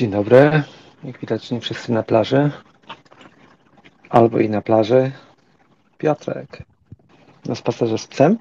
Dzień 0.00 0.10
dobry. 0.10 0.62
Jak 1.04 1.18
widać, 1.18 1.50
nie 1.50 1.60
wszyscy 1.60 1.92
na 1.92 2.02
plaży. 2.02 2.50
Albo 4.10 4.38
i 4.38 4.48
na 4.48 4.62
plaży. 4.62 5.12
Piotrek. 5.98 6.62
Na 7.46 7.54
spacerze 7.54 7.98
z 7.98 8.06
psem? 8.06 8.38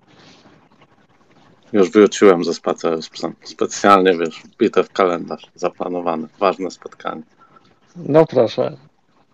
Już 1.73 1.91
wróciłem 1.91 2.43
ze 2.43 2.53
spaceru 2.53 3.01
z 3.01 3.09
psem. 3.09 3.35
Specjalnie, 3.43 4.17
wiesz, 4.17 4.43
wbite 4.43 4.83
w 4.83 4.91
kalendarz, 4.91 5.41
zaplanowane, 5.55 6.27
ważne 6.39 6.71
spotkanie. 6.71 7.23
No 7.95 8.25
proszę. 8.25 8.77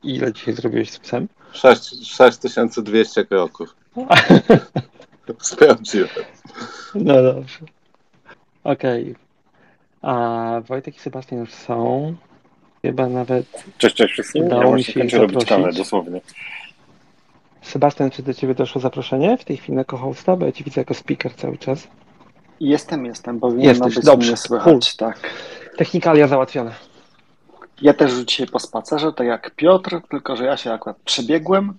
Ile 0.04 0.34
dzisiaj 0.34 0.54
zrobiłeś 0.54 0.92
z 0.92 1.00
psem? 1.00 1.28
6, 1.52 2.08
6200 2.08 3.26
kroków. 3.26 3.76
Sprawdziłem. 5.42 6.10
No 6.96 7.24
dobrze. 7.24 7.60
Okej. 8.64 9.25
A 10.06 10.62
Wojtek 10.68 10.96
i 10.96 11.00
Sebastian 11.00 11.40
już 11.40 11.54
są. 11.54 12.16
Chyba 12.82 13.08
nawet 13.10 13.64
Cześć, 13.78 13.96
cześć 13.96 14.14
wszystkim. 14.14 14.46
Udało 14.46 14.64
Ja 14.64 14.72
mi 14.72 14.84
się 14.84 15.00
kończę 15.00 15.18
robić 15.18 15.46
kawę, 15.46 15.74
dosłownie. 15.74 16.22
Sebastian, 17.62 18.12
czy 18.12 18.24
do 18.24 18.34
Ciebie 18.34 18.56
doszło 18.56 18.82
zaproszenie 18.82 19.38
w 19.38 19.46
tej 19.46 19.58
chwili 19.58 19.78
jako 19.78 19.98
hosta? 19.98 20.36
Bo 20.36 20.46
ja 20.46 20.52
Cię 20.52 20.64
widzę 20.64 20.82
jako 20.82 20.94
speaker 20.94 21.34
cały 21.36 21.58
czas. 21.58 21.88
Jestem, 22.60 23.06
jestem, 23.06 23.40
powinno 23.40 23.64
Jesteś, 23.64 23.96
być 23.96 24.06
dobrze. 24.06 24.28
mnie 24.28 24.38
słychać, 24.38 24.96
tak. 24.96 25.20
Technikalia 25.78 26.28
załatwiona. 26.28 26.72
Ja 27.82 27.94
też 27.94 28.14
dzisiaj 28.14 28.48
po 28.48 28.60
spacerze, 28.60 29.14
tak 29.14 29.28
jak 29.28 29.52
Piotr, 29.56 30.02
tylko 30.10 30.36
że 30.36 30.46
ja 30.46 30.58
się 30.58 30.74
akurat 30.74 30.98
przebiegłem. 31.06 31.74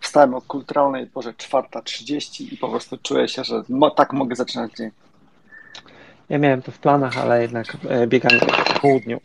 Wstałem 0.00 0.34
o 0.34 0.40
kulturalnej 0.40 1.06
porze 1.06 1.32
4.30 1.32 2.52
i 2.52 2.56
po 2.56 2.68
prostu 2.68 2.96
czuję 3.02 3.28
się, 3.28 3.44
że 3.44 3.62
mo- 3.68 3.90
tak 3.90 4.12
mogę 4.12 4.36
zaczynać 4.36 4.72
dzień. 4.72 4.90
Ja 6.28 6.38
miałem 6.38 6.62
to 6.62 6.72
w 6.72 6.78
planach, 6.78 7.18
ale 7.18 7.42
jednak 7.42 7.66
e, 7.88 8.06
biegam 8.06 8.32
po 8.40 8.80
południu. 8.80 9.20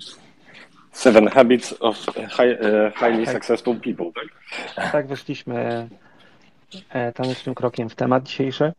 Seven 0.92 1.28
Habits 1.28 1.76
of 1.80 1.98
high, 2.16 2.62
e, 2.62 2.92
Highly 2.96 3.26
Tak. 3.26 3.34
Successful 3.34 3.76
People, 3.76 4.06
tak? 4.76 4.92
Tak 4.92 5.08
weszliśmy 5.08 5.88
e, 6.90 7.12
tanecznym 7.12 7.56
krokiem 7.56 7.90
w 7.90 7.96
temat 7.96 8.24
dzisiejszy. 8.24 8.74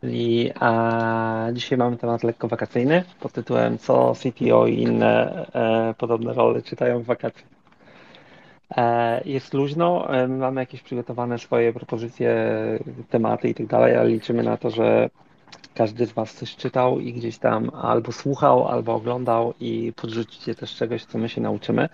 Czyli 0.00 0.52
a, 0.60 1.48
dzisiaj 1.52 1.78
mamy 1.78 1.96
temat 1.96 2.22
lekko 2.22 2.48
wakacyjny 2.48 3.04
pod 3.20 3.32
tytułem 3.32 3.78
Co 3.78 4.12
CTO 4.14 4.66
i 4.66 4.82
inne 4.82 5.46
e, 5.54 5.94
podobne 5.98 6.32
role 6.32 6.62
czytają 6.62 7.00
w 7.00 7.04
wakacje. 7.04 7.46
E, 8.76 9.20
jest 9.24 9.54
luźno, 9.54 10.14
e, 10.14 10.28
mamy 10.28 10.60
jakieś 10.60 10.82
przygotowane 10.82 11.38
swoje 11.38 11.72
propozycje, 11.72 12.34
tematy 13.10 13.48
i 13.48 13.54
tak 13.54 13.66
dalej, 13.66 13.96
ale 13.96 14.08
liczymy 14.08 14.42
na 14.42 14.56
to, 14.56 14.70
że 14.70 15.10
każdy 15.74 16.06
z 16.06 16.12
Was 16.12 16.34
coś 16.34 16.56
czytał 16.56 17.00
i 17.00 17.12
gdzieś 17.12 17.38
tam 17.38 17.70
albo 17.74 18.12
słuchał, 18.12 18.68
albo 18.68 18.94
oglądał 18.94 19.54
i 19.60 19.92
podrzucicie 19.96 20.54
też 20.54 20.74
czegoś, 20.76 21.04
co 21.04 21.18
my 21.18 21.28
się 21.28 21.40
nauczymy. 21.40 21.88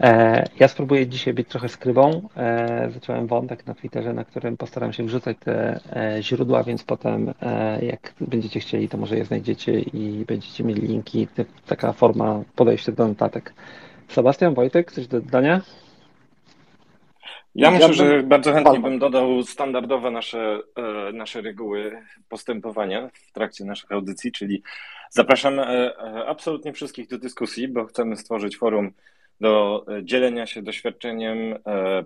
E, 0.00 0.44
Ja 0.60 0.68
spróbuję 0.68 1.06
dzisiaj 1.06 1.34
być 1.34 1.48
trochę 1.48 1.68
skrybą. 1.68 2.28
E, 2.36 2.90
Zacząłem 2.90 3.26
wątek 3.26 3.66
na 3.66 3.74
Twitterze, 3.74 4.12
na 4.12 4.24
którym 4.24 4.56
postaram 4.56 4.92
się 4.92 5.04
wrzucać 5.04 5.36
te 5.44 5.80
e, 5.96 6.22
źródła, 6.22 6.62
więc 6.64 6.84
potem 6.84 7.34
jak 7.82 8.14
będziecie 8.20 8.60
chcieli, 8.60 8.88
to 8.88 8.98
może 8.98 9.16
je 9.16 9.24
znajdziecie 9.24 9.80
i 9.80 10.24
będziecie 10.28 10.64
mieli 10.64 10.82
linki. 10.86 11.28
Taka 11.66 11.92
forma 11.92 12.42
podejścia 12.56 12.92
do 12.92 13.08
notatek. 13.08 13.54
Sebastian, 14.08 14.54
Wojtek, 14.54 14.92
coś 14.92 15.06
do 15.06 15.20
dodania? 15.20 15.60
Ja 17.54 17.70
myślę, 17.70 17.86
bym- 17.88 17.96
że 17.96 18.22
bardzo 18.22 18.52
chętnie 18.52 18.80
bym 18.80 18.98
dodał 18.98 19.42
standardowe 19.42 20.10
nasze, 20.10 20.60
e, 20.76 21.12
nasze 21.12 21.40
reguły 21.40 22.02
postępowania 22.28 23.10
w 23.12 23.32
trakcie 23.32 23.64
naszych 23.64 23.92
audycji, 23.92 24.32
czyli 24.32 24.62
zapraszamy 25.10 25.62
e, 25.62 25.98
e, 25.98 26.26
absolutnie 26.26 26.72
wszystkich 26.72 27.08
do 27.08 27.18
dyskusji, 27.18 27.68
bo 27.68 27.84
chcemy 27.84 28.16
stworzyć 28.16 28.56
forum 28.56 28.92
do 29.40 29.84
dzielenia 30.02 30.46
się 30.46 30.62
doświadczeniem, 30.62 31.58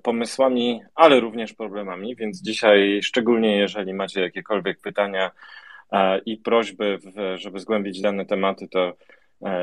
pomysłami, 0.03 0.81
ale 0.95 1.21
również 1.21 1.53
problemami, 1.53 2.17
więc 2.17 2.43
dzisiaj 2.43 3.01
szczególnie 3.03 3.57
jeżeli 3.57 3.95
macie 3.95 4.21
jakiekolwiek 4.21 4.81
pytania 4.81 5.31
i 6.27 6.37
prośby, 6.37 6.99
żeby 7.35 7.61
zgłębić 7.61 8.01
dane 8.01 8.27
tematy, 8.27 8.69
to 8.69 8.97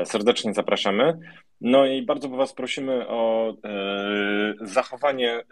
serdecznie 0.04 0.54
zapraszamy. 0.54 1.18
No 1.60 1.86
i 1.86 2.02
bardzo 2.02 2.28
Was 2.28 2.52
prosimy 2.52 3.08
o 3.08 3.50
e, 3.50 4.54
zachowanie 4.60 5.32
e, 5.32 5.44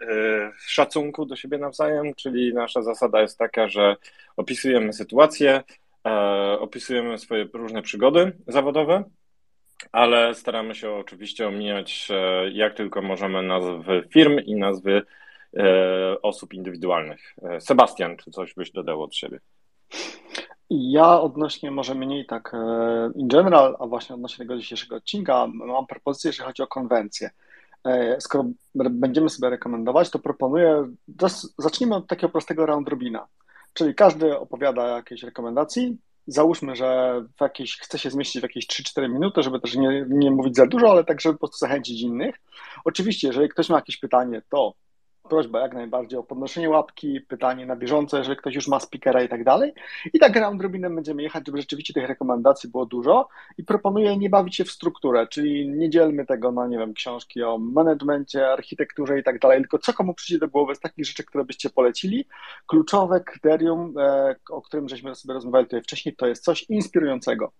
szacunku 0.67 1.25
do 1.25 1.35
siebie 1.35 1.57
nawzajem, 1.57 2.13
czyli 2.15 2.53
nasza 2.53 2.81
zasada 2.81 3.21
jest 3.21 3.37
taka, 3.37 3.67
że 3.67 3.95
opisujemy 4.37 4.93
sytuację, 4.93 5.63
e, 6.07 6.11
opisujemy 6.59 7.17
swoje 7.17 7.47
różne 7.53 7.81
przygody 7.81 8.31
zawodowe, 8.47 9.03
ale 9.91 10.35
staramy 10.35 10.75
się 10.75 10.91
oczywiście 10.91 11.47
omijać 11.47 12.07
e, 12.11 12.49
jak 12.49 12.73
tylko 12.73 13.01
możemy 13.01 13.43
nazwy 13.43 14.03
firm 14.09 14.39
i 14.39 14.55
nazwy 14.55 15.01
e, 15.57 16.21
osób 16.21 16.53
indywidualnych. 16.53 17.35
E, 17.43 17.61
Sebastian, 17.61 18.17
czy 18.17 18.31
coś 18.31 18.53
byś 18.53 18.71
dodał 18.71 19.03
od 19.03 19.15
siebie? 19.15 19.39
Ja 20.69 21.21
odnośnie 21.21 21.71
może 21.71 21.95
mniej 21.95 22.25
tak 22.25 22.53
e, 22.53 23.11
in 23.15 23.27
general, 23.27 23.75
a 23.79 23.87
właśnie 23.87 24.15
odnośnie 24.15 24.45
tego 24.45 24.57
dzisiejszego 24.57 24.95
odcinka, 24.95 25.47
mam 25.47 25.87
propozycję, 25.87 26.29
jeżeli 26.29 26.47
chodzi 26.47 26.63
o 26.63 26.67
konwencję. 26.67 27.29
E, 27.83 28.21
Skoro 28.21 28.45
będziemy 28.75 29.29
sobie 29.29 29.49
rekomendować, 29.49 30.09
to 30.09 30.19
proponuję, 30.19 30.93
zacznijmy 31.57 31.95
od 31.95 32.07
takiego 32.07 32.29
prostego 32.29 32.65
round 32.65 32.89
robina. 32.89 33.27
Czyli 33.73 33.95
każdy 33.95 34.39
opowiada 34.39 34.87
jakieś 34.87 35.23
rekomendacji. 35.23 35.97
Załóżmy, 36.27 36.75
że 36.75 37.21
w 37.37 37.41
jakieś, 37.41 37.77
chce 37.77 37.99
się 37.99 38.09
zmieścić 38.09 38.41
w 38.41 38.43
jakieś 38.43 38.67
3-4 38.67 39.09
minuty, 39.09 39.43
żeby 39.43 39.59
też 39.59 39.75
nie, 39.75 40.05
nie 40.09 40.31
mówić 40.31 40.55
za 40.55 40.65
dużo, 40.65 40.91
ale 40.91 41.03
tak, 41.03 41.21
żeby 41.21 41.33
po 41.33 41.39
prostu 41.39 41.57
zachęcić 41.57 42.01
innych. 42.01 42.35
Oczywiście, 42.85 43.27
jeżeli 43.27 43.49
ktoś 43.49 43.69
ma 43.69 43.75
jakieś 43.75 43.97
pytanie, 43.97 44.41
to 44.49 44.73
prośba 45.29 45.59
jak 45.59 45.73
najbardziej 45.73 46.19
o 46.19 46.23
podnoszenie 46.23 46.69
łapki, 46.69 47.21
pytanie 47.21 47.65
na 47.65 47.75
bieżąco, 47.75 48.17
jeżeli 48.17 48.37
ktoś 48.37 48.55
już 48.55 48.67
ma 48.67 48.79
speakera 48.79 49.23
i 49.23 49.29
tak 49.29 49.43
dalej. 49.43 49.73
I 50.13 50.19
tak 50.19 50.35
round 50.35 50.61
robinem 50.61 50.95
będziemy 50.95 51.23
jechać, 51.23 51.43
żeby 51.45 51.57
rzeczywiście 51.57 51.93
tych 51.93 52.07
rekomendacji 52.07 52.69
było 52.69 52.85
dużo 52.85 53.27
i 53.57 53.63
proponuję 53.63 54.17
nie 54.17 54.29
bawić 54.29 54.55
się 54.55 54.63
w 54.63 54.71
strukturę, 54.71 55.27
czyli 55.27 55.69
nie 55.69 55.89
dzielmy 55.89 56.25
tego 56.25 56.51
na, 56.51 56.67
nie 56.67 56.77
wiem, 56.77 56.93
książki 56.93 57.43
o 57.43 57.57
managemencie, 57.57 58.51
architekturze 58.51 59.19
i 59.19 59.23
tak 59.23 59.39
dalej, 59.39 59.59
tylko 59.59 59.79
co 59.79 59.93
komu 59.93 60.13
przyjdzie 60.13 60.39
do 60.39 60.47
głowy 60.47 60.75
z 60.75 60.79
takich 60.79 61.05
rzeczy, 61.05 61.23
które 61.23 61.45
byście 61.45 61.69
polecili. 61.69 62.25
Kluczowe 62.67 63.21
kryterium, 63.21 63.93
e, 63.97 64.35
o 64.49 64.61
którym 64.61 64.89
żeśmy 64.89 65.15
sobie 65.15 65.33
rozmawiali 65.33 65.65
tutaj 65.65 65.81
wcześniej, 65.81 66.15
to 66.15 66.27
jest 66.27 66.43
coś 66.43 66.63
inspirującego. 66.69 67.51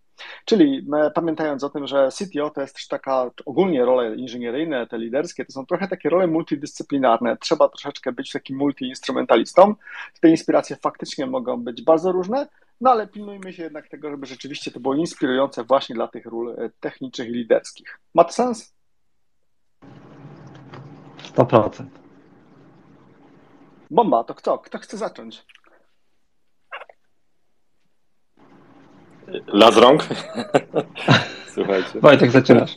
Czyli 0.45 0.87
e, 0.93 1.11
pamiętając 1.11 1.63
o 1.63 1.69
tym, 1.69 1.87
że 1.87 2.09
CTO 2.11 2.49
to 2.49 2.61
jest 2.61 2.75
też 2.75 2.87
taka 2.87 3.31
ogólnie 3.45 3.85
role 3.85 4.15
inżynieryjne, 4.15 4.87
te 4.87 4.97
liderskie, 4.97 5.45
to 5.45 5.51
są 5.51 5.65
trochę 5.65 5.87
takie 5.87 6.09
role 6.09 6.27
multidyscyplinarne. 6.27 7.37
Trzeba 7.37 7.69
troszeczkę 7.69 8.11
być 8.11 8.31
takim 8.31 8.57
multiinstrumentalistą. 8.57 9.75
Te 10.21 10.29
inspiracje 10.29 10.75
faktycznie 10.75 11.25
mogą 11.25 11.63
być 11.63 11.81
bardzo 11.81 12.11
różne, 12.11 12.47
no 12.81 12.91
ale 12.91 13.07
pilnujmy 13.07 13.53
się 13.53 13.63
jednak 13.63 13.87
tego, 13.87 14.09
żeby 14.09 14.25
rzeczywiście 14.25 14.71
to 14.71 14.79
było 14.79 14.95
inspirujące 14.95 15.63
właśnie 15.63 15.95
dla 15.95 16.07
tych 16.07 16.25
ról 16.25 16.49
e, 16.49 16.69
technicznych 16.79 17.29
i 17.29 17.31
liderskich. 17.31 17.99
Ma 18.13 18.23
to 18.23 18.33
sens? 18.33 18.73
100%. 21.35 21.85
Bomba, 23.91 24.23
to 24.23 24.35
kto? 24.35 24.59
Kto 24.59 24.77
chce 24.79 24.97
zacząć? 24.97 25.45
Las 29.47 29.77
rąk? 29.77 30.03
Słuchajcie. 31.53 31.99
Wojtek, 32.01 32.31
zaczynasz. 32.31 32.75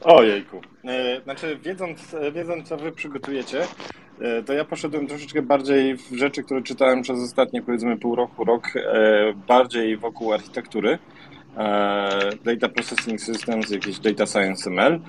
Ojejku. 0.00 0.60
E, 0.84 1.20
Znaczy, 1.20 1.58
wiedząc, 1.62 2.16
wiedząc, 2.32 2.68
co 2.68 2.76
wy 2.76 2.92
przygotujecie, 2.92 3.60
to 4.46 4.52
ja 4.52 4.64
poszedłem 4.64 5.06
troszeczkę 5.06 5.42
bardziej 5.42 5.96
w 5.96 6.12
rzeczy, 6.12 6.42
które 6.42 6.62
czytałem 6.62 7.02
przez 7.02 7.20
ostatnie 7.20 7.62
powiedzmy 7.62 7.96
pół 7.98 8.14
roku, 8.16 8.44
rok, 8.44 8.68
bardziej 9.48 9.96
wokół 9.96 10.32
architektury. 10.32 10.98
Data 12.44 12.68
Processing 12.68 13.20
Systems, 13.20 13.70
jakieś 13.70 13.98
Data 13.98 14.26
Science 14.26 14.70
ML. 14.70 15.00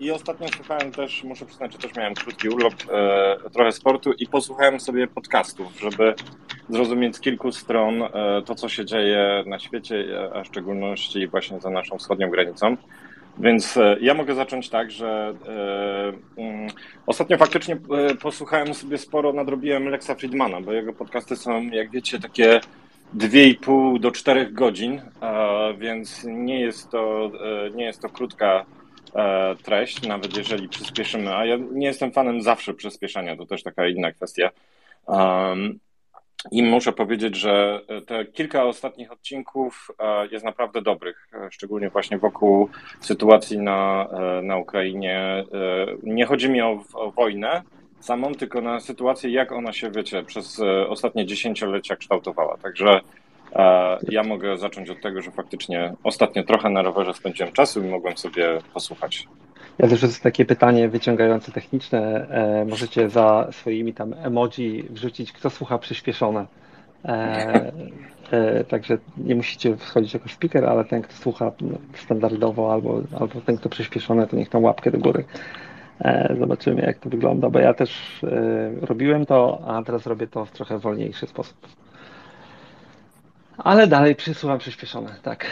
I 0.00 0.10
ostatnio 0.10 0.48
słuchałem 0.56 0.92
też, 0.92 1.24
muszę 1.24 1.46
przyznać, 1.46 1.72
że 1.72 1.78
też 1.78 1.94
miałem 1.96 2.14
krótki 2.14 2.48
urlop, 2.48 2.74
trochę 3.52 3.72
sportu 3.72 4.12
i 4.12 4.26
posłuchałem 4.26 4.80
sobie 4.80 5.06
podcastów, 5.06 5.80
żeby 5.80 6.14
zrozumieć 6.68 7.16
z 7.16 7.20
kilku 7.20 7.52
stron 7.52 8.02
to, 8.46 8.54
co 8.54 8.68
się 8.68 8.84
dzieje 8.84 9.44
na 9.46 9.58
świecie, 9.58 10.04
a 10.34 10.42
w 10.42 10.46
szczególności 10.46 11.28
właśnie 11.28 11.60
za 11.60 11.70
naszą 11.70 11.98
wschodnią 11.98 12.30
granicą. 12.30 12.76
Więc 13.38 13.78
ja 14.00 14.14
mogę 14.14 14.34
zacząć 14.34 14.68
tak, 14.68 14.90
że 14.90 15.34
um, 16.36 16.66
ostatnio 17.06 17.38
faktycznie 17.38 17.76
posłuchałem 18.22 18.74
sobie 18.74 18.98
sporo, 18.98 19.32
nadrobiłem 19.32 19.88
Lexa 19.88 20.14
Friedmana, 20.18 20.60
bo 20.60 20.72
jego 20.72 20.92
podcasty 20.92 21.36
są, 21.36 21.62
jak 21.62 21.90
wiecie, 21.90 22.18
takie 22.18 22.60
2,5 23.14 24.00
do 24.00 24.10
4 24.10 24.50
godzin, 24.50 25.02
więc 25.78 26.24
nie 26.24 26.60
jest 26.60 26.90
to, 26.90 27.30
nie 27.74 27.84
jest 27.84 28.02
to 28.02 28.08
krótka 28.08 28.66
treść, 29.62 30.02
nawet 30.02 30.36
jeżeli 30.36 30.68
przyspieszymy. 30.68 31.36
A 31.36 31.46
ja 31.46 31.56
nie 31.72 31.86
jestem 31.86 32.12
fanem 32.12 32.42
zawsze 32.42 32.74
przyspieszania, 32.74 33.36
to 33.36 33.46
też 33.46 33.62
taka 33.62 33.88
inna 33.88 34.12
kwestia. 34.12 34.50
I 36.50 36.62
muszę 36.62 36.92
powiedzieć, 36.92 37.36
że 37.36 37.80
te 38.06 38.24
kilka 38.24 38.64
ostatnich 38.64 39.12
odcinków 39.12 39.90
jest 40.30 40.44
naprawdę 40.44 40.82
dobrych, 40.82 41.28
szczególnie 41.50 41.90
właśnie 41.90 42.18
wokół 42.18 42.68
sytuacji 43.00 43.58
na, 43.58 44.08
na 44.42 44.56
Ukrainie. 44.56 45.44
Nie 46.02 46.26
chodzi 46.26 46.50
mi 46.50 46.62
o, 46.62 46.84
o 46.94 47.10
wojnę 47.10 47.62
samą, 48.02 48.34
tylko 48.34 48.60
na 48.60 48.80
sytuację, 48.80 49.30
jak 49.30 49.52
ona 49.52 49.72
się, 49.72 49.90
wiecie, 49.90 50.22
przez 50.22 50.60
ostatnie 50.88 51.26
dziesięciolecia 51.26 51.96
kształtowała. 51.96 52.56
Także 52.56 53.00
ja 54.08 54.22
mogę 54.22 54.58
zacząć 54.58 54.90
od 54.90 55.00
tego, 55.00 55.22
że 55.22 55.30
faktycznie 55.30 55.92
ostatnio 56.04 56.42
trochę 56.42 56.70
na 56.70 56.82
rowerze 56.82 57.14
spędziłem 57.14 57.52
czasu 57.52 57.84
i 57.84 57.88
mogłem 57.88 58.16
sobie 58.16 58.58
posłuchać. 58.74 59.28
Ja 59.78 59.88
też 59.88 60.02
jest 60.02 60.22
takie 60.22 60.44
pytanie 60.44 60.88
wyciągające 60.88 61.52
techniczne. 61.52 62.28
E, 62.30 62.64
możecie 62.64 63.08
za 63.08 63.48
swoimi 63.50 63.94
tam 63.94 64.14
emoji 64.22 64.84
wrzucić, 64.90 65.32
kto 65.32 65.50
słucha 65.50 65.78
przyspieszone. 65.78 66.46
E, 67.04 67.72
e, 68.30 68.64
także 68.64 68.98
nie 69.16 69.34
musicie 69.34 69.76
wchodzić 69.76 70.14
jako 70.14 70.28
speaker, 70.28 70.64
ale 70.64 70.84
ten, 70.84 71.02
kto 71.02 71.14
słucha 71.14 71.52
standardowo 71.94 72.72
albo, 72.72 73.00
albo 73.20 73.40
ten, 73.40 73.56
kto 73.56 73.68
przyspieszone, 73.68 74.26
to 74.26 74.36
niech 74.36 74.48
tą 74.48 74.60
łapkę 74.60 74.90
do 74.90 74.98
góry. 74.98 75.24
E, 76.02 76.36
zobaczymy, 76.40 76.82
jak 76.82 76.98
to 76.98 77.10
wygląda, 77.10 77.50
bo 77.50 77.58
ja 77.58 77.74
też 77.74 78.20
e, 78.24 78.86
robiłem 78.86 79.26
to, 79.26 79.62
a 79.66 79.82
teraz 79.82 80.06
robię 80.06 80.26
to 80.26 80.44
w 80.44 80.50
trochę 80.50 80.78
wolniejszy 80.78 81.26
sposób. 81.26 81.56
Ale 83.58 83.86
dalej 83.86 84.14
przysłucham 84.14 84.58
przyspieszone, 84.58 85.16
tak. 85.22 85.46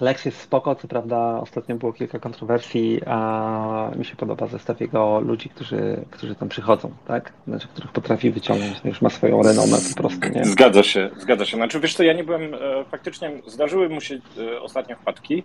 Lex 0.00 0.24
jest 0.24 0.40
spoko, 0.40 0.74
co 0.74 0.88
prawda 0.88 1.40
ostatnio 1.40 1.76
było 1.76 1.92
kilka 1.92 2.18
kontrowersji, 2.18 3.00
a 3.06 3.90
mi 3.96 4.04
się 4.04 4.16
podoba 4.16 4.46
zestaw 4.46 4.80
jego 4.80 5.20
ludzi, 5.20 5.48
którzy, 5.48 6.04
którzy 6.10 6.34
tam 6.34 6.48
przychodzą, 6.48 6.90
tak? 7.06 7.32
Znaczy, 7.48 7.68
których 7.68 7.92
potrafi 7.92 8.30
wyciągnąć, 8.30 8.80
już 8.84 9.02
ma 9.02 9.10
swoją 9.10 9.42
renomę 9.42 9.76
po 9.88 10.02
prostu, 10.02 10.28
nie? 10.28 10.44
Zgadza 10.44 10.82
się, 10.82 11.10
zgadza 11.18 11.44
się. 11.44 11.56
Znaczy, 11.56 11.80
wiesz 11.80 11.94
co, 11.94 12.02
ja 12.02 12.12
nie 12.12 12.24
byłem, 12.24 12.54
e, 12.54 12.58
faktycznie 12.90 13.30
zdarzyły 13.46 13.88
mu 13.88 14.00
się 14.00 14.18
e, 14.38 14.60
ostatnio 14.60 14.96
wpadki, 14.96 15.42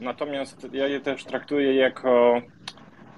natomiast 0.00 0.66
ja 0.72 0.86
je 0.86 1.00
też 1.00 1.24
traktuję 1.24 1.74
jako 1.74 2.42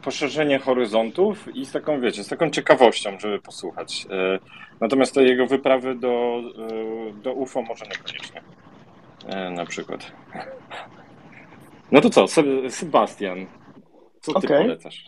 poszerzenie 0.02 0.58
horyzontów 0.58 1.56
i 1.56 1.66
z 1.66 1.72
taką, 1.72 2.00
wiecie, 2.00 2.24
z 2.24 2.28
taką 2.28 2.50
ciekawością, 2.50 3.18
żeby 3.18 3.38
posłuchać. 3.38 4.06
E, 4.10 4.38
natomiast 4.80 5.14
te 5.14 5.24
jego 5.24 5.46
wyprawy 5.46 5.94
do, 5.94 6.42
e, 7.10 7.12
do 7.12 7.32
UFO 7.32 7.62
może 7.62 7.84
niekoniecznie. 7.84 8.42
E, 9.26 9.50
na 9.50 9.66
przykład. 9.66 10.12
No 11.92 12.00
to 12.00 12.10
co, 12.10 12.26
Sebastian, 12.68 13.46
co 14.20 14.40
ty 14.40 14.46
okay. 14.46 14.62
polecasz? 14.62 15.04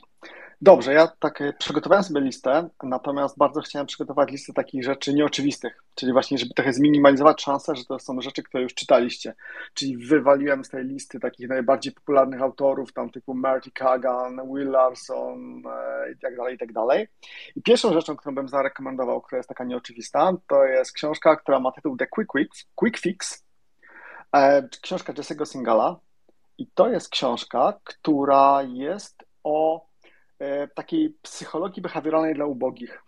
Dobrze, 0.64 0.92
ja 0.92 1.08
tak 1.18 1.40
e, 1.40 1.52
przygotowałem 1.52 2.04
sobie 2.04 2.20
listę, 2.20 2.68
natomiast 2.82 3.38
bardzo 3.38 3.60
chciałem 3.60 3.86
przygotować 3.86 4.30
listę 4.30 4.52
takich 4.52 4.84
rzeczy 4.84 5.14
nieoczywistych, 5.14 5.84
czyli 5.94 6.12
właśnie, 6.12 6.38
żeby 6.38 6.54
trochę 6.54 6.72
zminimalizować 6.72 7.42
szansę, 7.42 7.76
że 7.76 7.84
to 7.84 7.98
są 7.98 8.20
rzeczy, 8.20 8.42
które 8.42 8.62
już 8.62 8.74
czytaliście. 8.74 9.34
Czyli 9.74 9.96
wywaliłem 9.96 10.64
z 10.64 10.68
tej 10.68 10.84
listy 10.84 11.20
takich 11.20 11.48
najbardziej 11.48 11.92
popularnych 11.92 12.42
autorów, 12.42 12.92
tam 12.92 13.10
typu 13.10 13.34
Marty 13.34 13.70
Kagan, 13.70 14.40
Will 14.54 14.70
Larson 14.70 15.62
e, 15.66 16.12
i 16.12 16.18
tak 16.18 16.36
dalej, 16.36 16.54
i 16.54 16.58
tak 16.58 16.72
dalej. 16.72 17.08
I 17.56 17.62
pierwszą 17.62 17.92
rzeczą, 17.92 18.16
którą 18.16 18.34
bym 18.34 18.48
zarekomendował, 18.48 19.20
która 19.20 19.38
jest 19.38 19.48
taka 19.48 19.64
nieoczywista, 19.64 20.32
to 20.46 20.64
jest 20.64 20.92
książka, 20.92 21.36
która 21.36 21.60
ma 21.60 21.72
tytuł 21.72 21.96
The 21.96 22.06
Quick, 22.06 22.32
Fix, 22.32 22.64
Quick 22.74 22.98
Fix, 22.98 23.44
e, 24.36 24.68
książka 24.82 25.12
Jesse'ego 25.12 25.46
Singala. 25.46 25.96
I 26.58 26.66
to 26.66 26.88
jest 26.88 27.08
książka, 27.08 27.80
która 27.84 28.62
jest 28.62 29.24
o 29.42 29.93
takiej 30.74 31.14
psychologii 31.22 31.82
behawioralnej 31.82 32.34
dla 32.34 32.46
ubogich. 32.46 33.02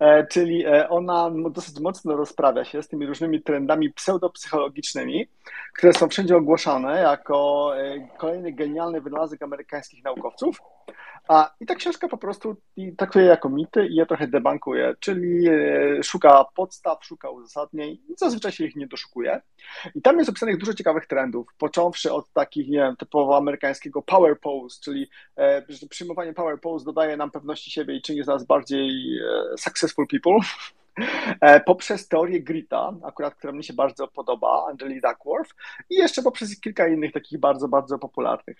E, 0.00 0.26
czyli 0.26 0.66
e, 0.66 0.88
ona 0.88 1.30
dosyć 1.50 1.80
mocno 1.80 2.16
rozprawia 2.16 2.64
się 2.64 2.82
z 2.82 2.88
tymi 2.88 3.06
różnymi 3.06 3.42
trendami 3.42 3.92
pseudopsychologicznymi, 3.92 5.28
które 5.74 5.92
są 5.92 6.08
wszędzie 6.08 6.36
ogłaszane 6.36 7.00
jako 7.00 7.70
kolejny 8.18 8.52
genialny 8.52 9.00
wynalazek 9.00 9.42
amerykańskich 9.42 10.04
naukowców, 10.04 10.60
a, 11.28 11.50
I 11.60 11.66
ta 11.66 11.74
książka 11.74 12.08
po 12.08 12.18
prostu 12.18 12.56
traktuje 12.96 13.26
jako 13.26 13.48
mity 13.48 13.86
i 13.86 13.94
je 13.94 14.06
trochę 14.06 14.28
debankuje, 14.28 14.94
czyli 15.00 15.48
e, 15.48 16.02
szuka 16.02 16.44
podstaw, 16.54 17.04
szuka 17.04 17.30
uzasadnień 17.30 17.98
zazwyczaj 18.16 18.52
się 18.52 18.64
ich 18.64 18.76
nie 18.76 18.86
doszukuje. 18.86 19.40
I 19.94 20.02
tam 20.02 20.18
jest 20.18 20.30
opisanych 20.30 20.58
dużo 20.58 20.74
ciekawych 20.74 21.06
trendów, 21.06 21.46
począwszy 21.58 22.12
od 22.12 22.32
takich, 22.32 22.68
nie 22.68 22.78
wiem, 22.78 22.96
typowo 22.96 23.36
amerykańskiego 23.36 24.02
power 24.02 24.40
pose, 24.40 24.80
czyli 24.84 25.08
e, 25.36 25.62
przyjmowanie 25.90 26.32
power 26.32 26.60
pose 26.60 26.84
dodaje 26.84 27.16
nam 27.16 27.30
pewności 27.30 27.70
siebie 27.70 27.96
i 27.96 28.02
czyni 28.02 28.24
z 28.24 28.26
nas 28.26 28.44
bardziej 28.44 29.18
e, 29.18 29.58
successful 29.58 30.06
people. 30.06 30.38
poprzez 31.66 32.08
teorię 32.08 32.42
Grita, 32.42 32.92
akurat, 33.02 33.34
która 33.34 33.52
mi 33.52 33.64
się 33.64 33.72
bardzo 33.72 34.08
podoba, 34.08 34.66
Angeli 34.70 35.00
Duckworth, 35.00 35.54
i 35.90 35.94
jeszcze 35.94 36.22
poprzez 36.22 36.60
kilka 36.60 36.88
innych 36.88 37.12
takich 37.12 37.40
bardzo, 37.40 37.68
bardzo 37.68 37.98
popularnych. 37.98 38.56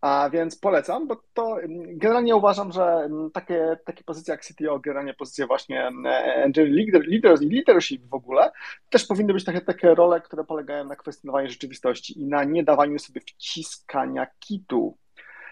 A 0.00 0.30
więc 0.32 0.56
polecam, 0.56 1.06
bo 1.08 1.22
to 1.34 1.62
mm, 1.62 1.98
generalnie 1.98 2.36
uważam, 2.36 2.72
że 2.72 2.82
mm, 2.82 3.30
takie, 3.30 3.76
takie 3.84 4.04
pozycje 4.04 4.32
jak 4.32 4.40
CTO, 4.40 4.78
generalnie 4.78 5.14
pozycje 5.14 5.46
właśnie 5.46 5.86
mm, 5.86 6.52
leader, 6.56 7.06
leader, 7.06 7.38
leadership 7.40 8.02
w 8.06 8.14
ogóle, 8.14 8.52
też 8.90 9.06
powinny 9.06 9.32
być 9.32 9.44
takie, 9.44 9.60
takie 9.60 9.94
role, 9.94 10.20
które 10.20 10.44
polegają 10.44 10.84
na 10.84 10.96
kwestionowaniu 10.96 11.48
rzeczywistości 11.48 12.20
i 12.20 12.24
na 12.24 12.44
nie 12.44 12.64
dawaniu 12.64 12.98
sobie 12.98 13.20
wciskania 13.20 14.26
kitu. 14.40 14.96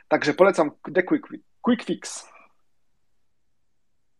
Także 0.08 0.34
polecam 0.34 0.70
The 0.94 1.02
Quick, 1.02 1.28
quick 1.60 1.84
Fix. 1.84 2.28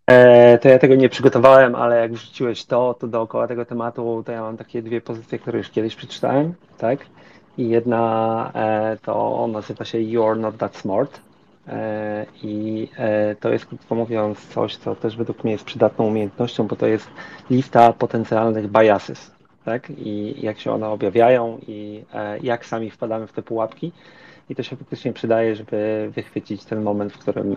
E, 0.09 0.59
to 0.59 0.69
ja 0.69 0.79
tego 0.79 0.95
nie 0.95 1.09
przygotowałem, 1.09 1.75
ale 1.75 2.01
jak 2.01 2.13
wrzuciłeś 2.13 2.65
to, 2.65 2.95
to 2.95 3.07
dookoła 3.07 3.49
tego 3.49 3.65
tematu, 3.65 4.23
to 4.27 4.33
ja 4.33 4.43
mam 4.43 4.57
takie 4.57 4.83
dwie 4.83 5.01
pozycje, 5.01 5.39
które 5.39 5.59
już 5.59 5.71
kiedyś 5.71 5.95
przeczytałem, 5.97 6.55
tak? 6.79 7.01
I 7.59 7.69
jedna 7.69 8.51
e, 8.55 8.97
to 9.03 9.47
nazywa 9.53 9.85
się 9.85 9.99
You're 9.99 10.39
Not 10.39 10.57
That 10.57 10.77
Smart. 10.77 11.21
E, 11.69 12.27
I 12.43 12.89
to 13.41 13.49
jest, 13.49 13.67
krótko 13.67 13.95
mówiąc, 13.95 14.47
coś, 14.47 14.77
co 14.77 14.95
też 14.97 15.17
według 15.17 15.45
mnie 15.45 15.53
jest 15.53 15.65
przydatną 15.65 16.07
umiejętnością, 16.07 16.67
bo 16.67 16.77
to 16.77 16.87
jest 16.87 17.09
lista 17.51 17.93
potencjalnych 17.93 18.71
biases, 18.71 19.31
tak? 19.65 19.91
I 19.91 20.35
jak 20.43 20.61
się 20.61 20.73
one 20.73 20.89
objawiają 20.89 21.59
i 21.67 22.05
jak 22.43 22.67
sami 22.67 22.91
wpadamy 22.91 23.27
w 23.27 23.33
te 23.33 23.43
pułapki. 23.43 23.93
I 24.51 24.55
to 24.55 24.63
się 24.63 24.77
faktycznie 24.77 25.13
przydaje, 25.13 25.55
żeby 25.57 26.11
wychwycić 26.15 26.65
ten 26.65 26.83
moment, 26.83 27.13
w 27.13 27.19
którym 27.19 27.57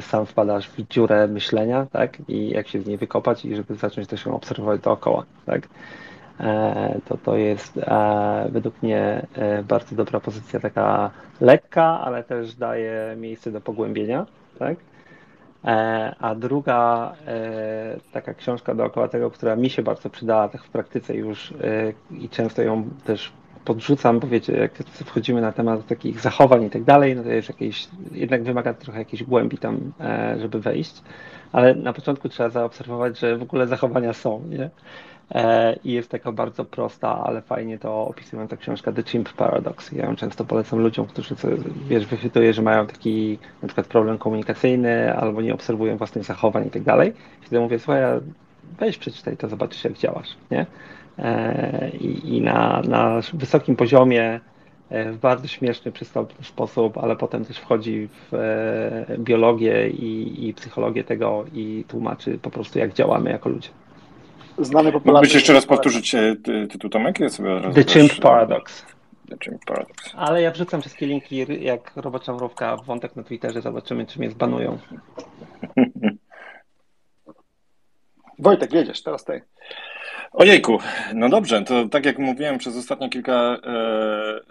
sam 0.00 0.26
wpadasz 0.26 0.68
w 0.68 0.88
dziurę 0.88 1.28
myślenia, 1.28 1.86
tak? 1.92 2.18
I 2.28 2.50
jak 2.50 2.68
się 2.68 2.80
z 2.80 2.86
niej 2.86 2.96
wykopać 2.96 3.44
i 3.44 3.56
żeby 3.56 3.74
zacząć 3.74 4.08
też 4.08 4.26
ją 4.26 4.34
obserwować 4.34 4.80
dookoła, 4.80 5.24
tak? 5.46 5.68
E, 6.40 7.00
to 7.08 7.16
to 7.16 7.36
jest 7.36 7.78
e, 7.78 8.48
według 8.50 8.82
mnie 8.82 9.26
e, 9.34 9.62
bardzo 9.62 9.96
dobra 9.96 10.20
pozycja, 10.20 10.60
taka 10.60 11.10
lekka, 11.40 12.00
ale 12.00 12.24
też 12.24 12.54
daje 12.54 13.16
miejsce 13.16 13.52
do 13.52 13.60
pogłębienia, 13.60 14.26
tak? 14.58 14.76
A 16.20 16.34
druga 16.34 17.12
taka 18.12 18.34
książka 18.34 18.74
dookoła 18.74 19.08
tego, 19.08 19.30
która 19.30 19.56
mi 19.56 19.70
się 19.70 19.82
bardzo 19.82 20.10
przydała 20.10 20.48
tak 20.48 20.64
w 20.64 20.70
praktyce 20.70 21.14
już 21.14 21.54
i 22.10 22.28
często 22.28 22.62
ją 22.62 22.90
też 23.04 23.32
podrzucam, 23.64 24.20
bo 24.20 24.26
wiecie, 24.26 24.52
jak 24.56 24.74
wchodzimy 25.04 25.40
na 25.40 25.52
temat 25.52 25.86
takich 25.86 26.20
zachowań 26.20 26.64
i 26.64 26.70
tak 26.70 26.84
dalej, 26.84 27.16
no 27.16 27.22
to 27.22 27.28
jest 27.28 27.48
jakieś, 27.48 27.88
jednak 28.12 28.42
wymaga 28.42 28.74
trochę 28.74 28.98
jakiejś 28.98 29.22
głębi 29.22 29.58
tam, 29.58 29.92
żeby 30.40 30.60
wejść, 30.60 31.02
ale 31.52 31.74
na 31.74 31.92
początku 31.92 32.28
trzeba 32.28 32.48
zaobserwować, 32.48 33.18
że 33.18 33.36
w 33.36 33.42
ogóle 33.42 33.66
zachowania 33.66 34.12
są, 34.12 34.42
nie? 34.48 34.70
E, 35.34 35.76
I 35.84 35.92
jest 35.92 36.10
taka 36.10 36.32
bardzo 36.32 36.64
prosta, 36.64 37.24
ale 37.24 37.42
fajnie 37.42 37.78
to 37.78 38.06
opisująca 38.06 38.56
książka 38.56 38.92
The 38.92 39.02
Chimp 39.02 39.32
Paradox. 39.32 39.92
Ja 39.92 40.04
ją 40.06 40.16
często 40.16 40.44
polecam 40.44 40.78
ludziom, 40.78 41.06
którzy 41.06 41.34
wiesz, 41.88 42.06
wychwytuje, 42.06 42.52
że 42.52 42.62
mają 42.62 42.86
taki 42.86 43.38
na 43.62 43.68
przykład 43.68 43.86
problem 43.86 44.18
komunikacyjny 44.18 45.16
albo 45.16 45.42
nie 45.42 45.54
obserwują 45.54 45.96
własnych 45.96 46.24
zachowań 46.24 46.66
i 46.66 46.70
tak 46.70 46.82
dalej. 46.82 47.12
Wtedy 47.40 47.60
mówię, 47.60 47.78
słuchaj, 47.78 48.02
weź 48.78 48.98
przeczytaj 48.98 49.36
to, 49.36 49.48
zobaczysz 49.48 49.84
jak 49.84 49.92
działasz, 49.92 50.28
nie? 50.50 50.66
E, 51.22 51.90
I, 52.00 52.36
i 52.36 52.40
na, 52.40 52.82
na 52.88 53.20
wysokim 53.32 53.76
poziomie 53.76 54.40
e, 54.90 55.12
w 55.12 55.18
bardzo 55.18 55.48
śmieszny, 55.48 55.92
przystępny 55.92 56.44
sposób, 56.44 56.98
ale 56.98 57.16
potem 57.16 57.44
też 57.44 57.58
wchodzi 57.58 58.08
w 58.08 58.36
biologię 59.18 59.88
i, 59.88 60.48
i 60.48 60.54
psychologię 60.54 61.04
tego 61.04 61.44
i 61.54 61.84
tłumaczy 61.88 62.38
po 62.38 62.50
prostu 62.50 62.78
jak 62.78 62.92
działamy 62.92 63.30
jako 63.30 63.48
ludzie 63.48 63.68
znany 64.58 64.92
popularny. 64.92 65.18
Mógłbyś 65.18 65.34
jeszcze 65.34 65.52
raz 65.52 65.66
powtórzyć 65.66 66.14
e, 66.14 66.36
tytuł 66.70 66.90
Tomek? 66.90 67.20
Ja 67.20 67.28
sobie 67.28 67.60
The 67.74 67.84
Chimp 67.84 68.20
Paradox. 68.20 68.86
The 69.28 69.36
Chimp 69.44 69.64
Paradox. 69.64 70.10
Ale 70.16 70.42
ja 70.42 70.50
wrzucam 70.50 70.80
wszystkie 70.80 71.06
linki 71.06 71.46
jak 71.64 71.92
robocza 71.96 72.32
mrówka 72.32 72.76
wątek 72.76 73.16
na 73.16 73.22
Twitterze, 73.22 73.62
zobaczymy 73.62 74.06
czy 74.06 74.18
mnie 74.18 74.30
zbanują. 74.30 74.78
Wojtek, 78.38 78.72
wiedziesz, 78.72 79.02
teraz 79.02 79.24
ty. 79.24 79.42
Ojejku, 80.34 80.78
no 81.14 81.28
dobrze, 81.28 81.62
to 81.62 81.88
tak 81.88 82.06
jak 82.06 82.18
mówiłem, 82.18 82.58
przez 82.58 82.76
ostatnie 82.76 83.08
kilka, 83.10 83.32
e, 83.32 83.70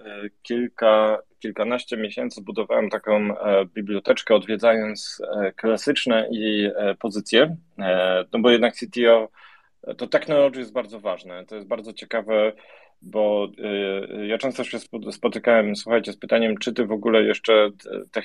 e, 0.06 0.30
kilka, 0.42 1.18
kilkanaście 1.40 1.98
miesięcy 1.98 2.42
budowałem 2.42 2.90
taką 2.90 3.16
e, 3.16 3.66
biblioteczkę, 3.66 4.36
odwiedzając 4.36 5.22
e, 5.36 5.52
klasyczne 5.52 6.28
i 6.32 6.70
e, 6.76 6.96
pozycje, 6.96 7.56
no 8.34 8.40
bo 8.40 8.50
jednak 8.50 8.76
CTO 8.76 9.30
to 9.98 10.08
technology 10.08 10.60
jest 10.60 10.74
bardzo 10.74 11.00
ważne. 11.00 11.46
To 11.46 11.56
jest 11.56 11.68
bardzo 11.68 11.94
ciekawe, 11.94 12.54
bo 13.02 13.48
ja 14.28 14.38
często 14.38 14.64
się 14.64 14.78
spotykałem, 15.12 15.76
słuchajcie, 15.76 16.14
z 16.14 16.18
pytaniem, 16.18 16.58
czy 16.58 16.74
ty 16.74 16.86
w 16.86 16.92
ogóle 16.92 17.24
jeszcze 17.24 17.70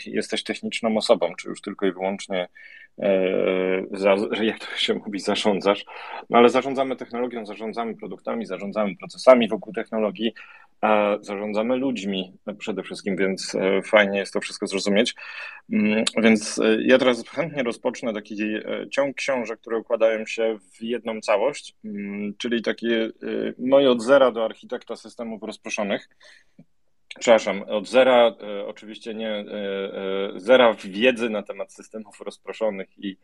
jesteś 0.06 0.42
techniczną 0.42 0.96
osobą, 0.96 1.32
czy 1.38 1.48
już 1.48 1.60
tylko 1.60 1.86
i 1.86 1.92
wyłącznie, 1.92 2.48
e, 2.98 4.44
jak 4.44 4.58
to 4.58 4.66
się 4.76 4.94
mówi, 4.94 5.20
zarządzasz. 5.20 5.84
No 6.30 6.38
ale 6.38 6.48
zarządzamy 6.48 6.96
technologią, 6.96 7.46
zarządzamy 7.46 7.96
produktami, 7.96 8.46
zarządzamy 8.46 8.96
procesami 8.96 9.48
wokół 9.48 9.72
technologii, 9.72 10.32
a 10.80 11.16
zarządzamy 11.20 11.76
ludźmi 11.76 12.32
przede 12.58 12.82
wszystkim, 12.82 13.16
więc 13.16 13.54
e, 13.54 13.82
fajnie 13.82 14.18
jest 14.18 14.32
to 14.32 14.40
wszystko 14.40 14.66
zrozumieć. 14.66 15.14
Mm, 15.72 16.04
więc 16.22 16.58
e, 16.58 16.82
ja 16.82 16.98
teraz 16.98 17.28
chętnie 17.28 17.62
rozpocznę 17.62 18.12
taki 18.12 18.36
ciąg 18.90 19.16
książek, 19.16 19.60
które 19.60 19.78
układają 19.78 20.26
się 20.26 20.58
w 20.72 20.82
jedną 20.82 21.20
całość, 21.20 21.74
mm, 21.84 22.34
czyli 22.38 22.62
takie 22.62 23.10
moje 23.58 23.90
od 23.90 24.02
zera 24.02 24.30
do 24.30 24.44
architekta 24.44 24.96
systemów 24.96 25.42
rozproszonych. 25.42 26.08
Przepraszam, 27.18 27.62
od 27.62 27.88
zera, 27.88 28.34
e, 28.42 28.66
oczywiście 28.66 29.14
nie, 29.14 29.30
e, 29.30 29.42
e, 29.44 30.40
zera 30.40 30.74
wiedzy 30.84 31.30
na 31.30 31.42
temat 31.42 31.72
systemów 31.72 32.20
rozproszonych 32.20 32.98
i 32.98 33.16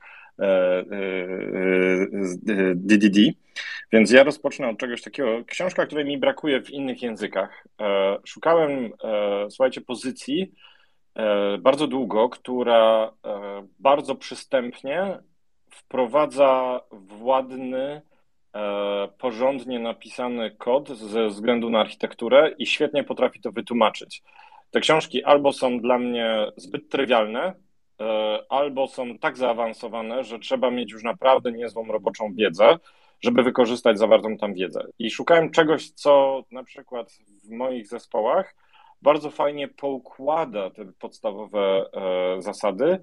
DDD. 2.74 3.18
Więc 3.92 4.10
ja 4.10 4.24
rozpocznę 4.24 4.68
od 4.68 4.78
czegoś 4.78 5.02
takiego. 5.02 5.44
Książka, 5.46 5.86
której 5.86 6.04
mi 6.04 6.18
brakuje 6.18 6.62
w 6.62 6.70
innych 6.70 7.02
językach. 7.02 7.64
Szukałem, 8.24 8.92
słuchajcie, 9.50 9.80
pozycji 9.80 10.52
bardzo 11.58 11.86
długo, 11.86 12.28
która 12.28 13.12
bardzo 13.78 14.14
przystępnie 14.14 15.18
wprowadza 15.70 16.80
władny 16.92 18.02
E, 18.11 18.11
porządnie 19.18 19.78
napisany 19.78 20.50
kod 20.50 20.88
ze 20.88 21.26
względu 21.26 21.70
na 21.70 21.80
architekturę 21.80 22.54
i 22.58 22.66
świetnie 22.66 23.04
potrafi 23.04 23.40
to 23.40 23.52
wytłumaczyć. 23.52 24.22
Te 24.70 24.80
książki 24.80 25.24
albo 25.24 25.52
są 25.52 25.80
dla 25.80 25.98
mnie 25.98 26.46
zbyt 26.56 26.88
trywialne, 26.88 27.54
e, 28.00 28.38
albo 28.48 28.88
są 28.88 29.18
tak 29.18 29.36
zaawansowane, 29.36 30.24
że 30.24 30.38
trzeba 30.38 30.70
mieć 30.70 30.92
już 30.92 31.02
naprawdę 31.02 31.52
niezłą 31.52 31.86
roboczą 31.86 32.34
wiedzę, 32.34 32.78
żeby 33.20 33.42
wykorzystać 33.42 33.98
zawartą 33.98 34.36
tam 34.36 34.54
wiedzę. 34.54 34.86
I 34.98 35.10
szukałem 35.10 35.50
czegoś, 35.50 35.90
co 35.90 36.42
na 36.50 36.64
przykład 36.64 37.12
w 37.44 37.50
moich 37.50 37.86
zespołach 37.86 38.54
bardzo 39.02 39.30
fajnie 39.30 39.68
poukłada 39.68 40.70
te 40.70 40.92
podstawowe 40.98 41.84
e, 41.92 42.42
zasady 42.42 43.00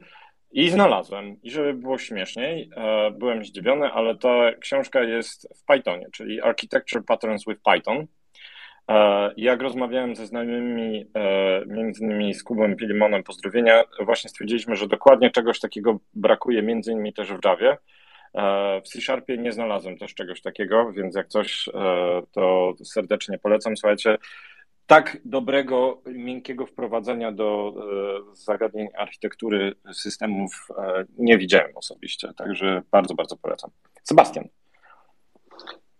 i 0.51 0.69
znalazłem. 0.69 1.41
I 1.43 1.51
żeby 1.51 1.73
było 1.73 1.97
śmieszniej, 1.97 2.69
e, 2.75 3.11
byłem 3.11 3.45
zdziwiony, 3.45 3.91
ale 3.91 4.15
ta 4.15 4.51
książka 4.59 5.03
jest 5.03 5.47
w 5.57 5.65
Pythonie, 5.65 6.07
czyli 6.13 6.41
Architecture 6.41 7.05
Patterns 7.05 7.45
with 7.45 7.61
Python. 7.73 8.07
E, 8.89 9.31
jak 9.37 9.61
rozmawiałem 9.61 10.15
ze 10.15 10.25
znajomymi, 10.25 11.05
e, 11.15 11.61
między 11.65 12.03
innymi 12.03 12.33
z 12.33 12.43
Kubą 12.43 12.75
Pilimonem, 12.75 13.23
pozdrowienia, 13.23 13.83
właśnie 13.99 14.29
stwierdziliśmy, 14.29 14.75
że 14.75 14.87
dokładnie 14.87 15.31
czegoś 15.31 15.59
takiego 15.59 15.99
brakuje 16.13 16.61
między 16.61 16.91
innymi 16.91 17.13
też 17.13 17.33
w 17.33 17.39
Javie. 17.45 17.77
W 18.85 18.87
C-Sharpie 18.87 19.37
nie 19.37 19.51
znalazłem 19.51 19.97
też 19.97 20.13
czegoś 20.13 20.41
takiego, 20.41 20.91
więc 20.91 21.15
jak 21.15 21.27
coś, 21.27 21.69
to 22.31 22.73
serdecznie 22.83 23.37
polecam. 23.37 23.77
Słuchajcie, 23.77 24.17
tak 24.89 25.17
dobrego, 25.25 26.01
miękkiego 26.05 26.65
wprowadzenia 26.65 27.31
do 27.31 27.73
e, 28.31 28.35
zagadnień 28.35 28.87
architektury 28.97 29.75
systemów 29.93 30.67
e, 30.77 31.05
nie 31.17 31.37
widziałem 31.37 31.77
osobiście, 31.77 32.33
także 32.33 32.81
bardzo, 32.91 33.13
bardzo 33.13 33.37
polecam. 33.37 33.71
Sebastian. 34.03 34.47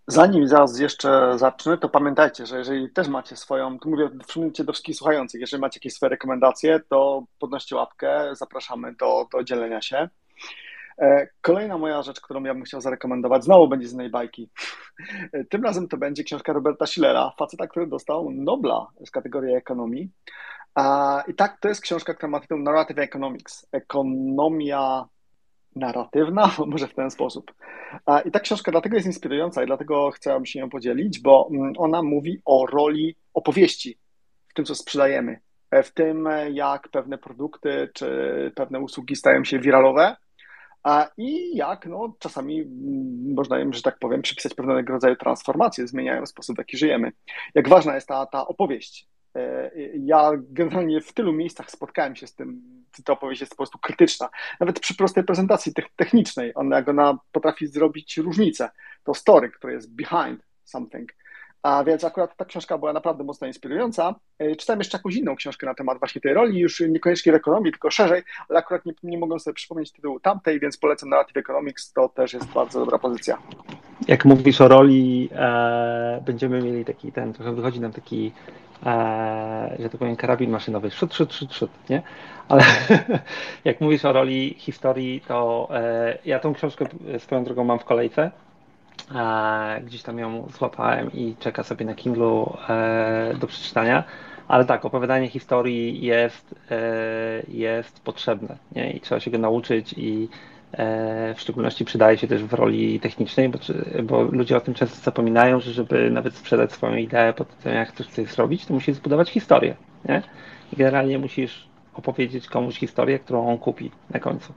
Zanim 0.07 0.47
zaraz 0.47 0.79
jeszcze 0.79 1.33
zacznę, 1.35 1.77
to 1.77 1.89
pamiętajcie, 1.89 2.45
że 2.45 2.57
jeżeli 2.57 2.89
też 2.89 3.07
macie 3.07 3.35
swoją, 3.35 3.79
tu 3.79 3.89
mówię 3.89 4.09
w 4.09 4.63
do 4.63 4.73
wszystkich 4.73 4.95
słuchających, 4.95 5.41
jeżeli 5.41 5.61
macie 5.61 5.77
jakieś 5.79 5.93
swoje 5.93 6.09
rekomendacje, 6.09 6.79
to 6.89 7.23
podnoście 7.39 7.75
łapkę, 7.75 8.35
zapraszamy 8.35 8.95
do, 8.95 9.27
do 9.31 9.43
dzielenia 9.43 9.81
się. 9.81 10.09
E, 11.01 11.27
kolejna 11.41 11.77
moja 11.77 12.01
rzecz, 12.01 12.21
którą 12.21 12.43
ja 12.43 12.53
bym 12.53 12.63
chciał 12.63 12.81
zarekomendować, 12.81 13.43
znowu 13.43 13.67
będzie 13.67 13.87
z 13.87 13.93
innej 13.93 14.09
bajki. 14.09 14.49
Tym 15.49 15.63
razem 15.63 15.87
to 15.87 15.97
będzie 15.97 16.23
książka 16.23 16.53
Roberta 16.53 16.85
Schillera, 16.85 17.33
faceta, 17.39 17.67
który 17.67 17.87
dostał 17.87 18.31
Nobla 18.31 18.87
z 19.05 19.11
kategorii 19.11 19.55
ekonomii. 19.55 20.09
I 21.27 21.33
tak, 21.33 21.57
to 21.59 21.69
jest 21.69 21.81
książka, 21.81 22.13
która 22.13 22.29
ma 22.29 22.39
tytuł 22.39 22.57
Narrative 22.59 22.99
Economics. 22.99 23.67
Ekonomia 23.71 25.05
narratywna, 25.75 26.51
może 26.67 26.87
w 26.87 26.93
ten 26.93 27.11
sposób. 27.11 27.53
I 28.25 28.31
ta 28.31 28.39
książka 28.39 28.71
dlatego 28.71 28.95
jest 28.95 29.07
inspirująca 29.07 29.63
i 29.63 29.65
dlatego 29.65 30.11
chciałam 30.11 30.45
się 30.45 30.59
nią 30.59 30.69
podzielić, 30.69 31.21
bo 31.21 31.49
mm, 31.51 31.73
ona 31.77 32.03
mówi 32.03 32.41
o 32.45 32.65
roli 32.65 33.15
opowieści 33.33 33.97
w 34.47 34.53
tym, 34.53 34.65
co 34.65 34.75
sprzedajemy, 34.75 35.39
w 35.83 35.91
tym, 35.91 36.29
jak 36.51 36.89
pewne 36.89 37.17
produkty 37.17 37.89
czy 37.93 38.51
pewne 38.55 38.79
usługi 38.79 39.15
stają 39.15 39.43
się 39.43 39.59
wiralowe, 39.59 40.15
i 41.17 41.55
jak 41.55 41.85
no, 41.85 42.15
czasami 42.19 42.61
mm, 42.61 43.33
można 43.35 43.59
im, 43.59 43.73
że 43.73 43.81
tak 43.81 43.99
powiem, 43.99 44.21
przypisać 44.21 44.53
pewnego 44.53 44.93
rodzaju 44.93 45.15
transformacje, 45.15 45.87
zmieniają 45.87 46.25
sposób, 46.25 46.55
w 46.55 46.59
jaki 46.59 46.77
żyjemy. 46.77 47.11
Jak 47.55 47.69
ważna 47.69 47.95
jest 47.95 48.07
ta, 48.07 48.25
ta 48.25 48.47
opowieść. 48.47 49.07
E, 49.35 49.71
ja 49.99 50.31
generalnie 50.49 51.01
w 51.01 51.13
tylu 51.13 51.33
miejscach 51.33 51.71
spotkałem 51.71 52.15
się 52.15 52.27
z 52.27 52.35
tym, 52.35 52.61
ta 53.05 53.13
opowieść 53.13 53.41
jest 53.41 53.51
po 53.51 53.57
prostu 53.57 53.77
krytyczna. 53.77 54.29
Nawet 54.59 54.79
przy 54.79 54.95
prostej 54.95 55.23
prezentacji 55.23 55.73
technicznej, 55.95 56.51
ona, 56.55 56.75
jak 56.75 56.89
ona 56.89 57.17
potrafi 57.31 57.67
zrobić 57.67 58.17
różnicę. 58.17 58.69
To 59.03 59.13
story, 59.13 59.49
które 59.49 59.73
jest 59.73 59.95
behind 59.95 60.41
something, 60.63 61.15
a 61.63 61.83
więc 61.83 62.03
akurat 62.03 62.37
ta 62.37 62.45
książka 62.45 62.77
była 62.77 62.93
naprawdę 62.93 63.23
mocno 63.23 63.47
inspirująca. 63.47 64.15
E, 64.39 64.55
czytałem 64.55 64.79
jeszcze 64.79 64.97
jakąś 64.97 65.15
inną 65.15 65.35
książkę 65.35 65.65
na 65.65 65.73
temat 65.73 65.99
właśnie 65.99 66.21
tej 66.21 66.33
roli, 66.33 66.59
już 66.59 66.79
niekoniecznie 66.79 67.31
w 67.31 67.35
ekonomii, 67.35 67.71
tylko 67.71 67.91
szerzej, 67.91 68.23
ale 68.49 68.59
akurat 68.59 68.85
nie, 68.85 68.93
nie 69.03 69.17
mogę 69.17 69.39
sobie 69.39 69.53
przypomnieć 69.53 69.91
tytułu 69.91 70.19
tamtej, 70.19 70.59
więc 70.59 70.77
polecam 70.77 71.09
Narrative 71.09 71.37
Economics, 71.37 71.93
to 71.93 72.09
też 72.09 72.33
jest 72.33 72.45
bardzo 72.47 72.79
dobra 72.79 72.99
pozycja. 72.99 73.37
Jak 74.07 74.25
mówisz 74.25 74.61
o 74.61 74.67
roli, 74.67 75.29
e, 75.35 76.21
będziemy 76.25 76.61
mieli 76.61 76.85
taki 76.85 77.11
ten, 77.11 77.33
trochę 77.33 77.53
wychodzi 77.53 77.79
nam 77.79 77.91
taki, 77.91 78.31
e, 78.85 79.75
że 79.79 79.89
tak 79.89 79.99
powiem, 79.99 80.15
karabin 80.15 80.51
maszynowy, 80.51 80.91
szut, 80.91 81.13
szut, 81.13 81.33
szut, 81.33 81.53
szut, 81.53 81.71
nie? 81.89 82.01
Ale 82.47 82.63
jak 83.65 83.81
mówisz 83.81 84.05
o 84.05 84.13
roli 84.13 84.55
historii, 84.57 85.21
to 85.27 85.69
e, 85.71 86.17
ja 86.25 86.39
tą 86.39 86.53
książkę 86.53 86.85
swoją 87.17 87.43
drogą 87.43 87.63
mam 87.63 87.79
w 87.79 87.85
kolejce, 87.85 88.31
gdzieś 89.83 90.03
tam 90.03 90.19
ją 90.19 90.47
złapałem 90.57 91.13
i 91.13 91.35
czeka 91.39 91.63
sobie 91.63 91.85
na 91.85 91.95
Kindle 91.95 92.45
e, 92.69 93.33
do 93.39 93.47
przeczytania. 93.47 94.03
Ale 94.47 94.65
tak, 94.65 94.85
opowiadanie 94.85 95.27
historii 95.27 96.01
jest, 96.01 96.55
e, 96.71 96.77
jest 97.47 97.99
potrzebne 97.99 98.57
nie? 98.75 98.91
i 98.91 98.99
trzeba 98.99 99.19
się 99.19 99.31
go 99.31 99.37
nauczyć 99.37 99.93
i 99.97 100.29
e, 100.71 101.33
w 101.33 101.41
szczególności 101.41 101.85
przydaje 101.85 102.17
się 102.17 102.27
też 102.27 102.43
w 102.43 102.53
roli 102.53 102.99
technicznej, 102.99 103.49
bo, 103.49 103.59
bo 104.03 104.21
ludzie 104.21 104.57
o 104.57 104.61
tym 104.61 104.73
często 104.73 104.95
zapominają, 104.95 105.59
że 105.59 105.73
żeby 105.73 106.11
nawet 106.11 106.35
sprzedać 106.35 106.71
swoją 106.71 106.95
ideę 106.95 107.33
pod 107.33 107.57
tym, 107.57 107.73
jak 107.73 107.89
chcesz 107.89 108.07
coś 108.07 108.27
zrobić, 108.27 108.65
to 108.65 108.73
musisz 108.73 108.95
zbudować 108.95 109.29
historię. 109.29 109.75
Nie? 110.05 110.21
I 110.73 110.75
generalnie 110.75 111.19
musisz 111.19 111.67
opowiedzieć 111.93 112.47
komuś 112.47 112.75
historię, 112.79 113.19
którą 113.19 113.47
on 113.47 113.57
kupi 113.57 113.91
na 114.09 114.19
końcu. 114.19 114.53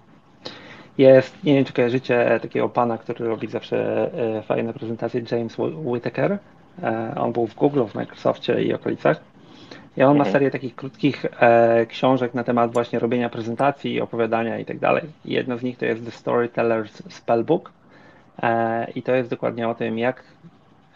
Jest, 0.99 1.45
nie 1.45 1.55
wiem 1.55 1.65
czy 1.65 1.73
kojarzycie 1.73 2.39
takiego 2.43 2.69
pana, 2.69 2.99
który 2.99 3.27
robi 3.27 3.49
zawsze 3.49 4.11
e, 4.39 4.43
fajne 4.43 4.73
prezentacje, 4.73 5.23
James 5.31 5.57
Whitaker. 5.85 6.39
E, 6.83 7.15
on 7.17 7.33
był 7.33 7.47
w 7.47 7.55
Google, 7.55 7.85
w 7.85 7.95
Microsoftie 7.95 8.63
i 8.63 8.75
okolicach. 8.75 9.21
I 9.97 10.03
on 10.03 10.17
ma 10.17 10.25
mhm. 10.25 10.33
serię 10.33 10.51
takich 10.51 10.75
krótkich 10.75 11.27
e, 11.41 11.87
książek 11.87 12.35
na 12.35 12.45
temat 12.45 12.73
właśnie 12.73 12.99
robienia 12.99 13.29
prezentacji, 13.29 14.01
opowiadania 14.01 14.59
i 14.59 14.65
tak 14.65 14.79
dalej. 14.79 15.03
Jedno 15.25 15.59
z 15.59 15.63
nich 15.63 15.79
to 15.79 15.85
jest 15.85 16.05
The 16.05 16.11
Storyteller's 16.11 17.11
Spellbook. 17.11 17.73
E, 18.43 18.91
I 18.91 19.03
to 19.03 19.15
jest 19.15 19.31
dokładnie 19.31 19.69
o 19.69 19.75
tym, 19.75 19.99
jak, 19.99 20.23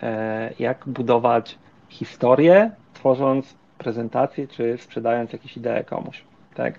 e, 0.02 0.50
jak 0.58 0.84
budować 0.86 1.58
historię, 1.88 2.70
tworząc 2.94 3.54
prezentację 3.78 4.48
czy 4.48 4.78
sprzedając 4.78 5.32
jakieś 5.32 5.56
idee 5.56 5.84
komuś. 5.86 6.22
Tak? 6.54 6.78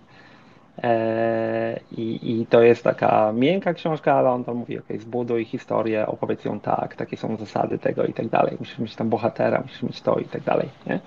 E, 0.84 1.80
I, 1.92 2.32
I, 2.32 2.46
to 2.46 2.62
jest 2.62 2.84
taka 2.84 3.32
miękka 3.34 3.74
książka, 3.74 4.14
ale 4.14 4.30
on 4.30 4.44
tam 4.44 4.56
mówi, 4.56 4.80
ok, 4.80 4.86
zbuduj 5.00 5.46
historię, 5.46 6.08
opowiedz 6.08 6.46
ją 6.46 6.60
tak, 6.60 6.96
takie 6.96 7.18
są 7.18 7.38
zasady 7.38 7.78
tego 7.78 8.06
i 8.06 8.14
tak 8.14 8.28
dalej. 8.28 8.58
Musisz 8.60 8.80
mieć 8.80 8.96
tam 8.96 9.10
bohatera, 9.10 9.62
musisz 9.62 9.84
mieć 9.84 10.02
to 10.02 10.20
i 10.20 10.26
tak 10.26 10.44
dalej. 10.44 10.70
Nie? 10.88 11.00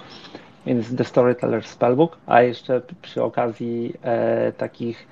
Więc 0.67 0.97
The 0.97 1.05
Storyteller 1.05 1.65
Spellbook, 1.65 2.19
a 2.27 2.43
jeszcze 2.43 2.83
przy 3.03 3.23
okazji 3.23 3.95
e, 4.03 4.53
takich 4.53 5.07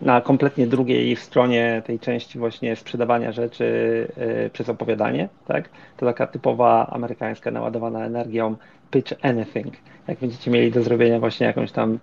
na 0.00 0.20
kompletnie 0.20 0.66
drugiej 0.66 1.16
stronie 1.16 1.82
tej 1.86 1.98
części 1.98 2.38
właśnie 2.38 2.76
sprzedawania 2.76 3.32
rzeczy 3.32 3.66
e, 4.16 4.50
przez 4.50 4.68
opowiadanie, 4.68 5.28
tak? 5.46 5.68
To 5.96 6.06
taka 6.06 6.26
typowa 6.26 6.86
amerykańska 6.86 7.50
naładowana 7.50 8.04
energią 8.04 8.56
pitch 8.90 9.12
anything. 9.22 9.74
Jak 10.08 10.18
będziecie 10.18 10.50
mieli 10.50 10.70
do 10.70 10.82
zrobienia 10.82 11.20
właśnie 11.20 11.46
jakąś 11.46 11.72
tam 11.72 11.98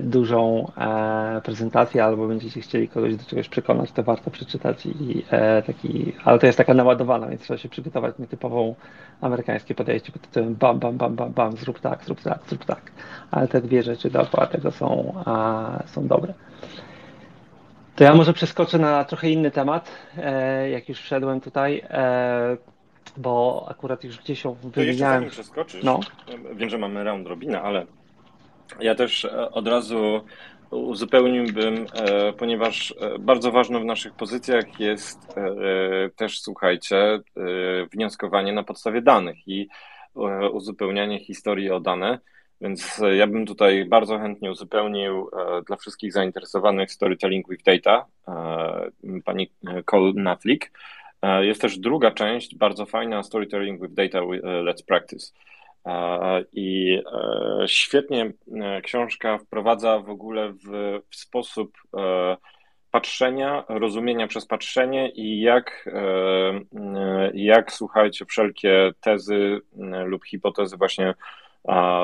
dużą 0.00 0.72
e, 0.78 1.40
prezentację 1.44 2.04
albo 2.04 2.28
będziecie 2.28 2.60
chcieli 2.60 2.88
kogoś 2.88 3.16
do 3.16 3.24
czegoś 3.24 3.48
przekonać, 3.48 3.92
to 3.92 4.02
warto 4.02 4.30
przeczytać 4.30 4.86
i 4.86 5.24
e, 5.30 5.62
taki, 5.62 6.12
ale 6.24 6.38
to 6.38 6.46
jest 6.46 6.58
taka 6.58 6.74
naładowana, 6.74 7.26
więc 7.26 7.42
trzeba 7.42 7.58
się 7.58 7.68
przygotować 7.68 8.18
na 8.18 8.26
typową 8.26 8.74
amerykańskie 9.20 9.74
podejście 9.74 10.12
pod 10.12 10.22
tytułem 10.22 10.54
bam, 10.54 10.78
bam, 10.78 10.96
bam, 10.96 11.14
bam, 11.16 11.32
bam, 11.32 11.56
zrób 11.56 11.80
tak, 11.80 12.04
zrób 12.04 12.20
tak, 12.20 12.38
zrób 12.48 12.64
tak. 12.64 12.92
Ale 13.30 13.48
te 13.48 13.60
dwie 13.60 13.82
rzeczy 13.82 14.10
dookoła 14.10 14.46
tego 14.46 14.70
są, 14.70 15.14
są 15.86 16.06
dobre. 16.06 16.34
To 17.96 18.04
ja 18.04 18.14
może 18.14 18.32
przeskoczę 18.32 18.78
na 18.78 19.04
trochę 19.04 19.30
inny 19.30 19.50
temat, 19.50 19.90
jak 20.72 20.88
już 20.88 21.00
wszedłem 21.00 21.40
tutaj, 21.40 21.82
bo 23.16 23.66
akurat 23.70 24.04
już 24.04 24.18
gdzieś 24.18 24.44
ją 24.44 24.54
wymieniałem. 24.54 24.72
To 24.72 24.80
jeszcze 24.80 25.04
zanim 25.04 25.30
przeskoczysz, 25.30 25.84
no. 25.84 26.00
wiem, 26.54 26.70
że 26.70 26.78
mamy 26.78 27.04
round 27.04 27.26
robina, 27.26 27.62
ale 27.62 27.86
ja 28.80 28.94
też 28.94 29.24
e, 29.24 29.50
od 29.50 29.68
razu 29.68 30.20
uzupełniłbym, 30.70 31.86
e, 31.94 32.32
ponieważ 32.32 32.94
e, 33.00 33.18
bardzo 33.18 33.52
ważne 33.52 33.80
w 33.80 33.84
naszych 33.84 34.14
pozycjach 34.14 34.80
jest 34.80 35.34
też, 36.16 36.40
słuchajcie, 36.40 37.20
wnioskowanie 37.92 38.52
na 38.52 38.62
podstawie 38.62 39.02
danych 39.02 39.48
i 39.48 39.68
uzupełnianie 40.52 41.24
historii 41.24 41.70
o 41.70 41.80
dane. 41.80 42.18
Więc 42.60 43.02
ja 43.16 43.26
bym 43.26 43.46
tutaj 43.46 43.84
bardzo 43.84 44.18
chętnie 44.18 44.50
uzupełnił 44.50 45.30
dla 45.66 45.76
wszystkich 45.76 46.12
zainteresowanych 46.12 46.92
Storytelling 46.92 47.48
with 47.48 47.64
Data, 47.64 48.06
pani 49.24 49.50
Cole 49.84 50.12
Natlik. 50.14 50.72
Jest 51.40 51.60
też 51.60 51.78
druga 51.78 52.10
część, 52.10 52.56
bardzo 52.56 52.86
fajna, 52.86 53.22
Storytelling 53.22 53.82
with 53.82 53.94
Data 53.94 54.18
Let's 54.40 54.84
Practice. 54.86 55.32
I 56.52 57.00
e, 57.12 57.68
świetnie 57.68 58.32
e, 58.62 58.80
książka 58.82 59.38
wprowadza 59.38 59.98
w 59.98 60.10
ogóle 60.10 60.52
w, 60.52 61.00
w 61.10 61.16
sposób 61.16 61.72
e, 61.96 62.36
patrzenia, 62.90 63.64
rozumienia 63.68 64.26
przez 64.26 64.46
patrzenie 64.46 65.08
i 65.08 65.40
jak, 65.40 65.88
jak 67.34 67.72
słuchajcie, 67.72 68.24
wszelkie 68.24 68.92
tezy 69.00 69.60
lub 70.04 70.24
hipotezy 70.24 70.76
właśnie 70.76 71.14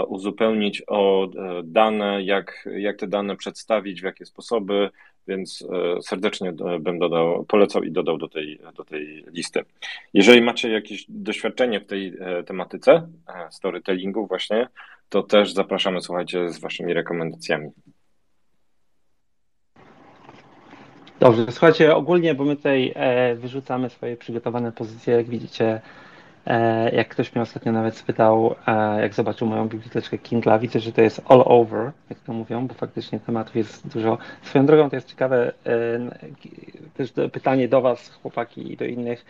uzupełnić 0.09 0.83
o 0.87 1.29
dane, 1.64 2.23
jak, 2.23 2.69
jak 2.76 2.96
te 2.96 3.07
dane 3.07 3.37
przedstawić, 3.37 4.01
w 4.01 4.05
jakie 4.05 4.27
sposoby, 4.27 4.90
więc 5.29 5.64
e, 5.99 6.03
serdecznie 6.03 6.53
bym 6.81 6.99
dodał, 6.99 7.44
polecał 7.44 7.83
i 7.83 7.92
dodał 7.92 8.18
do 8.18 8.29
tej, 8.29 8.61
do 8.77 8.85
tej 8.85 9.25
listy. 9.33 9.64
Jeżeli 10.14 10.42
macie 10.42 10.70
jakieś 10.70 11.05
doświadczenie 11.09 11.81
w 11.81 11.87
tej 11.87 12.14
e, 12.20 12.42
tematyce 12.42 13.09
e, 13.29 13.53
storytellingu 13.53 14.27
właśnie, 14.27 14.68
to 15.09 15.23
też 15.23 15.53
zapraszamy, 15.53 16.01
słuchajcie, 16.01 16.49
z 16.49 16.61
waszymi 16.61 16.94
rekomendacjami. 16.94 17.70
Dobrze, 21.20 21.46
słuchajcie, 21.51 21.96
ogólnie, 21.96 22.35
bo 22.35 22.44
my 22.44 22.57
tutaj 22.57 22.94
wyrzucamy 23.35 23.90
swoje 23.90 24.16
przygotowane 24.16 24.73
pozycje, 24.73 25.14
jak 25.14 25.29
widzicie, 25.29 25.64
E, 25.64 25.81
jak 26.92 27.08
ktoś 27.08 27.34
mnie 27.34 27.42
ostatnio 27.42 27.72
nawet 27.72 27.96
spytał, 27.96 28.54
e, 28.66 29.00
jak 29.00 29.14
zobaczył 29.14 29.48
moją 29.48 29.68
biblioteczkę 29.68 30.18
Kindle, 30.18 30.58
widzę, 30.58 30.80
że 30.80 30.92
to 30.92 31.02
jest 31.02 31.22
all 31.28 31.42
over, 31.44 31.92
jak 32.10 32.18
to 32.18 32.32
mówią, 32.32 32.66
bo 32.66 32.74
faktycznie 32.74 33.20
tematów 33.20 33.56
jest 33.56 33.88
dużo. 33.88 34.18
Swoją 34.42 34.66
drogą 34.66 34.90
to 34.90 34.96
jest 34.96 35.08
ciekawe 35.08 35.52
e, 35.66 35.72
też 36.96 37.12
pytanie 37.32 37.68
do 37.68 37.80
Was, 37.80 38.10
chłopaki, 38.22 38.72
i 38.72 38.76
do 38.76 38.84
innych, 38.84 39.24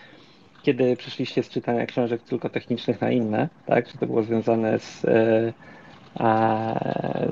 kiedy 0.62 0.96
przeszliście 0.96 1.42
z 1.42 1.48
czytania 1.48 1.86
książek 1.86 2.22
tylko 2.22 2.48
technicznych 2.48 3.00
na 3.00 3.10
inne, 3.10 3.48
tak? 3.66 3.88
Czy 3.88 3.98
to 3.98 4.06
było 4.06 4.22
związane 4.22 4.78
z 4.78 5.06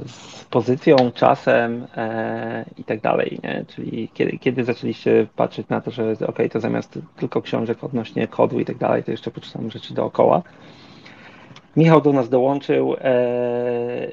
z 0.06 0.44
pozycją, 0.50 0.96
czasem 1.14 1.86
e, 1.96 2.64
i 2.78 2.84
tak 2.84 3.00
dalej, 3.00 3.38
nie? 3.42 3.64
Czyli 3.68 4.08
kiedy, 4.14 4.38
kiedy 4.38 4.64
zaczęliście 4.64 5.26
patrzeć 5.36 5.68
na 5.68 5.80
to, 5.80 5.90
że 5.90 6.14
ok, 6.26 6.38
to 6.52 6.60
zamiast 6.60 6.98
tylko 7.16 7.42
książek 7.42 7.84
odnośnie 7.84 8.28
kodu 8.28 8.60
i 8.60 8.64
tak 8.64 8.76
dalej, 8.76 9.04
to 9.04 9.10
jeszcze 9.10 9.30
poczytam 9.30 9.70
rzeczy 9.70 9.94
dookoła. 9.94 10.42
Michał 11.76 12.00
do 12.00 12.12
nas 12.12 12.28
dołączył 12.28 12.94
e, 13.00 14.08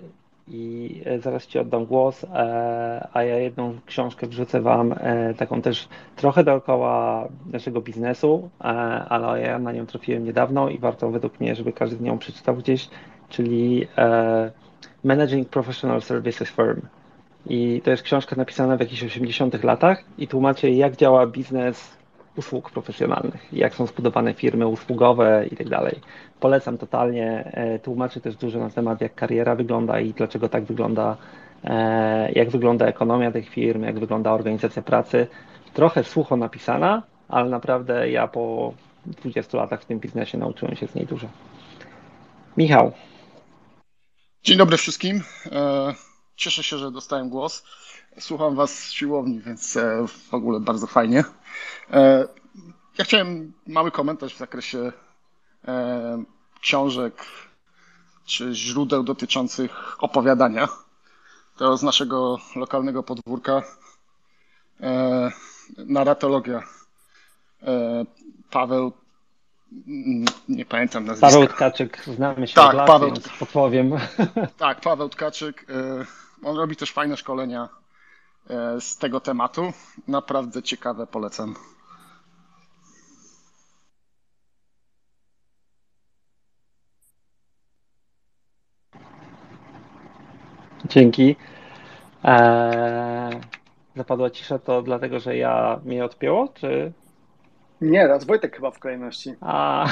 i 0.47 1.01
zaraz 1.19 1.47
Ci 1.47 1.59
oddam 1.59 1.85
głos, 1.85 2.23
e, 2.23 3.07
a 3.13 3.23
ja 3.23 3.37
jedną 3.37 3.73
książkę 3.85 4.27
wrzucę 4.27 4.61
Wam, 4.61 4.95
taką 5.37 5.61
też 5.61 5.87
trochę 6.15 6.43
dookoła 6.43 7.27
naszego 7.51 7.81
biznesu, 7.81 8.49
ale 9.09 9.41
ja 9.41 9.59
na 9.59 9.71
nią 9.71 9.85
trafiłem 9.85 10.23
niedawno 10.23 10.69
i 10.69 10.79
warto 10.79 11.11
według 11.11 11.39
mnie, 11.39 11.55
żeby 11.55 11.73
każdy 11.73 11.95
z 11.95 12.01
nią 12.01 12.17
przeczytał 12.17 12.55
gdzieś 12.55 12.89
czyli 13.29 13.87
e, 13.97 14.51
Managing 15.03 15.49
Professional 15.49 16.01
Services 16.01 16.49
Firm. 16.49 16.81
I 17.45 17.81
to 17.83 17.91
jest 17.91 18.03
książka 18.03 18.35
napisana 18.35 18.77
w 18.77 18.79
jakichś 18.79 19.03
80 19.03 19.63
latach 19.63 20.03
i 20.17 20.27
tłumaczy, 20.27 20.69
jak 20.69 20.95
działa 20.95 21.27
biznes 21.27 21.97
usług 22.37 22.71
profesjonalnych, 22.71 23.53
jak 23.53 23.75
są 23.75 23.85
zbudowane 23.85 24.33
firmy 24.33 24.67
usługowe 24.67 25.45
i 25.51 25.55
tak 25.55 25.69
dalej. 25.69 25.99
Polecam 26.39 26.77
totalnie. 26.77 27.51
E, 27.53 27.79
tłumaczy 27.79 28.21
też 28.21 28.35
dużo 28.35 28.59
na 28.59 28.69
temat, 28.69 29.01
jak 29.01 29.15
kariera 29.15 29.55
wygląda 29.55 29.99
i 29.99 30.13
dlaczego 30.13 30.49
tak 30.49 30.63
wygląda, 30.63 31.17
e, 31.63 32.31
jak 32.31 32.49
wygląda 32.49 32.85
ekonomia 32.85 33.31
tych 33.31 33.49
firm, 33.49 33.83
jak 33.83 33.99
wygląda 33.99 34.31
organizacja 34.31 34.81
pracy. 34.81 35.27
Trochę 35.73 36.03
sucho 36.03 36.37
napisana, 36.37 37.03
ale 37.29 37.49
naprawdę 37.49 38.09
ja 38.09 38.27
po 38.27 38.73
20 39.05 39.57
latach 39.57 39.81
w 39.81 39.85
tym 39.85 39.99
biznesie 39.99 40.37
nauczyłem 40.37 40.75
się 40.75 40.87
z 40.87 40.95
niej 40.95 41.05
dużo. 41.05 41.27
Michał, 42.57 42.91
Dzień 44.45 44.57
dobry 44.57 44.77
wszystkim. 44.77 45.23
E, 45.45 45.93
cieszę 46.35 46.63
się, 46.63 46.77
że 46.77 46.91
dostałem 46.91 47.29
głos. 47.29 47.63
Słucham 48.19 48.55
Was 48.55 48.79
z 48.79 48.91
siłowni, 48.91 49.41
więc 49.41 49.77
e, 49.77 50.05
w 50.07 50.33
ogóle 50.33 50.59
bardzo 50.59 50.87
fajnie. 50.87 51.23
E, 51.91 52.27
ja 52.97 53.05
chciałem 53.05 53.53
mały 53.67 53.91
komentarz 53.91 54.35
w 54.35 54.37
zakresie 54.37 54.91
książek 56.61 57.25
czy 58.25 58.53
źródeł 58.53 59.03
dotyczących 59.03 60.03
opowiadania. 60.03 60.67
To 61.57 61.77
z 61.77 61.83
naszego 61.83 62.37
lokalnego 62.55 63.03
podwórka 63.03 63.63
narratologia. 65.77 66.63
Paweł 68.49 68.91
nie 70.49 70.65
pamiętam 70.65 71.05
nazwiska. 71.05 71.27
Paweł 71.27 71.47
Tkaczyk, 71.47 72.03
znamy 72.05 72.47
się 72.47 72.53
tak, 72.53 72.73
lat, 72.73 72.87
Paweł, 72.87 73.11
podpowiem. 73.39 73.91
Tak, 74.57 74.81
Paweł 74.81 75.09
Tkaczyk. 75.09 75.69
Y, 75.69 76.05
on 76.43 76.57
robi 76.57 76.75
też 76.75 76.91
fajne 76.91 77.17
szkolenia 77.17 77.69
y, 78.77 78.81
z 78.81 78.97
tego 78.97 79.19
tematu. 79.19 79.73
Naprawdę 80.07 80.63
ciekawe, 80.63 81.07
polecam. 81.07 81.55
Dzięki. 90.89 91.35
Eee, 92.23 93.41
zapadła 93.95 94.29
cisza 94.29 94.59
to 94.59 94.81
dlatego, 94.81 95.19
że 95.19 95.37
ja 95.37 95.79
mnie 95.85 96.05
odpięło, 96.05 96.47
czy 96.47 96.93
nie, 97.85 98.07
raz 98.07 98.25
Wojtek 98.25 98.55
chyba 98.55 98.71
w 98.71 98.79
kolejności. 98.79 99.33
A, 99.41 99.87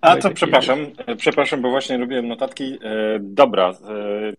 A 0.00 0.16
to 0.16 0.30
przepraszam, 0.30 0.78
przepraszam, 1.16 1.62
bo 1.62 1.70
właśnie 1.70 1.98
robiłem 1.98 2.28
notatki. 2.28 2.78
E, 2.82 3.18
dobra, 3.20 3.70
e, 3.70 3.74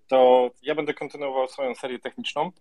to 0.08 0.50
ja 0.64 0.76
będę 0.76 0.94
kontynuował 0.94 1.48
swoją 1.48 1.76
serię 1.76 2.00
techniczną. 2.00 2.52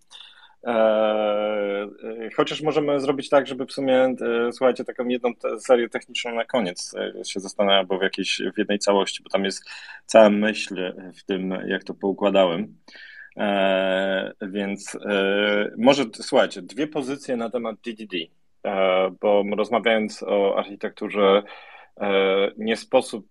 Chociaż 2.36 2.62
możemy 2.62 3.00
zrobić 3.00 3.28
tak, 3.28 3.46
żeby 3.46 3.66
w 3.66 3.72
sumie, 3.72 4.14
słuchajcie, 4.52 4.84
taką 4.84 5.08
jedną 5.08 5.32
serię 5.58 5.88
techniczną 5.88 6.34
na 6.34 6.44
koniec 6.44 6.94
się 7.26 7.40
zastanawiam, 7.40 7.86
bo 7.86 7.98
w 7.98 8.02
jakiejś, 8.02 8.42
w 8.54 8.58
jednej 8.58 8.78
całości, 8.78 9.22
bo 9.22 9.30
tam 9.30 9.44
jest 9.44 9.70
cała 10.06 10.30
myśl 10.30 10.92
w 11.18 11.24
tym, 11.24 11.50
jak 11.66 11.84
to 11.84 11.94
poukładałem. 11.94 12.74
E, 13.36 14.32
więc 14.42 14.94
e, 14.94 15.70
może 15.78 16.04
słuchajcie, 16.12 16.62
dwie 16.62 16.86
pozycje 16.86 17.36
na 17.36 17.50
temat 17.50 17.76
DDD, 17.76 18.14
e, 18.14 18.26
bo 19.20 19.44
rozmawiając 19.56 20.22
o 20.22 20.58
architekturze, 20.58 21.42
nie 22.58 22.76
sposób 22.76 23.26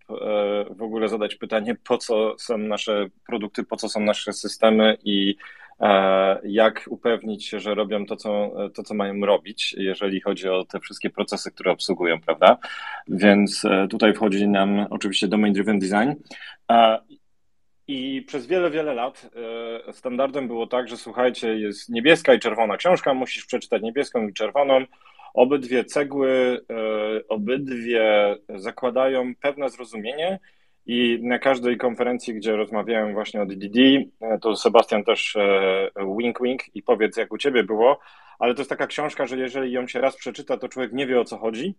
w 0.69 0.81
ogóle 0.81 1.09
zadać 1.09 1.35
pytanie, 1.35 1.75
po 1.87 1.97
co 1.97 2.35
są 2.37 2.57
nasze 2.57 3.07
produkty, 3.27 3.63
po 3.63 3.75
co 3.75 3.89
są 3.89 3.99
nasze 3.99 4.33
systemy 4.33 4.97
i 5.03 5.35
jak 6.43 6.85
upewnić 6.89 7.45
się, 7.45 7.59
że 7.59 7.75
robią 7.75 8.05
to 8.05 8.15
co, 8.15 8.51
to, 8.73 8.83
co 8.83 8.93
mają 8.93 9.25
robić, 9.25 9.75
jeżeli 9.77 10.21
chodzi 10.21 10.49
o 10.49 10.65
te 10.65 10.79
wszystkie 10.79 11.09
procesy, 11.09 11.51
które 11.51 11.71
obsługują, 11.71 12.21
prawda? 12.21 12.57
Więc 13.07 13.63
tutaj 13.89 14.13
wchodzi 14.13 14.47
nam 14.47 14.87
oczywiście 14.89 15.27
domain 15.27 15.53
driven 15.53 15.79
design. 15.79 16.11
I 17.91 18.21
przez 18.27 18.47
wiele, 18.47 18.71
wiele 18.71 18.93
lat 18.93 19.29
e, 19.87 19.93
standardem 19.93 20.47
było 20.47 20.67
tak, 20.67 20.87
że 20.87 20.97
słuchajcie, 20.97 21.59
jest 21.59 21.89
niebieska 21.89 22.33
i 22.33 22.39
czerwona 22.39 22.77
książka, 22.77 23.13
musisz 23.13 23.45
przeczytać 23.45 23.81
niebieską 23.81 24.27
i 24.27 24.33
czerwoną. 24.33 24.85
Obydwie 25.33 25.85
cegły, 25.85 26.61
e, 26.69 27.27
obydwie 27.27 28.35
zakładają 28.55 29.35
pewne 29.35 29.69
zrozumienie. 29.69 30.39
I 30.85 31.19
na 31.21 31.39
każdej 31.39 31.77
konferencji, 31.77 32.33
gdzie 32.33 32.55
rozmawiałem 32.55 33.13
właśnie 33.13 33.41
o 33.41 33.45
DDD, 33.45 33.79
e, 34.21 34.39
to 34.39 34.55
Sebastian 34.55 35.03
też 35.03 35.37
wink 36.17 36.41
wink 36.41 36.75
i 36.75 36.83
powiedz, 36.83 37.17
jak 37.17 37.33
u 37.33 37.37
ciebie 37.37 37.63
było. 37.63 37.99
Ale 38.39 38.53
to 38.53 38.61
jest 38.61 38.69
taka 38.69 38.87
książka, 38.87 39.25
że 39.25 39.37
jeżeli 39.37 39.71
ją 39.71 39.87
się 39.87 40.01
raz 40.01 40.15
przeczyta, 40.15 40.57
to 40.57 40.69
człowiek 40.69 40.93
nie 40.93 41.07
wie 41.07 41.19
o 41.19 41.25
co 41.25 41.37
chodzi 41.37 41.75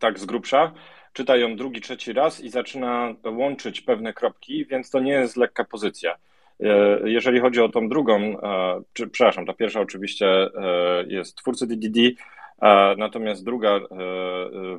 tak 0.00 0.18
z 0.18 0.24
grubsza, 0.24 0.72
czyta 1.12 1.36
ją 1.36 1.56
drugi, 1.56 1.80
trzeci 1.80 2.12
raz 2.12 2.40
i 2.40 2.50
zaczyna 2.50 3.14
łączyć 3.24 3.80
pewne 3.80 4.12
kropki, 4.12 4.66
więc 4.66 4.90
to 4.90 5.00
nie 5.00 5.12
jest 5.12 5.36
lekka 5.36 5.64
pozycja. 5.64 6.16
E, 6.60 7.00
jeżeli 7.04 7.40
chodzi 7.40 7.60
o 7.60 7.68
tą 7.68 7.88
drugą, 7.88 8.16
e, 8.16 8.82
czy, 8.92 9.08
przepraszam, 9.08 9.46
ta 9.46 9.52
pierwsza 9.52 9.80
oczywiście 9.80 10.26
e, 10.26 10.50
jest 11.06 11.36
twórcy 11.36 11.66
DDD, 11.66 11.98
natomiast 12.98 13.44
druga 13.44 13.80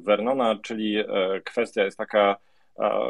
Vernona, 0.02 0.56
czyli 0.64 1.04
kwestia 1.46 1.84
jest 1.84 1.98
taka, 1.98 2.36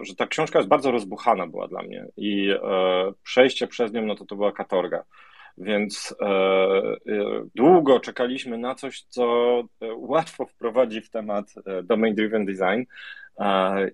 że 0.01 0.15
ta 0.15 0.27
książka 0.27 0.59
jest 0.59 0.69
bardzo 0.69 0.91
rozbuchana 0.91 1.47
była 1.47 1.67
dla 1.67 1.83
mnie 1.83 2.05
i 2.17 2.49
przejście 3.23 3.67
przez 3.67 3.93
nią, 3.93 4.05
no 4.05 4.15
to 4.15 4.25
to 4.25 4.35
była 4.35 4.51
katorga. 4.51 5.03
Więc 5.57 6.15
e, 6.21 6.25
e, 6.25 6.97
długo 7.55 7.99
czekaliśmy 7.99 8.57
na 8.57 8.75
coś, 8.75 9.01
co 9.01 9.23
e, 9.59 9.93
łatwo 9.95 10.45
wprowadzi 10.45 11.01
w 11.01 11.09
temat 11.09 11.53
domain 11.83 12.15
driven 12.15 12.45
design 12.45 12.83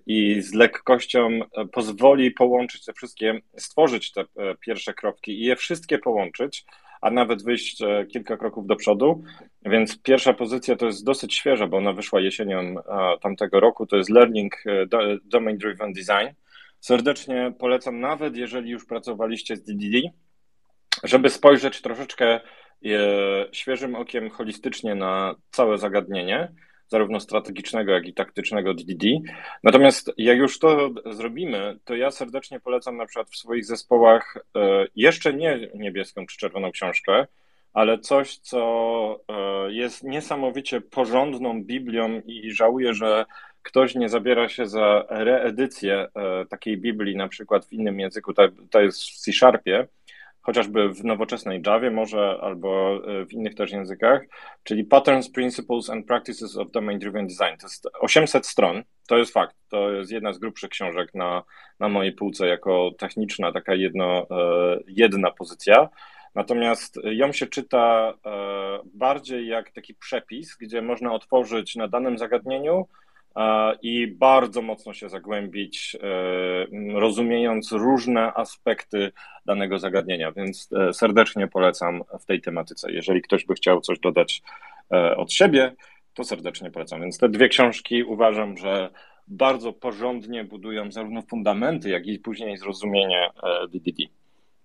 i 0.06 0.40
z 0.40 0.54
lekkością 0.54 1.40
pozwoli 1.72 2.30
połączyć 2.30 2.84
te 2.84 2.92
wszystkie, 2.92 3.40
stworzyć 3.56 4.12
te 4.12 4.24
pierwsze 4.60 4.94
kropki 4.94 5.32
i 5.32 5.44
je 5.44 5.56
wszystkie 5.56 5.98
połączyć, 5.98 6.64
a 7.00 7.10
nawet 7.10 7.44
wyjść 7.44 7.82
kilka 8.12 8.36
kroków 8.36 8.66
do 8.66 8.76
przodu. 8.76 9.22
Więc 9.64 10.02
pierwsza 10.02 10.32
pozycja 10.32 10.76
to 10.76 10.86
jest 10.86 11.04
dosyć 11.04 11.34
świeża, 11.34 11.66
bo 11.66 11.76
ona 11.76 11.92
wyszła 11.92 12.20
jesienią 12.20 12.74
tamtego 13.20 13.60
roku. 13.60 13.86
To 13.86 13.96
jest 13.96 14.10
Learning 14.10 14.64
Domain 15.24 15.58
Driven 15.58 15.92
Design. 15.92 16.34
Serdecznie 16.80 17.52
polecam, 17.58 18.00
nawet 18.00 18.36
jeżeli 18.36 18.70
już 18.70 18.86
pracowaliście 18.86 19.56
z 19.56 19.62
DDD, 19.62 20.08
żeby 21.04 21.30
spojrzeć 21.30 21.80
troszeczkę 21.80 22.26
e, 22.34 22.40
świeżym 23.52 23.94
okiem 23.94 24.30
holistycznie 24.30 24.94
na 24.94 25.34
całe 25.50 25.78
zagadnienie, 25.78 26.52
zarówno 26.88 27.20
strategicznego, 27.20 27.92
jak 27.92 28.06
i 28.06 28.14
taktycznego 28.14 28.74
DDD. 28.74 29.06
Natomiast 29.62 30.12
jak 30.16 30.38
już 30.38 30.58
to 30.58 30.90
zrobimy, 31.06 31.78
to 31.84 31.94
ja 31.94 32.10
serdecznie 32.10 32.60
polecam 32.60 32.96
na 32.96 33.06
przykład 33.06 33.30
w 33.30 33.36
swoich 33.36 33.64
zespołach 33.64 34.36
e, 34.56 34.86
jeszcze 34.96 35.34
nie 35.34 35.68
niebieską 35.74 36.26
czy 36.26 36.38
czerwoną 36.38 36.72
książkę, 36.72 37.26
ale 37.72 37.98
coś, 37.98 38.38
co 38.38 39.20
e, 39.28 39.72
jest 39.72 40.04
niesamowicie 40.04 40.80
porządną 40.80 41.62
Biblią 41.62 42.20
i 42.26 42.52
żałuję, 42.52 42.94
że 42.94 43.26
ktoś 43.62 43.94
nie 43.94 44.08
zabiera 44.08 44.48
się 44.48 44.66
za 44.66 45.04
reedycję 45.08 46.08
takiej 46.50 46.78
Biblii, 46.78 47.16
na 47.16 47.28
przykład 47.28 47.66
w 47.66 47.72
innym 47.72 48.00
języku, 48.00 48.32
to 48.70 48.80
jest 48.80 49.02
w 49.02 49.16
C-Sharpie, 49.16 49.86
chociażby 50.42 50.88
w 50.88 51.04
nowoczesnej 51.04 51.62
Javie 51.66 51.90
może, 51.90 52.38
albo 52.40 53.00
e, 53.06 53.26
w 53.26 53.32
innych 53.32 53.54
też 53.54 53.72
językach, 53.72 54.22
czyli 54.62 54.84
Patterns, 54.84 55.30
Principles 55.30 55.90
and 55.90 56.06
Practices 56.06 56.56
of 56.56 56.70
Domain 56.70 56.98
Driven 56.98 57.26
Design. 57.26 57.56
To 57.60 57.66
jest 57.66 57.88
800 58.00 58.46
stron, 58.46 58.82
to 59.08 59.18
jest 59.18 59.32
fakt, 59.32 59.56
to 59.68 59.90
jest 59.90 60.12
jedna 60.12 60.32
z 60.32 60.38
grubszych 60.38 60.70
książek 60.70 61.14
na, 61.14 61.42
na 61.80 61.88
mojej 61.88 62.12
półce 62.12 62.46
jako 62.46 62.90
techniczna, 62.98 63.52
taka 63.52 63.74
jedno, 63.74 64.26
e, 64.30 64.78
jedna 64.86 65.30
pozycja. 65.30 65.88
Natomiast 66.34 66.98
ją 67.04 67.32
się 67.32 67.46
czyta 67.46 68.14
e, 68.26 68.78
bardziej 68.94 69.46
jak 69.46 69.70
taki 69.70 69.94
przepis, 69.94 70.56
gdzie 70.56 70.82
można 70.82 71.12
otworzyć 71.12 71.76
na 71.76 71.88
danym 71.88 72.18
zagadnieniu 72.18 72.88
i 73.82 74.06
bardzo 74.06 74.62
mocno 74.62 74.94
się 74.94 75.08
zagłębić, 75.08 75.96
e, 76.02 76.98
rozumiejąc 77.00 77.72
różne 77.72 78.32
aspekty 78.34 79.12
danego 79.46 79.78
zagadnienia, 79.78 80.32
więc 80.32 80.68
e, 80.72 80.92
serdecznie 80.92 81.48
polecam 81.48 82.02
w 82.20 82.24
tej 82.24 82.40
tematyce. 82.40 82.92
Jeżeli 82.92 83.22
ktoś 83.22 83.44
by 83.44 83.54
chciał 83.54 83.80
coś 83.80 83.98
dodać 83.98 84.42
e, 84.92 85.16
od 85.16 85.32
siebie, 85.32 85.74
to 86.14 86.24
serdecznie 86.24 86.70
polecam. 86.70 87.00
Więc 87.00 87.18
te 87.18 87.28
dwie 87.28 87.48
książki 87.48 88.04
uważam, 88.04 88.56
że 88.56 88.90
bardzo 89.28 89.72
porządnie 89.72 90.44
budują 90.44 90.92
zarówno 90.92 91.22
fundamenty, 91.22 91.90
jak 91.90 92.06
i 92.06 92.18
później 92.18 92.56
zrozumienie 92.56 93.30
DDD. 93.72 94.21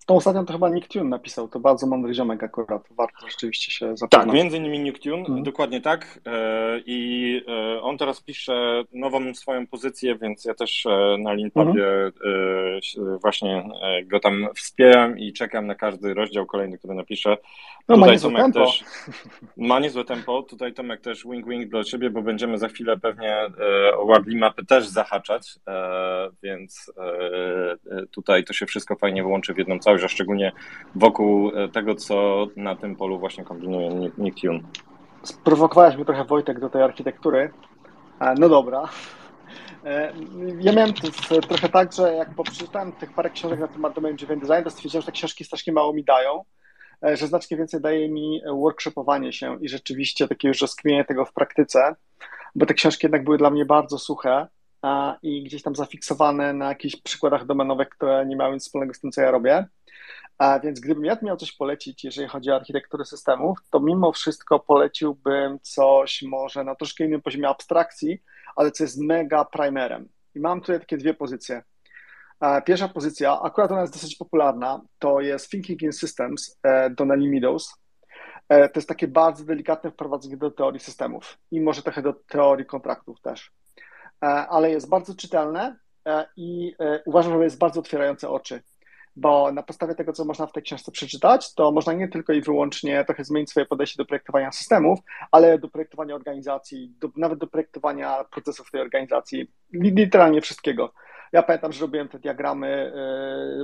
Tą 0.07 0.15
ostatnią 0.15 0.45
to 0.45 0.53
chyba 0.53 0.69
Nick 0.69 0.87
Tune 0.87 1.09
napisał, 1.09 1.47
to 1.47 1.59
bardzo 1.59 1.87
mądry 1.87 2.13
ziomek 2.13 2.43
akurat, 2.43 2.87
warto 2.97 3.27
rzeczywiście 3.29 3.71
się 3.71 3.97
zapoznać. 3.97 4.25
Tak, 4.25 4.35
między 4.35 4.57
innymi 4.57 4.79
Nick 4.79 5.03
Tune, 5.03 5.19
mhm. 5.19 5.43
dokładnie 5.43 5.81
tak 5.81 6.19
e, 6.25 6.79
i 6.85 7.41
e, 7.47 7.81
on 7.81 7.97
teraz 7.97 8.21
pisze 8.21 8.83
nową 8.93 9.33
swoją 9.33 9.67
pozycję, 9.67 10.17
więc 10.17 10.45
ja 10.45 10.53
też 10.53 10.85
e, 10.85 11.17
na 11.19 11.33
Linpubie 11.33 11.85
mhm. 11.85 13.19
właśnie 13.21 13.69
go 14.05 14.19
tam 14.19 14.47
wspieram 14.55 15.19
i 15.19 15.33
czekam 15.33 15.67
na 15.67 15.75
każdy 15.75 16.13
rozdział 16.13 16.45
kolejny, 16.45 16.77
który 16.77 16.93
napisze. 16.93 17.37
No 17.87 17.95
Tutaj 17.95 18.07
ma 18.07 18.13
niezłe 18.13 18.31
tempo. 18.31 18.65
Też, 18.65 18.83
ma 19.57 19.79
niezłe 19.79 20.05
tempo, 20.05 20.43
tutaj 20.43 20.73
Tomek 20.73 21.01
też 21.01 21.23
wing 21.23 21.47
wing 21.47 21.69
dla 21.69 21.83
ciebie, 21.83 22.09
bo 22.09 22.21
będziemy 22.21 22.57
za 22.57 22.67
chwilę 22.67 22.97
pewnie 22.97 23.37
o 23.97 24.05
Wardley 24.05 24.37
mapy 24.37 24.65
też 24.65 24.87
zahaczać, 24.87 25.55
więc 26.43 26.91
tutaj 28.11 28.43
to 28.43 28.53
się 28.53 28.65
wszystko 28.65 28.95
fajnie 28.95 29.23
wyłączy 29.23 29.53
w 29.53 29.57
jedną 29.57 29.79
całość 29.79 29.96
że 29.99 30.09
szczególnie 30.09 30.51
wokół 30.95 31.51
e, 31.55 31.69
tego, 31.69 31.95
co 31.95 32.47
na 32.55 32.75
tym 32.75 32.95
polu 32.95 33.19
właśnie 33.19 33.43
kombinuje 33.43 34.11
Nick 34.17 34.41
Tune. 34.41 34.59
Sprowokowałeś 35.23 35.95
mnie 35.95 36.05
trochę, 36.05 36.25
Wojtek, 36.25 36.59
do 36.59 36.69
tej 36.69 36.83
architektury. 36.83 37.49
No 38.39 38.49
dobra. 38.49 38.89
E, 39.85 40.13
ja 40.59 40.73
miałem 40.73 40.93
trochę 41.47 41.69
tak, 41.69 41.93
że 41.93 42.13
jak 42.13 42.29
przeczytałem 42.43 42.91
tych 42.91 43.13
parę 43.13 43.29
książek 43.29 43.59
na 43.59 43.67
temat 43.67 43.95
domain 43.95 44.15
driven 44.15 44.39
design, 44.39 44.63
to 44.63 44.69
stwierdziłem, 44.69 45.01
że 45.01 45.05
te 45.05 45.11
książki 45.11 45.43
strasznie 45.43 45.73
mało 45.73 45.93
mi 45.93 46.03
dają, 46.03 46.43
e, 47.05 47.17
że 47.17 47.27
znacznie 47.27 47.57
więcej 47.57 47.81
daje 47.81 48.09
mi 48.09 48.41
workshopowanie 48.61 49.33
się 49.33 49.57
i 49.61 49.69
rzeczywiście 49.69 50.27
takie 50.27 50.47
już 50.47 50.61
rozkminienie 50.61 51.05
tego 51.05 51.25
w 51.25 51.33
praktyce, 51.33 51.95
bo 52.55 52.65
te 52.65 52.73
książki 52.73 53.05
jednak 53.05 53.23
były 53.23 53.37
dla 53.37 53.49
mnie 53.49 53.65
bardzo 53.65 53.97
suche 53.97 54.47
i 55.21 55.43
gdzieś 55.43 55.61
tam 55.61 55.75
zafiksowane 55.75 56.53
na 56.53 56.69
jakichś 56.69 56.95
przykładach 56.95 57.45
domenowych, 57.45 57.89
które 57.89 58.25
nie 58.25 58.35
miały 58.35 58.53
nic 58.53 58.63
wspólnego 58.63 58.93
z 58.93 58.99
tym, 58.99 59.11
co 59.11 59.21
ja 59.21 59.31
robię. 59.31 59.67
Więc 60.63 60.79
gdybym 60.79 61.05
ja 61.05 61.17
miał 61.21 61.37
coś 61.37 61.51
polecić, 61.51 62.03
jeżeli 62.03 62.27
chodzi 62.27 62.51
o 62.51 62.55
architekturę 62.55 63.05
systemów, 63.05 63.57
to 63.71 63.79
mimo 63.79 64.11
wszystko 64.11 64.59
poleciłbym 64.59 65.59
coś 65.61 66.21
może 66.21 66.63
na 66.63 66.75
troszkę 66.75 67.05
innym 67.05 67.21
poziomie 67.21 67.49
abstrakcji, 67.49 68.21
ale 68.55 68.71
co 68.71 68.83
jest 68.83 69.01
mega 69.01 69.45
primerem. 69.45 70.09
I 70.35 70.39
mam 70.39 70.61
tutaj 70.61 70.79
takie 70.79 70.97
dwie 70.97 71.13
pozycje. 71.13 71.63
Pierwsza 72.65 72.87
pozycja, 72.87 73.41
akurat 73.41 73.71
ona 73.71 73.81
jest 73.81 73.93
dosyć 73.93 74.15
popularna, 74.15 74.81
to 74.99 75.21
jest 75.21 75.49
Thinking 75.49 75.81
in 75.81 75.93
Systems 75.93 76.59
e, 76.63 76.89
Donnelly 76.89 77.29
Meadows. 77.29 77.73
E, 78.49 78.69
to 78.69 78.79
jest 78.79 78.89
takie 78.89 79.07
bardzo 79.07 79.45
delikatne 79.45 79.91
wprowadzenie 79.91 80.37
do 80.37 80.51
teorii 80.51 80.79
systemów 80.79 81.37
i 81.51 81.61
może 81.61 81.81
trochę 81.81 82.01
do 82.01 82.13
teorii 82.13 82.65
kontraktów 82.65 83.21
też. 83.21 83.51
E, 84.23 84.27
ale 84.27 84.71
jest 84.71 84.89
bardzo 84.89 85.15
czytelne 85.15 85.79
i 86.37 86.75
uważam, 87.05 87.37
że 87.37 87.43
jest 87.43 87.57
bardzo 87.57 87.79
otwierające 87.79 88.29
oczy 88.29 88.61
bo 89.17 89.51
na 89.51 89.63
podstawie 89.63 89.95
tego, 89.95 90.13
co 90.13 90.25
można 90.25 90.47
w 90.47 90.51
tej 90.51 90.63
książce 90.63 90.91
przeczytać, 90.91 91.53
to 91.53 91.71
można 91.71 91.93
nie 91.93 92.07
tylko 92.07 92.33
i 92.33 92.41
wyłącznie 92.41 93.05
trochę 93.05 93.23
zmienić 93.23 93.49
swoje 93.49 93.65
podejście 93.65 93.97
do 93.97 94.05
projektowania 94.05 94.51
systemów, 94.51 94.99
ale 95.31 95.59
do 95.59 95.69
projektowania 95.69 96.15
organizacji, 96.15 96.93
do, 96.99 97.09
nawet 97.15 97.39
do 97.39 97.47
projektowania 97.47 98.23
procesów 98.23 98.71
tej 98.71 98.81
organizacji, 98.81 99.51
literalnie 99.73 100.41
wszystkiego. 100.41 100.93
Ja 101.33 101.43
pamiętam, 101.43 101.71
że 101.71 101.81
robiłem 101.81 102.09
te 102.09 102.19
diagramy 102.19 102.93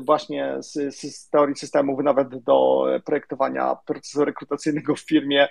właśnie 0.05 0.55
z, 0.59 0.95
z 0.95 1.29
teorii 1.29 1.55
systemów, 1.55 2.03
nawet 2.03 2.43
do 2.43 2.85
projektowania 3.05 3.75
procesu 3.85 4.25
rekrutacyjnego 4.25 4.95
w 4.95 4.99
firmie, 4.99 5.47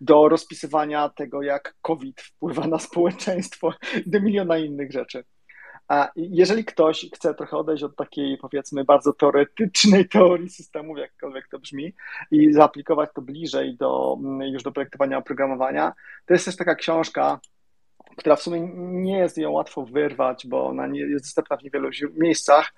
do 0.00 0.28
rozpisywania 0.28 1.08
tego, 1.08 1.42
jak 1.42 1.74
COVID 1.82 2.20
wpływa 2.20 2.66
na 2.66 2.78
społeczeństwo, 2.78 3.72
do 4.06 4.20
miliona 4.20 4.58
innych 4.58 4.92
rzeczy. 4.92 5.24
A 5.88 6.10
jeżeli 6.16 6.64
ktoś 6.64 7.10
chce 7.14 7.34
trochę 7.34 7.56
odejść 7.56 7.82
od 7.82 7.96
takiej, 7.96 8.38
powiedzmy, 8.38 8.84
bardzo 8.84 9.12
teoretycznej 9.12 10.08
teorii 10.08 10.50
systemów, 10.50 10.98
jakkolwiek 10.98 11.48
to 11.48 11.58
brzmi, 11.58 11.94
i 12.30 12.52
zaaplikować 12.52 13.10
to 13.14 13.22
bliżej 13.22 13.76
do, 13.76 14.18
już 14.40 14.62
do 14.62 14.72
projektowania 14.72 15.18
oprogramowania, 15.18 15.92
to 16.26 16.34
jest 16.34 16.44
też 16.44 16.56
taka 16.56 16.74
książka, 16.74 17.40
która 18.16 18.36
w 18.36 18.42
sumie 18.42 18.60
nie 18.76 19.18
jest 19.18 19.38
ją 19.38 19.50
łatwo 19.50 19.84
wyrwać, 19.84 20.46
bo 20.46 20.66
ona 20.66 20.86
nie 20.86 21.00
jest 21.00 21.24
dostępna 21.24 21.56
w 21.56 21.62
niewielu 21.62 21.90
miejscach. 22.14 22.74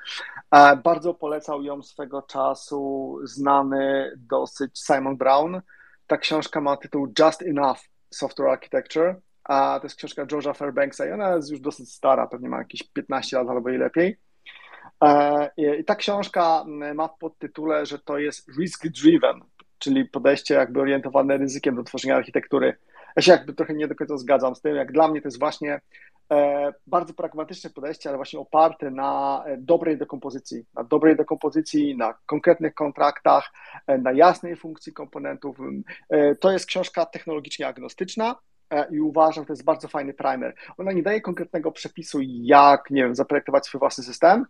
Bardzo 0.85 1.15
polecał 1.15 1.63
ją 1.63 1.83
swego 1.83 2.23
czasu 2.23 3.19
znany 3.23 4.13
dosyć 4.17 4.79
Simon 4.79 5.17
Brown. 5.17 5.61
Ta 6.07 6.17
książka 6.17 6.61
ma 6.61 6.77
tytuł 6.77 7.13
Just 7.19 7.43
Enough 7.43 7.79
Software 8.11 8.51
Architecture 8.51 9.21
a 9.45 9.79
to 9.81 9.87
jest 9.87 9.97
książka 9.97 10.27
George'a 10.27 10.57
Fairbanksa 10.57 11.07
i 11.07 11.13
ona 11.13 11.35
jest 11.35 11.51
już 11.51 11.61
dosyć 11.61 11.93
stara, 11.93 12.27
pewnie 12.27 12.49
ma 12.49 12.59
jakieś 12.59 12.83
15 12.83 13.37
lat 13.37 13.49
albo 13.49 13.71
i 13.71 13.79
lepiej. 13.79 14.19
E, 15.05 15.51
I 15.57 15.85
ta 15.85 15.95
książka 15.95 16.65
ma 16.95 17.09
w 17.09 17.19
podtytule, 17.19 17.87
że 17.87 17.99
to 17.99 18.19
jest 18.19 18.49
risk 18.59 18.87
driven, 18.87 19.41
czyli 19.79 20.05
podejście 20.05 20.55
jakby 20.55 20.81
orientowane 20.81 21.37
ryzykiem 21.37 21.77
do 21.77 21.83
tworzenia 21.83 22.17
architektury. 22.17 22.77
Ja 23.17 23.23
się 23.23 23.33
jakby 23.33 23.55
trochę 23.55 23.75
nie 23.75 23.89
do 23.89 23.95
końca 23.95 24.17
zgadzam 24.17 24.55
z 24.55 24.61
tym, 24.61 24.77
jak 24.77 24.93
dla 24.93 25.09
mnie 25.09 25.23
to 25.23 25.29
jest 25.29 25.39
właśnie 25.39 25.81
e, 26.33 26.73
bardzo 26.87 27.15
pragmatyczne 27.15 27.71
podejście, 27.71 28.09
ale 28.09 28.19
właśnie 28.19 28.41
oparte 28.41 28.91
na 28.91 29.43
e, 29.47 29.57
dobrej 29.57 29.99
dekompozycji, 29.99 30.65
na 30.75 30.85
dobrej 30.85 31.17
dekompozycji, 31.17 31.97
na 31.97 32.15
konkretnych 32.27 32.75
kontraktach, 32.75 33.53
na 33.99 34.13
jasnej 34.13 34.57
funkcji 34.57 34.93
komponentów. 34.93 35.57
To 36.41 36.53
jest 36.53 36.67
książka 36.67 37.07
technologicznie 37.07 37.67
agnostyczna, 37.67 38.37
E, 38.71 38.87
i 38.91 39.01
uważam, 39.01 39.45
że 39.45 39.47
to 39.47 39.53
jest 39.53 39.65
bardzo 39.65 39.89
fajny 39.89 40.15
primer. 40.15 40.55
Ona 40.79 40.93
nie 40.93 41.03
daje 41.03 41.21
konkretnego 41.21 41.73
przepisu, 41.73 42.19
jak, 42.23 42.91
nie 42.91 43.03
wiem, 43.03 43.15
zaprojektować 43.15 43.67
swój 43.67 43.79
własny 43.79 44.05
system. 44.05 44.47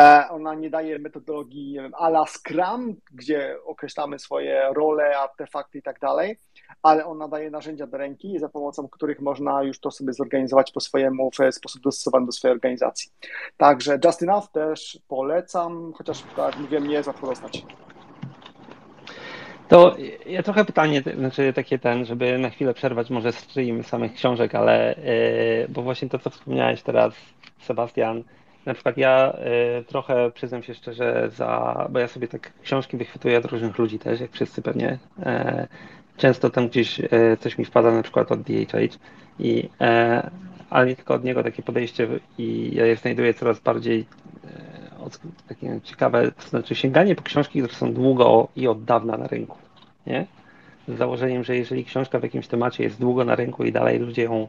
E, 0.00 0.28
ona 0.30 0.54
nie 0.54 0.70
daje 0.70 0.98
metodologii, 0.98 1.72
nie 1.72 1.82
wiem, 1.82 1.94
ala 1.94 2.24
Scrum, 2.26 2.96
gdzie 3.12 3.56
określamy 3.64 4.18
swoje 4.18 4.68
role, 4.74 5.18
artefakty 5.18 5.78
i 5.78 5.82
tak 5.82 6.00
dalej, 6.00 6.38
ale 6.82 7.06
ona 7.06 7.28
daje 7.28 7.50
narzędzia 7.50 7.86
do 7.86 7.96
ręki, 7.96 8.38
za 8.38 8.48
pomocą 8.48 8.88
których 8.88 9.20
można 9.20 9.62
już 9.62 9.80
to 9.80 9.90
sobie 9.90 10.12
zorganizować 10.12 10.72
po 10.72 10.80
swojemu, 10.80 11.30
w 11.30 11.54
sposób 11.54 11.82
dostosowany 11.82 12.26
do 12.26 12.32
swojej 12.32 12.54
organizacji. 12.54 13.10
Także 13.56 13.98
Just 14.04 14.22
Enough 14.22 14.48
też 14.52 14.98
polecam, 15.08 15.92
chociaż 15.96 16.22
tak 16.36 16.70
jak 16.70 16.84
nie 16.84 16.94
jest 16.94 17.10
dostać. 17.20 17.62
To 19.68 19.96
ja 20.26 20.42
trochę 20.42 20.64
pytanie, 20.64 21.02
znaczy 21.18 21.52
takie 21.52 21.78
ten, 21.78 22.04
żeby 22.04 22.38
na 22.38 22.50
chwilę 22.50 22.74
przerwać 22.74 23.10
może 23.10 23.32
stream 23.32 23.82
samych 23.82 24.14
książek, 24.14 24.54
ale 24.54 24.94
yy, 25.60 25.68
bo 25.68 25.82
właśnie 25.82 26.08
to, 26.08 26.18
co 26.18 26.30
wspomniałeś 26.30 26.82
teraz, 26.82 27.14
Sebastian, 27.58 28.24
na 28.66 28.74
przykład 28.74 28.96
ja 28.96 29.32
y, 29.80 29.84
trochę 29.84 30.30
przyznam 30.30 30.62
się 30.62 30.74
szczerze, 30.74 31.30
za, 31.30 31.86
bo 31.90 31.98
ja 31.98 32.08
sobie 32.08 32.28
tak 32.28 32.52
książki 32.62 32.96
wychwytuję 32.96 33.38
od 33.38 33.44
różnych 33.44 33.78
ludzi 33.78 33.98
też, 33.98 34.20
jak 34.20 34.32
wszyscy 34.32 34.62
pewnie. 34.62 34.92
Y, 34.92 35.66
często 36.16 36.50
tam 36.50 36.68
gdzieś 36.68 37.00
y, 37.00 37.36
coś 37.40 37.58
mi 37.58 37.64
wpada 37.64 37.90
na 37.90 38.02
przykład 38.02 38.32
od 38.32 38.42
DHH, 38.42 38.98
i, 39.38 39.68
ale 40.70 40.86
nie 40.86 40.96
tylko 40.96 41.14
od 41.14 41.24
niego 41.24 41.42
takie 41.42 41.62
podejście 41.62 42.08
i 42.38 42.70
ja 42.74 42.86
je 42.86 42.96
znajduję 42.96 43.34
coraz 43.34 43.60
bardziej 43.60 44.06
takie 45.48 45.80
ciekawe, 45.84 46.32
to 46.32 46.48
znaczy 46.48 46.74
sięganie 46.74 47.14
po 47.14 47.22
książki, 47.22 47.58
które 47.58 47.74
są 47.74 47.92
długo 47.92 48.48
i 48.56 48.68
od 48.68 48.84
dawna 48.84 49.16
na 49.16 49.26
rynku. 49.26 49.58
Nie? 50.06 50.26
Z 50.88 50.98
założeniem, 50.98 51.44
że 51.44 51.56
jeżeli 51.56 51.84
książka 51.84 52.18
w 52.18 52.22
jakimś 52.22 52.46
temacie 52.46 52.84
jest 52.84 53.00
długo 53.00 53.24
na 53.24 53.34
rynku 53.34 53.64
i 53.64 53.72
dalej 53.72 53.98
ludzie 53.98 54.22
ją 54.22 54.34
e, 54.42 54.48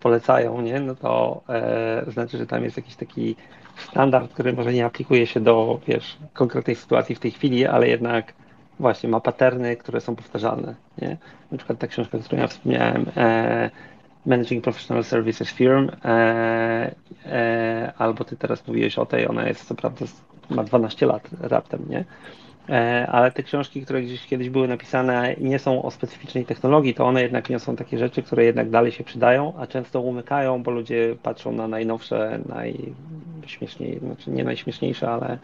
polecają, 0.00 0.60
nie? 0.60 0.80
no 0.80 0.94
to 0.94 1.42
e, 1.48 2.04
znaczy, 2.08 2.38
że 2.38 2.46
tam 2.46 2.64
jest 2.64 2.76
jakiś 2.76 2.96
taki 2.96 3.36
standard, 3.76 4.32
który 4.32 4.52
może 4.52 4.72
nie 4.72 4.86
aplikuje 4.86 5.26
się 5.26 5.40
do 5.40 5.80
wiesz, 5.86 6.16
konkretnej 6.32 6.76
sytuacji 6.76 7.14
w 7.14 7.20
tej 7.20 7.30
chwili, 7.30 7.66
ale 7.66 7.88
jednak 7.88 8.32
właśnie 8.80 9.08
ma 9.08 9.20
paterny, 9.20 9.76
które 9.76 10.00
są 10.00 10.16
powtarzalne. 10.16 10.74
Nie? 11.02 11.16
Na 11.52 11.58
przykład 11.58 11.78
ta 11.78 11.86
książka, 11.86 12.18
którą 12.18 12.42
ja 12.42 12.48
wspomniałem, 12.48 13.06
e, 13.16 13.70
Managing 14.26 14.64
Professional 14.64 15.04
Services 15.04 15.50
Firm, 15.50 15.90
e, 16.04 16.94
e, 17.26 17.92
albo 17.98 18.24
ty 18.24 18.36
teraz 18.36 18.66
mówiłeś 18.68 18.98
o 18.98 19.06
tej, 19.06 19.28
ona 19.28 19.48
jest 19.48 19.64
co 19.64 19.74
prawda, 19.74 20.06
ma 20.50 20.64
12 20.64 21.06
lat 21.06 21.28
raptem, 21.40 21.80
nie? 21.88 22.04
E, 22.68 23.06
ale 23.06 23.30
te 23.30 23.42
książki, 23.42 23.82
które 23.82 24.02
gdzieś 24.02 24.26
kiedyś 24.26 24.50
były 24.50 24.68
napisane 24.68 25.32
i 25.32 25.44
nie 25.44 25.58
są 25.58 25.82
o 25.82 25.90
specyficznej 25.90 26.44
technologii, 26.44 26.94
to 26.94 27.04
one 27.04 27.22
jednak 27.22 27.50
nie 27.50 27.58
są 27.58 27.76
takie 27.76 27.98
rzeczy, 27.98 28.22
które 28.22 28.44
jednak 28.44 28.70
dalej 28.70 28.92
się 28.92 29.04
przydają, 29.04 29.52
a 29.58 29.66
często 29.66 30.00
umykają, 30.00 30.62
bo 30.62 30.70
ludzie 30.70 31.16
patrzą 31.22 31.52
na 31.52 31.68
najnowsze, 31.68 32.38
najśmieszniej, 32.48 33.98
znaczy 33.98 34.30
nie 34.30 34.44
najśmieszniejsze, 34.44 35.10
ale 35.10 35.38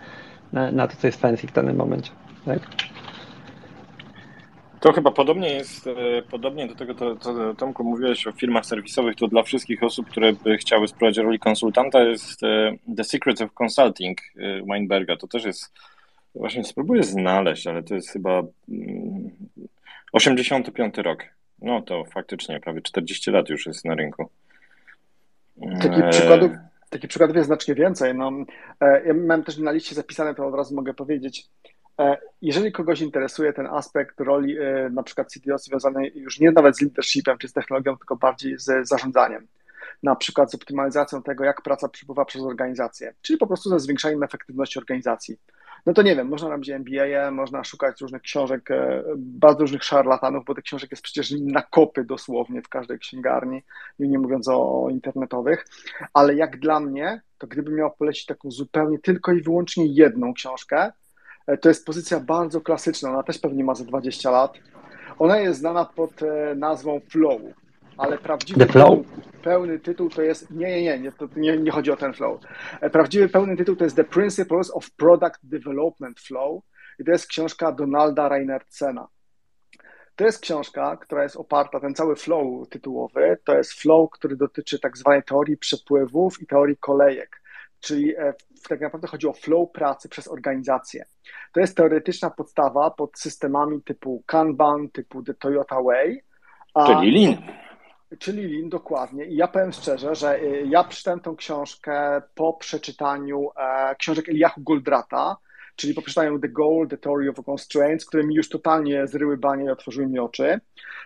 na, 0.53 0.73
na 0.73 0.89
to, 0.89 0.97
co 0.97 1.07
jest 1.07 1.21
fancy 1.21 1.47
w 1.47 1.53
danym 1.53 1.77
momencie. 1.77 2.11
Tak? 2.45 2.61
To 4.81 4.93
chyba 4.93 5.11
podobnie 5.11 5.49
jest, 5.49 5.87
e, 5.87 6.23
podobnie 6.31 6.67
do 6.67 6.75
tego, 6.75 6.95
co 6.95 7.17
to, 7.17 7.55
Tomku 7.55 7.85
mówiłeś 7.85 8.27
o 8.27 8.33
firmach 8.33 8.67
serwisowych, 8.67 9.17
to 9.17 9.29
dla 9.29 9.43
wszystkich 9.43 9.83
osób, 9.83 10.11
które 10.11 10.33
by 10.33 10.57
chciały 10.57 10.89
spróbować 10.89 11.17
roli 11.17 11.39
konsultanta 11.39 12.03
jest 12.03 12.43
e, 12.43 12.73
The 12.97 13.05
Secrets 13.05 13.43
of 13.43 13.53
Consulting 13.63 14.19
Weinberga. 14.69 15.17
To 15.17 15.29
też 15.29 15.45
jest, 15.45 15.73
właśnie 16.35 16.65
spróbuję 16.65 17.03
znaleźć, 17.03 17.67
ale 17.67 17.83
to 17.83 17.95
jest 17.95 18.11
chyba 18.11 18.43
85 20.13 20.99
mm, 20.99 21.05
rok. 21.05 21.25
No 21.59 21.83
to 21.83 22.05
faktycznie 22.05 22.61
prawie 22.61 22.81
40 22.81 23.31
lat 23.31 23.49
już 23.49 23.67
jest 23.67 23.85
na 23.85 23.95
rynku. 23.95 24.29
Takich 25.83 26.09
przykładów, 26.11 26.51
takich 26.91 27.11
przykładów 27.11 27.37
jest 27.37 27.47
znacznie 27.47 27.75
więcej. 27.75 28.15
No, 28.15 28.33
ja 28.81 29.15
mam 29.15 29.45
też 29.45 29.59
na 29.59 29.73
liście 29.73 29.95
zapisane, 29.95 30.35
to 30.35 30.47
od 30.47 30.55
razu 30.55 30.75
mogę 30.75 30.95
powiedzieć. 30.95 31.49
E, 32.01 32.17
jeżeli 32.43 32.73
kogoś 32.73 33.01
interesuje 33.01 33.53
ten 33.53 33.67
aspekt 33.67 34.21
roli 34.21 34.59
e, 34.59 34.91
na 34.93 35.03
przykład 35.03 35.29
CTO 35.33 35.59
związany 35.59 36.09
już 36.15 36.41
nie 36.41 36.53
nawet 36.53 36.77
z 36.77 36.81
leadershipem 36.81 37.39
czy 37.39 37.49
z 37.49 37.53
technologią, 37.53 37.97
tylko 37.97 38.17
bardziej 38.17 38.59
z 38.59 38.89
zarządzaniem, 38.89 39.47
na 40.03 40.17
przykład 40.17 40.51
z 40.51 40.55
optymalizacją 40.55 41.23
tego, 41.23 41.45
jak 41.45 41.63
praca 41.63 41.89
przepływa 41.89 42.25
przez 42.25 42.43
organizację, 42.43 43.15
czyli 43.23 43.39
po 43.39 43.47
prostu 43.47 43.71
ze 43.71 43.81
zwiększaniem 43.81 44.23
efektywności 44.23 44.79
organizacji. 44.79 45.39
No 45.87 45.93
to 45.93 46.03
nie 46.03 46.17
wiem, 46.17 46.29
można 46.29 46.49
robić 46.49 46.71
MBA, 46.71 47.31
można 47.31 47.65
szukać 47.65 48.01
różnych 48.01 48.23
książek, 48.23 48.71
e, 48.71 49.03
bardzo 49.17 49.61
różnych 49.61 49.85
szarlatanów, 49.85 50.45
bo 50.45 50.55
tych 50.55 50.65
książek 50.65 50.91
jest 50.91 51.03
przecież 51.03 51.31
na 51.41 51.63
kopy 51.63 52.05
dosłownie 52.05 52.63
w 52.63 52.69
każdej 52.69 52.99
księgarni, 52.99 53.63
nie 53.99 54.19
mówiąc 54.19 54.49
o 54.49 54.89
internetowych, 54.91 55.67
ale 56.15 56.35
jak 56.35 56.59
dla 56.59 56.81
mnie, 56.81 57.21
to 57.39 57.47
gdybym 57.47 57.75
miał 57.75 57.91
polecić 57.91 58.27
taką 58.27 58.51
zupełnie 58.51 58.99
tylko 58.99 59.33
i 59.33 59.43
wyłącznie 59.43 59.87
jedną 59.87 60.35
książkę, 60.35 60.93
E, 61.47 61.59
to 61.59 61.69
jest 61.69 61.87
pozycja 61.87 62.21
bardzo 62.21 62.61
klasyczna, 62.61 63.11
ona 63.11 63.23
też 63.23 63.39
pewnie 63.39 63.65
ma 63.65 63.75
za 63.75 63.85
20 63.85 64.31
lat. 64.31 64.59
Ona 65.19 65.39
jest 65.39 65.61
znana 65.61 65.85
pod 65.85 66.23
e, 66.23 66.55
nazwą 66.55 67.01
Flow, 67.11 67.41
ale 67.97 68.19
prawdziwy 68.19 68.67
flow? 68.67 69.07
pełny 69.43 69.79
tytuł 69.79 70.09
to 70.09 70.23
jest. 70.23 70.51
Nie, 70.51 70.67
nie, 70.67 70.83
nie, 70.83 70.99
nie, 70.99 71.13
to 71.13 71.29
nie, 71.37 71.57
nie 71.57 71.71
chodzi 71.71 71.91
o 71.91 71.97
ten 71.97 72.13
flow. 72.13 72.41
E, 72.81 72.91
prawdziwy 72.91 73.29
pełny 73.29 73.57
tytuł 73.57 73.77
to 73.77 73.85
jest 73.85 73.97
The 73.97 74.05
Principles 74.05 74.71
of 74.71 74.91
Product 74.91 75.39
Development 75.43 76.21
Flow 76.21 76.63
i 76.99 77.05
to 77.05 77.11
jest 77.13 77.27
książka 77.27 77.73
Donalda 77.73 78.29
Reinertsena. 78.29 79.09
To 80.17 80.25
jest 80.25 80.41
książka, 80.41 80.97
która 80.97 81.23
jest 81.23 81.37
oparta, 81.37 81.81
ten 81.81 81.95
cały 81.95 82.17
flow 82.17 82.69
tytułowy, 82.69 83.39
to 83.45 83.57
jest 83.57 83.73
flow, 83.73 84.11
który 84.11 84.37
dotyczy 84.37 84.81
tak 84.81 84.97
zwanej 84.97 85.23
teorii 85.23 85.57
przepływów 85.57 86.43
i 86.43 86.47
teorii 86.47 86.77
kolejek 86.77 87.43
czyli 87.83 88.17
e, 88.17 88.35
tak 88.69 88.81
naprawdę 88.81 89.09
chodzi 89.09 89.27
o 89.27 89.33
flow 89.33 89.73
pracy 89.73 90.09
przez 90.09 90.29
organizację. 90.29 91.05
To 91.53 91.61
jest 91.61 91.77
teoretyczna 91.77 92.31
podstawa 92.31 92.91
pod 92.91 93.19
systemami 93.19 93.83
typu 93.83 94.23
Kanban, 94.27 94.89
typu 94.89 95.23
The 95.23 95.35
Toyota 95.35 95.83
Way. 95.83 96.23
Czyli 96.87 97.11
Lean. 97.11 97.43
Czyli 98.19 98.57
Lean, 98.57 98.69
dokładnie. 98.69 99.25
I 99.25 99.37
ja 99.37 99.49
powiem 99.49 99.73
szczerze, 99.73 100.15
że 100.15 100.41
e, 100.41 100.63
ja 100.63 100.85
przeczytałem 100.85 101.21
tą 101.21 101.37
książkę 101.37 102.23
po 102.35 102.53
przeczytaniu 102.53 103.51
e, 103.57 103.95
książek 103.95 104.29
Eliahu 104.29 104.61
Goldrata, 104.61 105.37
czyli 105.77 105.95
po 105.95 106.03
przeczytaniu 106.03 106.39
The 106.39 106.49
Goal, 106.49 106.89
The 106.89 106.99
Theory 106.99 107.31
of 107.31 107.47
Constraints, 107.47 108.07
które 108.07 108.25
mi 108.25 108.35
już 108.35 108.49
totalnie 108.49 109.07
zryły 109.07 109.37
banie 109.37 109.65
i 109.65 109.69
otworzyły 109.69 110.07
mi 110.07 110.19
oczy. 110.19 110.61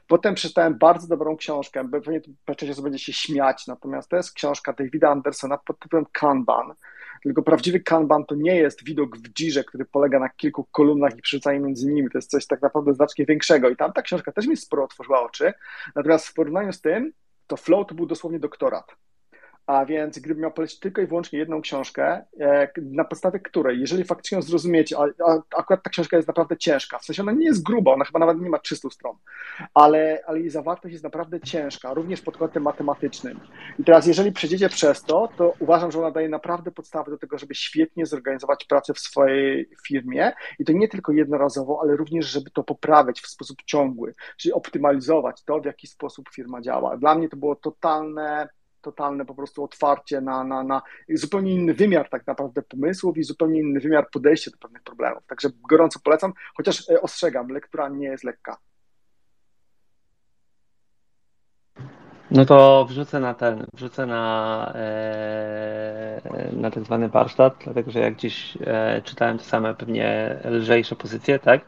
Potem 0.06 0.34
przeczytałem 0.34 0.78
bardzo 0.78 1.08
dobrą 1.08 1.36
książkę, 1.36 1.88
pewnie 1.90 2.20
część 2.56 2.72
osób 2.72 2.84
będzie 2.84 2.98
się 2.98 3.12
śmiać, 3.12 3.66
natomiast 3.66 4.08
to 4.08 4.16
jest 4.16 4.32
książka 4.32 4.72
Davida 4.72 5.10
Andersona 5.10 5.58
pod 5.58 5.78
tytułem 5.78 6.06
Kanban. 6.12 6.74
Tylko 7.22 7.42
prawdziwy 7.42 7.80
Kanban 7.80 8.24
to 8.24 8.34
nie 8.34 8.56
jest 8.56 8.84
widok 8.84 9.16
w 9.16 9.32
dzirze, 9.32 9.64
który 9.64 9.84
polega 9.84 10.18
na 10.18 10.28
kilku 10.28 10.64
kolumnach 10.64 11.18
i 11.18 11.22
przerzucaniu 11.22 11.60
między 11.60 11.86
nimi. 11.86 12.10
To 12.10 12.18
jest 12.18 12.30
coś 12.30 12.46
tak 12.46 12.62
naprawdę 12.62 12.94
znacznie 12.94 13.24
większego. 13.26 13.68
I 13.68 13.76
tam 13.76 13.92
ta 13.92 14.02
książka 14.02 14.32
też 14.32 14.46
mi 14.46 14.56
sporo 14.56 14.84
otworzyła 14.84 15.22
oczy. 15.22 15.52
Natomiast 15.94 16.26
w 16.26 16.34
porównaniu 16.34 16.72
z 16.72 16.80
tym, 16.80 17.12
to 17.46 17.56
Flow 17.56 17.86
to 17.86 17.94
był 17.94 18.06
dosłownie 18.06 18.38
doktorat. 18.38 18.96
A 19.66 19.84
więc 19.84 20.18
gdybym 20.18 20.42
miał 20.42 20.52
polecić 20.52 20.80
tylko 20.80 21.02
i 21.02 21.06
wyłącznie 21.06 21.38
jedną 21.38 21.60
książkę, 21.60 22.24
e, 22.40 22.68
na 22.76 23.04
podstawie 23.04 23.40
której, 23.40 23.80
jeżeli 23.80 24.04
faktycznie 24.04 24.36
ją 24.36 24.42
zrozumiecie, 24.42 24.96
a, 24.98 25.02
a 25.30 25.42
akurat 25.56 25.82
ta 25.82 25.90
książka 25.90 26.16
jest 26.16 26.28
naprawdę 26.28 26.56
ciężka, 26.56 26.98
w 26.98 27.04
sensie 27.04 27.22
ona 27.22 27.32
nie 27.32 27.46
jest 27.46 27.62
gruba, 27.62 27.92
ona 27.92 28.04
chyba 28.04 28.18
nawet 28.18 28.40
nie 28.40 28.50
ma 28.50 28.58
300 28.58 28.90
stron, 28.90 29.16
ale, 29.74 30.22
ale 30.26 30.40
jej 30.40 30.50
zawartość 30.50 30.92
jest 30.92 31.04
naprawdę 31.04 31.40
ciężka, 31.40 31.94
również 31.94 32.20
pod 32.20 32.36
kątem 32.36 32.62
matematycznym. 32.62 33.40
I 33.78 33.84
teraz, 33.84 34.06
jeżeli 34.06 34.32
przejdziecie 34.32 34.68
przez 34.68 35.02
to, 35.02 35.28
to 35.36 35.52
uważam, 35.58 35.92
że 35.92 35.98
ona 35.98 36.10
daje 36.10 36.28
naprawdę 36.28 36.70
podstawy 36.70 37.10
do 37.10 37.18
tego, 37.18 37.38
żeby 37.38 37.54
świetnie 37.54 38.06
zorganizować 38.06 38.64
pracę 38.64 38.94
w 38.94 38.98
swojej 38.98 39.68
firmie 39.86 40.32
i 40.58 40.64
to 40.64 40.72
nie 40.72 40.88
tylko 40.88 41.12
jednorazowo, 41.12 41.78
ale 41.82 41.96
również, 41.96 42.26
żeby 42.26 42.50
to 42.50 42.64
poprawiać 42.64 43.20
w 43.20 43.26
sposób 43.26 43.58
ciągły, 43.64 44.14
czyli 44.36 44.52
optymalizować 44.52 45.44
to, 45.44 45.60
w 45.60 45.64
jaki 45.64 45.86
sposób 45.86 46.28
firma 46.34 46.60
działa. 46.60 46.96
Dla 46.96 47.14
mnie 47.14 47.28
to 47.28 47.36
było 47.36 47.56
totalne 47.56 48.48
totalne 48.86 49.26
po 49.26 49.34
prostu 49.34 49.64
otwarcie 49.64 50.20
na, 50.20 50.44
na, 50.44 50.62
na 50.62 50.82
zupełnie 51.08 51.54
inny 51.54 51.74
wymiar 51.74 52.08
tak 52.08 52.26
naprawdę 52.26 52.62
pomysłów 52.62 53.18
i 53.18 53.22
zupełnie 53.22 53.60
inny 53.60 53.80
wymiar 53.80 54.10
podejścia 54.12 54.50
do 54.50 54.58
pewnych 54.58 54.82
problemów. 54.82 55.26
Także 55.26 55.48
gorąco 55.70 56.00
polecam, 56.04 56.32
chociaż 56.56 56.90
e, 56.90 57.02
ostrzegam, 57.02 57.48
lektura 57.48 57.88
nie 57.88 58.06
jest 58.06 58.24
lekka. 58.24 58.56
No 62.30 62.44
to 62.44 62.86
wrzucę 62.88 63.20
na 63.20 63.34
ten, 63.34 63.66
wrzucę 63.74 64.06
na, 64.06 64.72
e, 64.74 66.20
na 66.52 66.70
tak 66.70 66.84
zwany 66.84 67.08
warsztat, 67.08 67.54
dlatego 67.64 67.90
że 67.90 68.00
jak 68.00 68.14
gdzieś 68.14 68.58
e, 68.60 69.02
czytałem 69.04 69.38
te 69.38 69.44
same 69.44 69.74
pewnie 69.74 70.36
lżejsze 70.44 70.96
pozycje, 70.96 71.38
tak? 71.38 71.60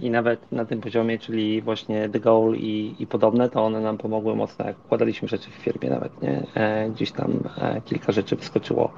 I 0.00 0.10
nawet 0.10 0.52
na 0.52 0.64
tym 0.64 0.80
poziomie, 0.80 1.18
czyli 1.18 1.62
właśnie 1.62 2.08
The 2.08 2.20
Goal 2.20 2.54
i, 2.54 2.94
i 2.98 3.06
podobne, 3.06 3.50
to 3.50 3.64
one 3.64 3.80
nam 3.80 3.98
pomogły 3.98 4.36
mocno, 4.36 4.66
jak 4.66 4.76
układaliśmy 4.84 5.28
rzeczy 5.28 5.50
w 5.50 5.54
firmie 5.54 5.90
nawet, 5.90 6.22
nie? 6.22 6.46
E, 6.54 6.90
gdzieś 6.90 7.12
tam 7.12 7.32
e, 7.60 7.80
kilka 7.80 8.12
rzeczy 8.12 8.36
wyskoczyło, 8.36 8.92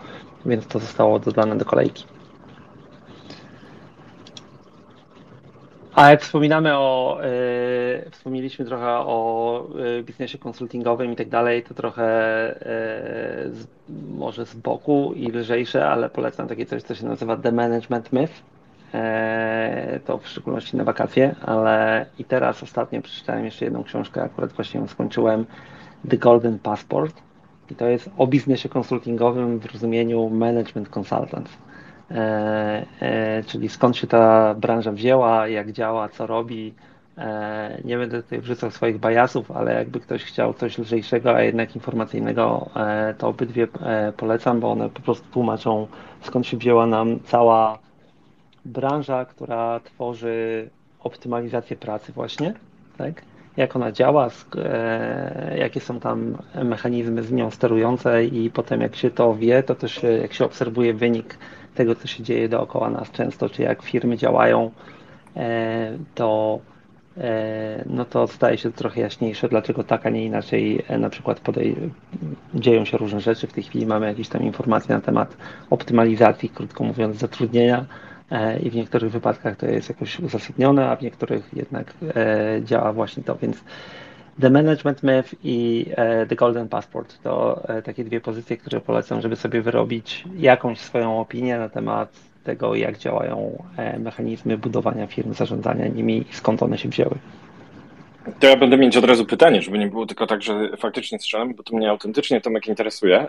więc 0.47 0.67
to 0.67 0.79
zostało 0.79 1.19
dodane 1.19 1.57
do 1.57 1.65
kolejki. 1.65 2.05
A 5.95 6.11
jak 6.11 6.23
wspominamy 6.23 6.77
o, 6.77 7.21
y, 8.07 8.11
wspomnieliśmy 8.11 8.65
trochę 8.65 8.87
o 8.87 9.67
y, 9.99 10.03
biznesie 10.03 10.39
konsultingowym 10.39 11.13
i 11.13 11.17
tak 11.17 11.29
dalej, 11.29 11.63
to 11.63 11.75
trochę 11.75 12.07
y, 12.53 12.57
z, 13.51 13.67
może 14.19 14.47
z 14.47 14.55
boku 14.55 15.13
i 15.17 15.33
lżejsze, 15.33 15.89
ale 15.89 16.11
polecam 16.11 16.49
takie 16.49 16.67
coś, 16.67 16.83
co 16.83 16.95
się 16.95 17.07
nazywa 17.07 17.37
The 17.37 17.53
Management 17.53 18.13
Myth 18.13 18.33
E, 18.33 18.60
to 20.05 20.19
w 20.19 20.29
szczególności 20.29 20.77
na 20.77 20.85
wakacje, 20.85 21.35
ale 21.43 22.07
i 22.19 22.25
teraz 22.25 22.63
ostatnio 22.63 23.03
przeczytałem 23.03 23.45
jeszcze 23.45 23.65
jedną 23.65 23.85
książkę, 23.85 24.23
akurat 24.23 24.53
właśnie 24.53 24.81
ją 24.81 24.87
skończyłem, 24.87 25.47
The 26.11 26.17
Golden 26.17 26.59
Passport 26.59 27.23
i 27.71 27.75
to 27.75 27.87
jest 27.87 28.11
o 28.19 28.27
biznesie 28.27 28.69
konsultingowym 28.69 29.59
w 29.59 29.73
rozumieniu 29.73 30.31
management 30.31 30.89
consultants, 30.89 31.59
e, 32.11 32.87
e, 33.01 33.43
czyli 33.43 33.69
skąd 33.69 33.97
się 33.97 34.07
ta 34.07 34.55
branża 34.55 34.93
wzięła, 34.93 35.49
jak 35.49 35.73
działa, 35.73 36.09
co 36.09 36.27
robi. 36.27 36.75
Nie 37.85 37.99
będę 37.99 38.23
tutaj 38.23 38.41
wrzucał 38.41 38.71
swoich 38.71 38.99
bajasów, 38.99 39.51
ale 39.51 39.75
jakby 39.75 40.01
ktoś 40.01 40.25
chciał 40.25 40.55
coś 40.55 40.79
lżejszego, 40.79 41.35
a 41.35 41.43
jednak 41.43 41.75
informacyjnego, 41.77 42.71
to 43.19 43.29
obydwie 43.29 43.69
polecam, 44.17 44.61
bo 44.61 44.71
one 44.71 44.91
po 44.91 45.01
prostu 45.01 45.27
tłumaczą 45.33 45.87
skąd 46.21 46.47
się 46.47 46.57
wzięła 46.57 46.87
nam 46.87 47.21
cała 47.25 47.79
branża, 48.65 49.25
która 49.25 49.81
tworzy 49.81 50.69
optymalizację 51.01 51.77
pracy 51.77 52.13
właśnie, 52.13 52.55
tak? 52.99 53.23
Jak 53.57 53.77
ona 53.77 53.93
działa, 53.93 54.29
e, 54.57 55.59
jakie 55.59 55.81
są 55.81 56.01
tam 56.01 56.37
mechanizmy 56.65 57.23
z 57.23 57.33
nią 57.33 57.51
sterujące 57.51 58.25
i 58.25 58.51
potem 58.51 58.81
jak 58.81 58.97
się 58.97 59.11
to 59.11 59.35
wie, 59.35 59.63
to 59.63 59.75
też 59.75 60.01
jak 60.23 60.33
się 60.33 60.45
obserwuje 60.45 60.95
wynik 60.95 61.39
tego, 61.75 61.95
co 61.95 62.09
się 62.09 62.23
dzieje 62.23 62.49
dookoła 62.49 62.91
nas 62.91 63.11
często, 63.11 63.49
czy 63.49 63.63
jak 63.63 63.83
firmy 63.83 64.17
działają, 64.17 64.71
e, 65.37 65.99
to 66.15 66.59
e, 67.19 67.85
no 67.87 68.05
to 68.05 68.27
staje 68.27 68.59
się 68.59 68.73
trochę 68.73 69.01
jaśniejsze, 69.01 69.49
dlaczego 69.49 69.85
tak, 69.85 70.07
a 70.07 70.11
nie 70.11 70.25
inaczej 70.25 70.85
na 70.99 71.11
przykład 71.11 71.41
podej- 71.41 71.91
dzieją 72.55 72.85
się 72.85 72.99
różne 72.99 73.21
rzeczy. 73.21 73.47
W 73.47 73.53
tej 73.53 73.65
chwili 73.65 73.87
mamy 73.87 74.07
jakieś 74.07 74.29
tam 74.29 74.43
informacje 74.43 74.95
na 74.95 75.01
temat 75.01 75.37
optymalizacji, 75.71 76.49
krótko 76.49 76.85
mówiąc, 76.85 77.17
zatrudnienia, 77.17 77.87
i 78.63 78.71
w 78.71 78.75
niektórych 78.75 79.13
wypadkach 79.13 79.57
to 79.57 79.67
jest 79.67 79.89
jakoś 79.89 80.21
uzasadnione, 80.21 80.91
a 80.91 80.97
w 80.97 81.03
niektórych 81.03 81.51
jednak 81.53 81.95
e, 82.17 82.61
działa 82.65 82.93
właśnie 82.93 83.23
to, 83.23 83.37
więc 83.37 83.65
The 84.41 84.51
Management 84.51 85.03
Myth 85.03 85.35
i 85.45 85.87
e, 85.97 86.27
The 86.27 86.37
Golden 86.37 86.69
Passport 86.69 87.23
to 87.23 87.63
takie 87.85 88.05
dwie 88.05 88.21
pozycje, 88.21 88.57
które 88.57 88.81
polecam, 88.81 89.21
żeby 89.21 89.37
sobie 89.37 89.63
wyrobić 89.63 90.25
jakąś 90.37 90.79
swoją 90.79 91.21
opinię 91.21 91.59
na 91.59 91.69
temat 91.69 92.13
tego, 92.45 92.75
jak 92.75 92.99
działają 92.99 93.63
mechanizmy 93.99 94.59
budowania 94.59 95.07
firm, 95.07 95.35
zarządzania 95.35 95.89
nimi 95.89 96.25
i 96.31 96.35
skąd 96.35 96.63
one 96.63 96.79
się 96.79 96.89
wzięły. 96.89 97.15
To 98.41 98.47
ja 98.47 98.57
będę 98.57 98.77
mieć 98.77 98.97
od 98.97 99.05
razu 99.05 99.27
pytanie, 99.27 99.63
żeby 99.63 99.79
nie 99.79 99.87
było 99.87 100.07
tylko 100.07 100.27
tak, 100.27 100.43
że 100.43 100.77
faktycznie 100.77 101.19
strzelam, 101.19 101.55
bo 101.55 101.63
to 101.63 101.77
mnie 101.77 101.91
autentycznie 101.91 102.41
Tomek 102.41 102.67
interesuje. 102.67 103.27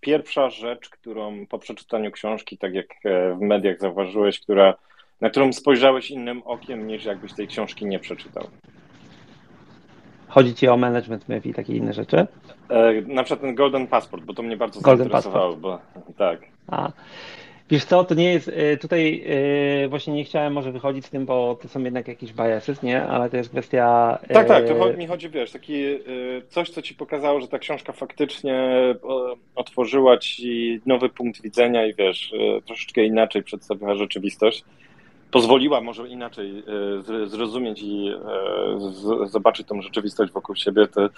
Pierwsza 0.00 0.50
rzecz, 0.50 0.88
którą 0.88 1.46
po 1.46 1.58
przeczytaniu 1.58 2.10
książki, 2.10 2.58
tak 2.58 2.74
jak 2.74 2.86
e, 3.04 3.34
w 3.34 3.40
mediach 3.40 3.80
zauważyłeś, 3.80 4.40
która, 4.40 4.74
na 5.20 5.30
którą 5.30 5.52
spojrzałeś 5.52 6.10
innym 6.10 6.42
okiem, 6.44 6.86
niż 6.86 7.04
jakbyś 7.04 7.32
tej 7.32 7.48
książki 7.48 7.86
nie 7.86 7.98
przeczytał. 7.98 8.46
Chodzi 10.28 10.54
ci 10.54 10.68
o 10.68 10.76
management 10.76 11.28
myth 11.28 11.46
i 11.46 11.54
takie 11.54 11.76
inne 11.76 11.92
rzeczy? 11.92 12.26
E, 12.68 12.92
na 13.06 13.24
przykład 13.24 13.40
ten 13.40 13.54
Golden 13.54 13.86
Passport, 13.86 14.24
bo 14.24 14.34
to 14.34 14.42
mnie 14.42 14.56
bardzo 14.56 14.80
Golden 14.80 14.98
zainteresowało, 14.98 15.56
Passport. 15.56 16.04
bo 16.06 16.12
tak. 16.12 16.40
A, 16.68 16.92
Wiesz 17.70 17.84
co, 17.84 18.04
to 18.04 18.14
nie 18.14 18.32
jest, 18.32 18.48
y, 18.48 18.78
tutaj 18.80 19.24
y, 19.84 19.88
właśnie 19.88 20.14
nie 20.14 20.24
chciałem 20.24 20.52
może 20.52 20.72
wychodzić 20.72 21.06
z 21.06 21.10
tym, 21.10 21.26
bo 21.26 21.58
to 21.62 21.68
są 21.68 21.84
jednak 21.84 22.08
jakieś 22.08 22.32
biases, 22.32 22.82
nie? 22.82 23.02
Ale 23.02 23.30
to 23.30 23.36
jest 23.36 23.50
kwestia... 23.50 24.18
Tak, 24.32 24.48
tak, 24.48 24.68
to 24.68 24.92
mi 24.92 25.06
chodzi, 25.06 25.30
wiesz, 25.30 25.50
taki 25.50 25.84
coś, 26.48 26.70
co 26.70 26.82
ci 26.82 26.94
pokazało, 26.94 27.40
że 27.40 27.48
ta 27.48 27.58
książka 27.58 27.92
faktycznie 27.92 28.70
otworzyła 29.54 30.18
ci 30.18 30.80
nowy 30.86 31.08
punkt 31.08 31.42
widzenia 31.42 31.86
i 31.86 31.94
wiesz, 31.94 32.32
troszeczkę 32.66 33.04
inaczej 33.04 33.42
przedstawiła 33.42 33.94
rzeczywistość. 33.94 34.64
Pozwoliła 35.30 35.80
może 35.80 36.08
inaczej 36.08 36.62
zrozumieć 37.26 37.82
i 37.82 38.10
zobaczyć 39.24 39.66
tą 39.66 39.82
rzeczywistość 39.82 40.32
wokół 40.32 40.56
siebie, 40.56 40.86
to 40.86 41.08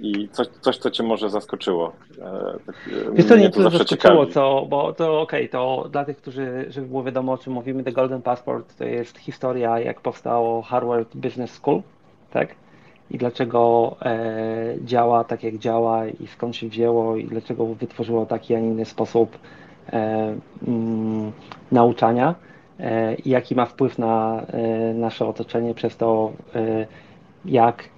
i 0.00 0.28
coś, 0.28 0.46
coś, 0.60 0.78
co 0.78 0.90
cię 0.90 1.02
może 1.02 1.30
zaskoczyło. 1.30 1.92
E, 2.18 2.58
tak, 2.66 2.76
e, 3.08 3.12
Wiesz 3.12 3.26
co, 3.26 3.36
nie 3.36 3.50
to 3.50 3.70
zaskoczyło, 3.70 4.26
co, 4.26 4.66
bo 4.68 4.92
to 4.92 5.20
okej, 5.20 5.40
okay, 5.40 5.48
to 5.48 5.88
dla 5.90 6.04
tych, 6.04 6.16
którzy, 6.16 6.66
żeby 6.68 6.86
było 6.86 7.02
wiadomo 7.02 7.32
o 7.32 7.38
czym 7.38 7.52
mówimy, 7.52 7.84
The 7.84 7.92
Golden 7.92 8.22
Passport 8.22 8.76
to 8.76 8.84
jest 8.84 9.18
historia, 9.18 9.78
jak 9.78 10.00
powstało 10.00 10.62
Harvard 10.62 11.16
Business 11.16 11.50
School, 11.50 11.82
tak? 12.30 12.54
I 13.10 13.18
dlaczego 13.18 13.96
e, 14.02 14.74
działa 14.84 15.24
tak, 15.24 15.42
jak 15.42 15.58
działa 15.58 16.06
i 16.06 16.26
skąd 16.26 16.56
się 16.56 16.68
wzięło 16.68 17.16
i 17.16 17.24
dlaczego 17.24 17.66
wytworzyło 17.66 18.26
taki, 18.26 18.54
a 18.54 18.60
nie 18.60 18.68
inny 18.68 18.84
sposób 18.84 19.38
e, 19.92 20.36
mm, 20.68 21.32
nauczania 21.72 22.34
e, 22.80 23.14
i 23.14 23.30
jaki 23.30 23.54
ma 23.54 23.66
wpływ 23.66 23.98
na 23.98 24.42
e, 24.46 24.94
nasze 24.94 25.26
otoczenie 25.26 25.74
przez 25.74 25.96
to, 25.96 26.32
jak 27.44 27.88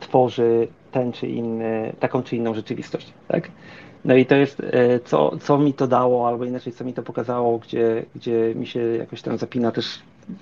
tworzy 0.00 0.68
ten 0.92 1.12
czy 1.12 1.26
inny, 1.26 1.92
taką 2.00 2.22
czy 2.22 2.36
inną 2.36 2.54
rzeczywistość, 2.54 3.12
tak? 3.28 3.50
No 4.04 4.14
i 4.14 4.26
to 4.26 4.34
jest, 4.34 4.60
e, 4.60 5.00
co, 5.00 5.38
co 5.38 5.58
mi 5.58 5.74
to 5.74 5.86
dało, 5.86 6.28
albo 6.28 6.44
inaczej, 6.44 6.72
co 6.72 6.84
mi 6.84 6.94
to 6.94 7.02
pokazało, 7.02 7.58
gdzie, 7.58 8.04
gdzie 8.14 8.54
mi 8.54 8.66
się 8.66 8.80
jakoś 8.80 9.22
tam 9.22 9.38
zapina 9.38 9.72
też 9.72 9.98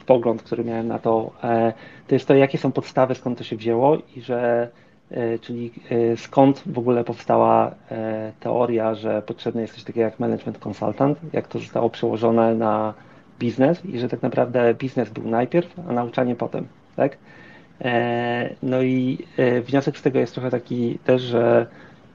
pogląd, 0.06 0.42
który 0.42 0.64
miałem 0.64 0.88
na 0.88 0.98
to, 0.98 1.30
e, 1.42 1.72
to 2.08 2.14
jest 2.14 2.28
to, 2.28 2.34
jakie 2.34 2.58
są 2.58 2.72
podstawy, 2.72 3.14
skąd 3.14 3.38
to 3.38 3.44
się 3.44 3.56
wzięło 3.56 3.98
i 4.16 4.20
że, 4.20 4.68
e, 5.10 5.38
czyli 5.38 5.72
skąd 6.16 6.62
w 6.66 6.78
ogóle 6.78 7.04
powstała 7.04 7.74
teoria, 8.40 8.94
że 8.94 9.22
potrzebny 9.22 9.62
jest 9.62 9.74
coś 9.74 9.84
takiego 9.84 10.04
jak 10.04 10.20
management 10.20 10.66
consultant, 10.66 11.18
jak 11.32 11.48
to 11.48 11.58
zostało 11.58 11.90
przełożone 11.90 12.54
na 12.54 12.94
biznes 13.38 13.84
i 13.84 13.98
że 13.98 14.08
tak 14.08 14.22
naprawdę 14.22 14.74
biznes 14.74 15.10
był 15.10 15.28
najpierw, 15.28 15.74
a 15.88 15.92
nauczanie 15.92 16.36
potem, 16.36 16.66
tak? 16.96 17.16
E, 17.80 18.54
no 18.62 18.82
i 18.82 19.18
e, 19.36 19.60
wniosek 19.60 19.98
z 19.98 20.02
tego 20.02 20.18
jest 20.18 20.34
trochę 20.34 20.50
taki 20.50 20.98
też, 21.04 21.22
że 21.22 21.66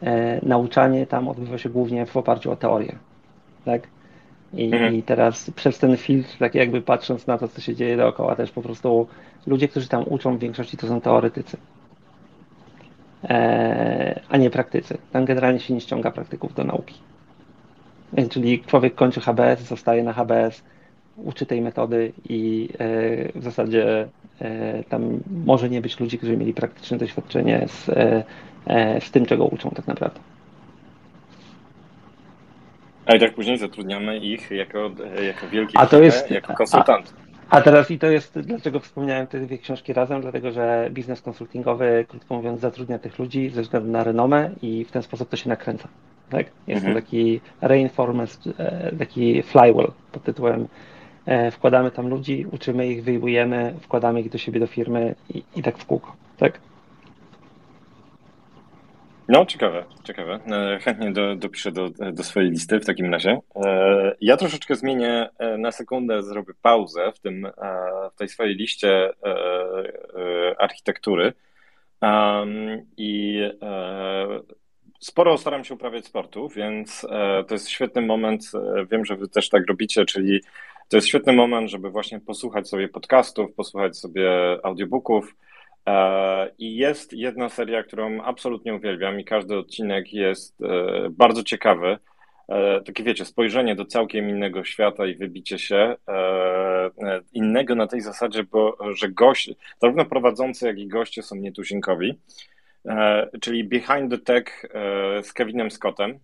e, 0.04 0.46
nauczanie 0.46 1.08
tam 1.08 1.28
odbywa 1.28 1.58
się 1.58 1.70
głównie 1.70 2.06
w 2.06 2.18
oparciu 2.18 2.52
o 2.52 2.56
teorię. 2.56 2.96
Tak? 3.66 3.88
I, 4.54 4.66
mhm. 4.66 4.96
I, 4.96 5.04
teraz 5.04 5.52
przez 5.52 5.80
ten 5.80 5.98
filtr, 5.98 6.38
tak 6.38 6.56
jakby 6.56 6.82
patrząc 6.82 7.28
na 7.28 7.38
to, 7.38 7.48
co 7.48 7.62
się 7.62 7.76
dzieje 7.76 7.98
dookoła, 7.98 8.36
też 8.36 8.52
po 8.52 8.62
prostu 8.62 9.08
ludzie, 9.48 9.68
którzy 9.68 9.88
tam 9.88 10.04
uczą, 10.08 10.38
w 10.38 10.40
większości 10.40 10.78
to 10.78 10.88
są 10.88 11.02
teoretycy, 11.02 11.58
a 14.30 14.38
nie 14.38 14.50
praktycy. 14.50 14.98
Tam 15.12 15.26
generalnie 15.26 15.60
się 15.60 15.74
nie 15.74 15.82
ściąga 15.82 16.12
praktyków 16.12 16.54
do 16.54 16.64
nauki. 16.64 16.96
Czyli 18.30 18.60
człowiek 18.60 18.96
kończy 18.96 19.22
HBS, 19.22 19.62
zostaje 19.62 20.04
na 20.04 20.14
HBS, 20.14 20.64
uczy 21.18 21.46
tej 21.46 21.62
metody 21.62 22.12
i 22.30 22.70
w 23.36 23.44
zasadzie 23.44 24.08
E, 24.42 24.84
tam 24.84 25.20
może 25.46 25.70
nie 25.70 25.82
być 25.82 26.00
ludzi, 26.00 26.18
którzy 26.18 26.38
mieli 26.38 26.54
praktyczne 26.54 26.98
doświadczenie 26.98 27.66
z, 27.68 27.90
e, 27.90 28.24
e, 28.68 29.02
z 29.02 29.12
tym, 29.12 29.26
czego 29.26 29.46
uczą 29.46 29.70
tak 29.70 29.88
naprawdę. 29.88 30.20
A 33.06 33.16
i 33.16 33.20
tak 33.20 33.34
później 33.34 33.58
zatrudniamy 33.58 34.18
ich 34.18 34.52
jako, 34.52 34.92
jako 35.24 35.48
wielki 35.52 35.74
A 35.78 35.86
to 35.86 36.02
jest, 36.02 36.32
jako 36.32 36.54
konsultant. 36.54 37.14
A, 37.50 37.58
a, 37.58 37.62
teraz 37.62 37.92
i 37.92 38.00
to 38.00 38.08
jest, 38.08 38.40
dlaczego 38.40 38.80
wspomniałem 38.80 39.28
te 39.28 39.40
dwie 39.40 39.58
książki 39.58 39.94
razem, 39.94 40.22
dlatego 40.22 40.52
że 40.52 40.90
biznes 40.92 41.22
konsultingowy, 41.22 42.06
krótko 42.10 42.36
mówiąc, 42.36 42.60
zatrudnia 42.60 43.00
tych 43.00 43.20
ludzi 43.20 43.50
ze 43.50 43.62
względu 43.62 43.90
na 43.90 44.04
renomę 44.04 44.50
i 44.62 44.86
w 44.86 44.92
ten 44.92 45.02
sposób 45.02 45.30
to 45.30 45.38
się 45.38 45.50
nakręca. 45.50 45.88
Tak? 46.30 46.46
Jest 46.68 46.86
mhm. 46.86 46.96
to 46.96 47.02
taki 47.02 47.42
reinforcement, 47.62 48.40
e, 48.58 48.92
taki 49.00 49.44
flywheel 49.44 49.92
pod 50.12 50.24
tytułem 50.24 50.62
e, 50.62 50.68
wkładamy 51.52 51.92
tam 51.92 52.08
ludzi, 52.08 52.46
uczymy 52.52 52.88
ich, 52.88 53.04
wyjmujemy, 53.04 53.74
wkładamy 53.82 54.22
ich 54.22 54.30
do 54.30 54.38
siebie, 54.38 54.60
do 54.60 54.68
firmy 54.68 55.16
i, 55.30 55.44
i 55.56 55.64
tak 55.64 55.78
w 55.78 55.86
kółko. 55.86 56.16
Tak? 56.38 56.60
No, 59.32 59.46
ciekawe, 59.46 59.86
ciekawe. 60.04 60.40
E, 60.52 60.80
chętnie 60.80 61.12
do, 61.12 61.36
dopiszę 61.36 61.72
do, 61.72 61.90
do 62.14 62.24
swojej 62.24 62.50
listy 62.50 62.80
w 62.80 62.86
takim 62.86 63.12
razie. 63.12 63.40
E, 63.56 64.16
ja 64.22 64.38
troszeczkę 64.38 64.76
zmienię 64.76 65.30
e, 65.40 65.58
na 65.58 65.72
sekundę, 65.72 66.24
zrobię 66.24 66.54
pauzę 66.62 67.12
w, 67.16 67.20
tym, 67.20 67.48
w 68.14 68.18
tej 68.18 68.28
swojej 68.28 68.56
liście 68.56 69.10
architektury 70.58 71.34
i 72.98 73.42
sporo 75.00 75.38
staram 75.38 75.64
się 75.64 75.74
uprawiać 75.74 76.06
sportu, 76.06 76.50
więc 76.50 77.02
to 77.48 77.54
jest 77.56 77.70
świetny 77.70 78.02
moment, 78.02 78.44
wiem, 78.92 79.06
że 79.06 79.16
wy 79.16 79.28
też 79.28 79.50
tak 79.50 79.68
robicie, 79.68 80.06
czyli 80.06 80.42
to 80.92 80.98
jest 80.98 81.08
świetny 81.08 81.34
moment, 81.34 81.70
żeby 81.70 81.90
właśnie 81.90 82.20
posłuchać 82.20 82.70
sobie 82.70 82.90
podcastów, 82.90 83.54
posłuchać 83.54 83.98
sobie 83.98 84.32
audiobooków, 84.64 85.36
E, 85.88 86.52
I 86.58 86.76
jest 86.76 87.14
jedna 87.14 87.50
seria, 87.50 87.84
którą 87.84 88.22
absolutnie 88.22 88.74
uwielbiam, 88.76 89.20
i 89.20 89.26
każdy 89.26 89.58
odcinek 89.58 90.14
jest 90.14 90.62
e, 90.62 91.10
bardzo 91.10 91.44
ciekawy. 91.44 91.98
E, 92.50 92.82
takie 92.82 93.04
wiecie, 93.04 93.26
spojrzenie 93.26 93.76
do 93.76 93.86
całkiem 93.86 94.30
innego 94.30 94.64
świata 94.64 95.06
i 95.06 95.16
wybicie 95.16 95.60
się 95.60 95.96
innego 97.34 97.76
na 97.76 97.88
tej 97.88 98.02
zasadzie, 98.02 98.44
bo, 98.44 98.78
że 98.94 99.10
gość, 99.10 99.54
zarówno 99.82 100.06
prowadzący, 100.06 100.68
jak 100.68 100.80
i 100.80 100.88
goście 100.88 101.24
są 101.24 101.36
nietuzinkowi. 101.36 102.20
Czyli 103.42 103.64
Behind 103.64 104.12
the 104.12 104.18
Tech 104.18 104.66
z 105.22 105.34
Kevinem 105.34 105.72
Scottem. 105.72 106.20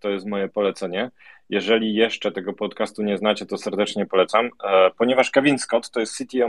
To 0.00 0.10
jest 0.10 0.26
moje 0.26 0.48
polecenie. 0.48 1.10
Jeżeli 1.50 1.94
jeszcze 1.94 2.32
tego 2.32 2.52
podcastu 2.52 3.02
nie 3.02 3.18
znacie, 3.18 3.46
to 3.46 3.58
serdecznie 3.58 4.06
polecam, 4.06 4.50
ponieważ 4.98 5.30
Kevin 5.30 5.58
Scott 5.58 5.90
to 5.90 6.00
jest 6.00 6.16
CTO 6.16 6.48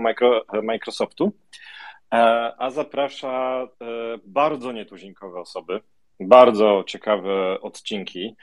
Microsoftu. 0.64 1.34
E, 2.14 2.54
a 2.58 2.70
zaprasza 2.70 3.64
e, 3.64 3.86
bardzo 4.26 4.72
nietuzinkowe 4.72 5.40
osoby, 5.40 5.82
bardzo 6.20 6.84
ciekawe 6.88 7.62
odcinki. 7.62 8.36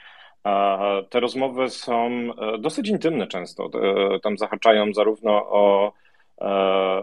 Te 1.09 1.19
rozmowy 1.19 1.69
są 1.69 2.07
e, 2.07 2.57
dosyć 2.57 2.89
intymne 2.89 3.27
często. 3.27 3.69
Tam 4.23 4.37
zahaczają 4.37 4.93
zarówno 4.93 5.31
o 5.31 5.93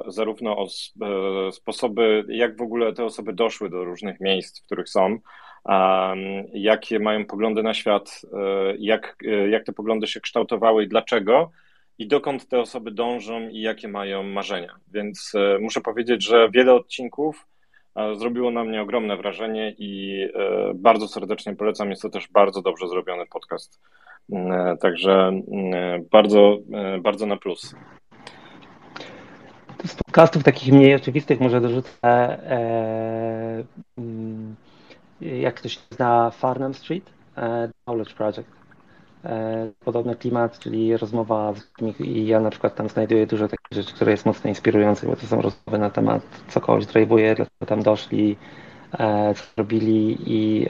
zarówno 0.07 0.57
o 0.57 0.67
sposoby, 1.51 2.25
jak 2.29 2.57
w 2.57 2.63
ogóle 2.63 2.93
te 2.93 3.05
osoby 3.05 3.33
doszły 3.33 3.71
do 3.71 3.85
różnych 3.85 4.21
miejsc, 4.21 4.61
w 4.61 4.67
których 4.67 4.89
są, 4.89 5.19
jakie 6.53 6.99
mają 6.99 7.27
poglądy 7.27 7.63
na 7.63 7.75
świat, 7.75 8.23
jak, 8.79 9.17
jak 9.51 9.65
te 9.65 9.73
poglądy 9.73 10.07
się 10.07 10.21
kształtowały 10.21 10.85
i 10.85 10.89
dlaczego, 10.89 11.51
i 12.01 12.07
dokąd 12.07 12.49
te 12.49 12.61
osoby 12.61 12.91
dążą 12.91 13.49
i 13.49 13.61
jakie 13.61 13.89
mają 13.89 14.23
marzenia. 14.23 14.77
Więc 14.93 15.33
e, 15.35 15.59
muszę 15.59 15.81
powiedzieć, 15.81 16.25
że 16.25 16.51
wiele 16.51 16.75
odcinków 16.75 17.47
e, 17.97 18.17
zrobiło 18.17 18.51
na 18.51 18.65
mnie 18.65 18.83
ogromne 18.83 19.17
wrażenie 19.17 19.75
i 19.79 20.23
e, 20.35 20.73
bardzo 20.75 21.09
serdecznie 21.09 21.57
polecam. 21.57 21.91
Jest 21.91 22.03
to 22.03 22.09
też 22.09 22.29
bardzo 22.29 22.63
dobrze 22.63 22.89
zrobiony 22.89 23.27
podcast. 23.27 23.81
Mm, 24.33 24.79
także 24.79 25.13
mm, 25.13 26.05
bardzo, 26.11 26.59
bardzo 27.01 27.27
na 27.27 27.37
plus. 27.37 27.75
Z 29.85 29.95
podcastów 29.95 30.45
takich 30.45 30.73
mniej 30.73 30.95
oczywistych 30.95 31.41
może 31.41 31.61
dorzucę, 31.61 31.99
e, 32.03 33.65
mm, 33.99 34.57
jak 35.21 35.55
ktoś 35.55 35.79
zna 35.91 36.31
Farnham 36.31 36.75
Street, 36.75 37.11
e, 37.37 37.71
Knowledge 37.85 38.15
Project. 38.15 38.51
E, 39.25 39.71
podobny 39.85 40.17
klimat, 40.17 40.59
czyli 40.59 40.97
rozmowa 40.97 41.53
z 41.55 41.81
ludźmi 41.81 42.09
i 42.09 42.27
ja 42.27 42.41
na 42.41 42.51
przykład 42.51 42.75
tam 42.75 42.89
znajduję 42.89 43.27
dużo 43.27 43.49
takich 43.49 43.67
rzeczy, 43.73 43.95
które 43.95 44.13
jest 44.13 44.27
mocno 44.27 44.49
inspirujące, 44.49 45.07
bo 45.07 45.17
to 45.17 45.27
są 45.27 45.43
rozmowy 45.43 45.79
na 45.79 45.91
temat, 45.91 46.23
co 46.49 46.61
kogoś 46.61 46.85
drive'uje, 46.85 47.37
dlaczego 47.37 47.67
tam 47.67 47.83
doszli, 47.83 48.37
e, 48.99 49.35
co 49.35 49.45
robili 49.57 50.19
i, 50.27 50.69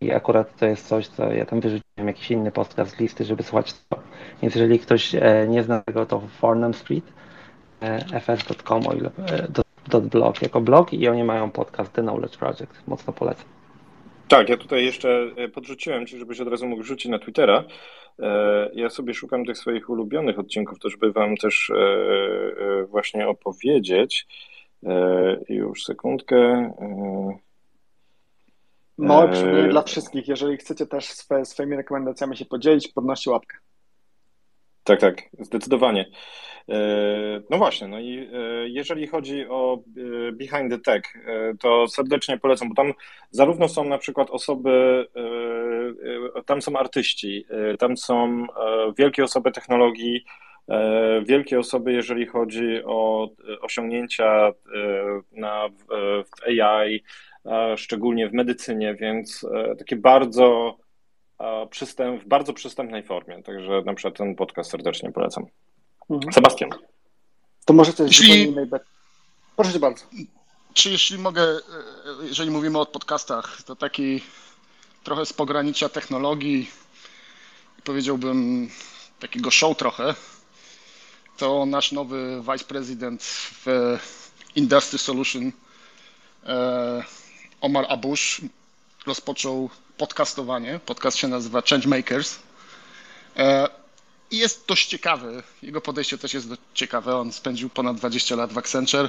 i 0.00 0.12
akurat 0.12 0.56
to 0.56 0.66
jest 0.66 0.88
coś, 0.88 1.08
co 1.08 1.32
ja 1.32 1.46
tam 1.46 1.60
wyrzuciłem 1.60 2.08
jakiś 2.08 2.30
inny 2.30 2.52
podcast 2.52 2.96
z 2.96 3.00
listy, 3.00 3.24
żeby 3.24 3.42
słuchać 3.42 3.74
to. 3.88 3.98
Więc 4.42 4.54
jeżeli 4.54 4.78
ktoś 4.78 5.16
nie 5.48 5.62
zna 5.62 5.80
tego, 5.80 6.06
to 6.06 6.20
Farnham 6.20 6.74
Street, 6.74 7.04
fs.com, 8.20 8.86
o 8.86 8.92
ile, 8.92 9.10
blog 9.98 10.42
jako 10.42 10.60
blog 10.60 10.92
i 10.92 11.08
oni 11.08 11.24
mają 11.24 11.50
podcast 11.50 11.92
The 11.92 12.02
Knowledge 12.02 12.36
Project. 12.36 12.86
Mocno 12.86 13.12
polecam. 13.12 13.59
Tak, 14.30 14.48
ja 14.48 14.56
tutaj 14.56 14.84
jeszcze 14.84 15.30
e, 15.36 15.48
podrzuciłem 15.48 16.06
Ci, 16.06 16.18
żebyś 16.18 16.40
od 16.40 16.48
razu 16.48 16.66
mógł 16.66 16.82
rzucić 16.82 17.10
na 17.10 17.18
Twittera. 17.18 17.64
E, 18.18 18.70
ja 18.74 18.90
sobie 18.90 19.14
szukam 19.14 19.44
tych 19.44 19.58
swoich 19.58 19.90
ulubionych 19.90 20.38
odcinków, 20.38 20.78
to 20.78 20.90
żeby 20.90 21.12
Wam 21.12 21.36
też 21.36 21.70
e, 21.70 22.84
właśnie 22.84 23.28
opowiedzieć. 23.28 24.26
Już 25.48 25.84
sekundkę. 25.84 26.72
Małe 28.98 29.28
przypomnienie 29.28 29.68
dla 29.68 29.82
wszystkich. 29.82 30.28
Jeżeli 30.28 30.56
chcecie 30.56 30.86
też 30.86 31.04
swoje, 31.04 31.44
swoimi 31.44 31.76
rekomendacjami 31.76 32.36
się 32.36 32.44
podzielić, 32.44 32.88
podnoście 32.88 33.30
łapkę. 33.30 33.56
Tak, 34.90 35.00
tak, 35.00 35.22
zdecydowanie. 35.40 36.10
E, 36.68 36.76
no 37.50 37.58
właśnie, 37.58 37.88
no 37.88 38.00
i 38.00 38.18
e, 38.18 38.28
jeżeli 38.68 39.06
chodzi 39.06 39.46
o 39.48 39.74
e, 40.28 40.32
Behind 40.32 40.70
the 40.70 40.78
Tech, 40.78 41.02
to 41.60 41.88
serdecznie 41.88 42.38
polecam, 42.38 42.68
bo 42.68 42.74
tam 42.74 42.92
zarówno 43.30 43.68
są 43.68 43.84
na 43.84 43.98
przykład 43.98 44.30
osoby, 44.30 45.06
tam 46.46 46.62
są 46.62 46.76
artyści, 46.76 47.46
tam 47.78 47.96
są 47.96 48.46
wielkie 48.98 49.24
osoby 49.24 49.52
technologii, 49.52 50.24
wielkie 51.26 51.58
osoby, 51.58 51.92
jeżeli 51.92 52.26
chodzi 52.26 52.84
o 52.84 53.28
osiągnięcia 53.60 54.52
na, 55.32 55.68
w 56.24 56.48
AI, 56.48 57.02
szczególnie 57.76 58.28
w 58.28 58.32
medycynie, 58.32 58.94
więc 58.94 59.46
takie 59.78 59.96
bardzo 59.96 60.76
przystęp, 61.70 62.22
w 62.22 62.28
bardzo 62.28 62.52
przystępnej 62.52 63.02
formie. 63.02 63.42
Także 63.42 63.82
na 63.86 63.94
przykład 63.94 64.16
ten 64.16 64.34
podcast 64.34 64.70
serdecznie 64.70 65.12
polecam. 65.12 65.46
Mhm. 66.10 66.32
Sebastian. 66.32 66.70
To 67.64 67.72
może 67.72 67.92
coś 67.92 68.20
jeśli... 68.20 68.42
innej. 68.42 68.66
Proszę 69.56 69.72
cię 69.72 69.78
bardzo. 69.78 70.04
Czy 70.74 70.90
jeśli 70.90 71.18
mogę, 71.18 71.42
e, 71.42 71.60
jeżeli 72.22 72.50
mówimy 72.50 72.78
o 72.78 72.86
podcastach, 72.86 73.62
to 73.62 73.76
taki 73.76 74.20
trochę 75.04 75.26
z 75.26 75.32
pogranicza 75.32 75.88
technologii, 75.88 76.70
powiedziałbym 77.84 78.68
takiego 79.20 79.50
show 79.50 79.76
trochę, 79.76 80.14
to 81.36 81.66
nasz 81.66 81.92
nowy 81.92 82.42
vice 82.52 82.64
president 82.64 83.22
w 83.64 83.66
Industry 84.54 84.98
Solution 84.98 85.52
e, 86.46 87.04
Omar 87.60 87.86
Abush 87.88 88.40
rozpoczął 89.06 89.70
podcastowanie. 89.96 90.80
Podcast 90.86 91.16
się 91.16 91.28
nazywa 91.28 91.62
Changemakers. 91.70 92.38
E, 93.36 93.68
I 94.30 94.38
jest 94.38 94.66
dość 94.66 94.86
ciekawy. 94.86 95.42
Jego 95.62 95.80
podejście 95.80 96.18
też 96.18 96.34
jest 96.34 96.48
dość 96.48 96.60
ciekawe. 96.74 97.16
On 97.16 97.32
spędził 97.32 97.68
ponad 97.68 97.96
20 97.96 98.36
lat 98.36 98.52
w 98.52 98.58
Accenture. 98.58 99.08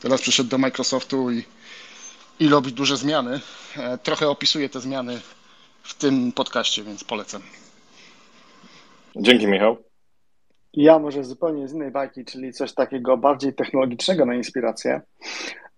Teraz 0.00 0.20
przyszedł 0.20 0.50
do 0.50 0.58
Microsoftu 0.58 1.30
i, 1.30 1.44
i 2.40 2.48
robi 2.48 2.72
duże 2.72 2.96
zmiany. 2.96 3.40
E, 3.76 3.98
trochę 3.98 4.28
opisuje 4.28 4.68
te 4.68 4.80
zmiany 4.80 5.20
w 5.82 5.94
tym 5.94 6.32
podcaście, 6.32 6.82
więc 6.82 7.04
polecam. 7.04 7.42
Dzięki, 9.16 9.46
Michał. 9.46 9.76
Ja 10.74 10.98
może 10.98 11.24
zupełnie 11.24 11.68
z 11.68 11.72
innej 11.72 11.90
bajki, 11.90 12.24
czyli 12.24 12.52
coś 12.52 12.74
takiego 12.74 13.16
bardziej 13.16 13.54
technologicznego 13.54 14.26
na 14.26 14.34
inspirację. 14.34 15.00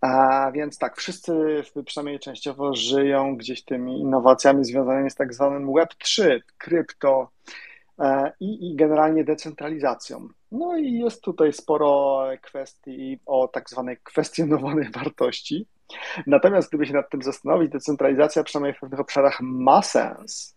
A 0.04 0.50
więc 0.52 0.78
tak, 0.78 0.96
wszyscy 0.96 1.62
przynajmniej 1.86 2.20
częściowo 2.20 2.74
żyją 2.74 3.36
gdzieś 3.36 3.64
tymi 3.64 4.00
innowacjami 4.00 4.64
związanymi 4.64 5.10
z 5.10 5.14
tak 5.14 5.34
zwanym 5.34 5.66
Web3, 5.66 6.40
krypto 6.58 7.28
e, 7.98 8.32
i, 8.40 8.70
i 8.70 8.76
generalnie 8.76 9.24
decentralizacją. 9.24 10.28
No 10.52 10.76
i 10.76 10.92
jest 10.92 11.22
tutaj 11.22 11.52
sporo 11.52 12.22
kwestii 12.42 13.20
o 13.26 13.48
tak 13.48 13.70
zwanej 13.70 13.96
kwestionowanej 14.02 14.90
wartości. 14.98 15.66
Natomiast 16.26 16.68
gdyby 16.68 16.86
się 16.86 16.92
nad 16.92 17.10
tym 17.10 17.22
zastanowić, 17.22 17.72
decentralizacja 17.72 18.44
przynajmniej 18.44 18.74
w 18.74 18.80
pewnych 18.80 19.00
obszarach 19.00 19.38
ma 19.40 19.82
sens. 19.82 20.56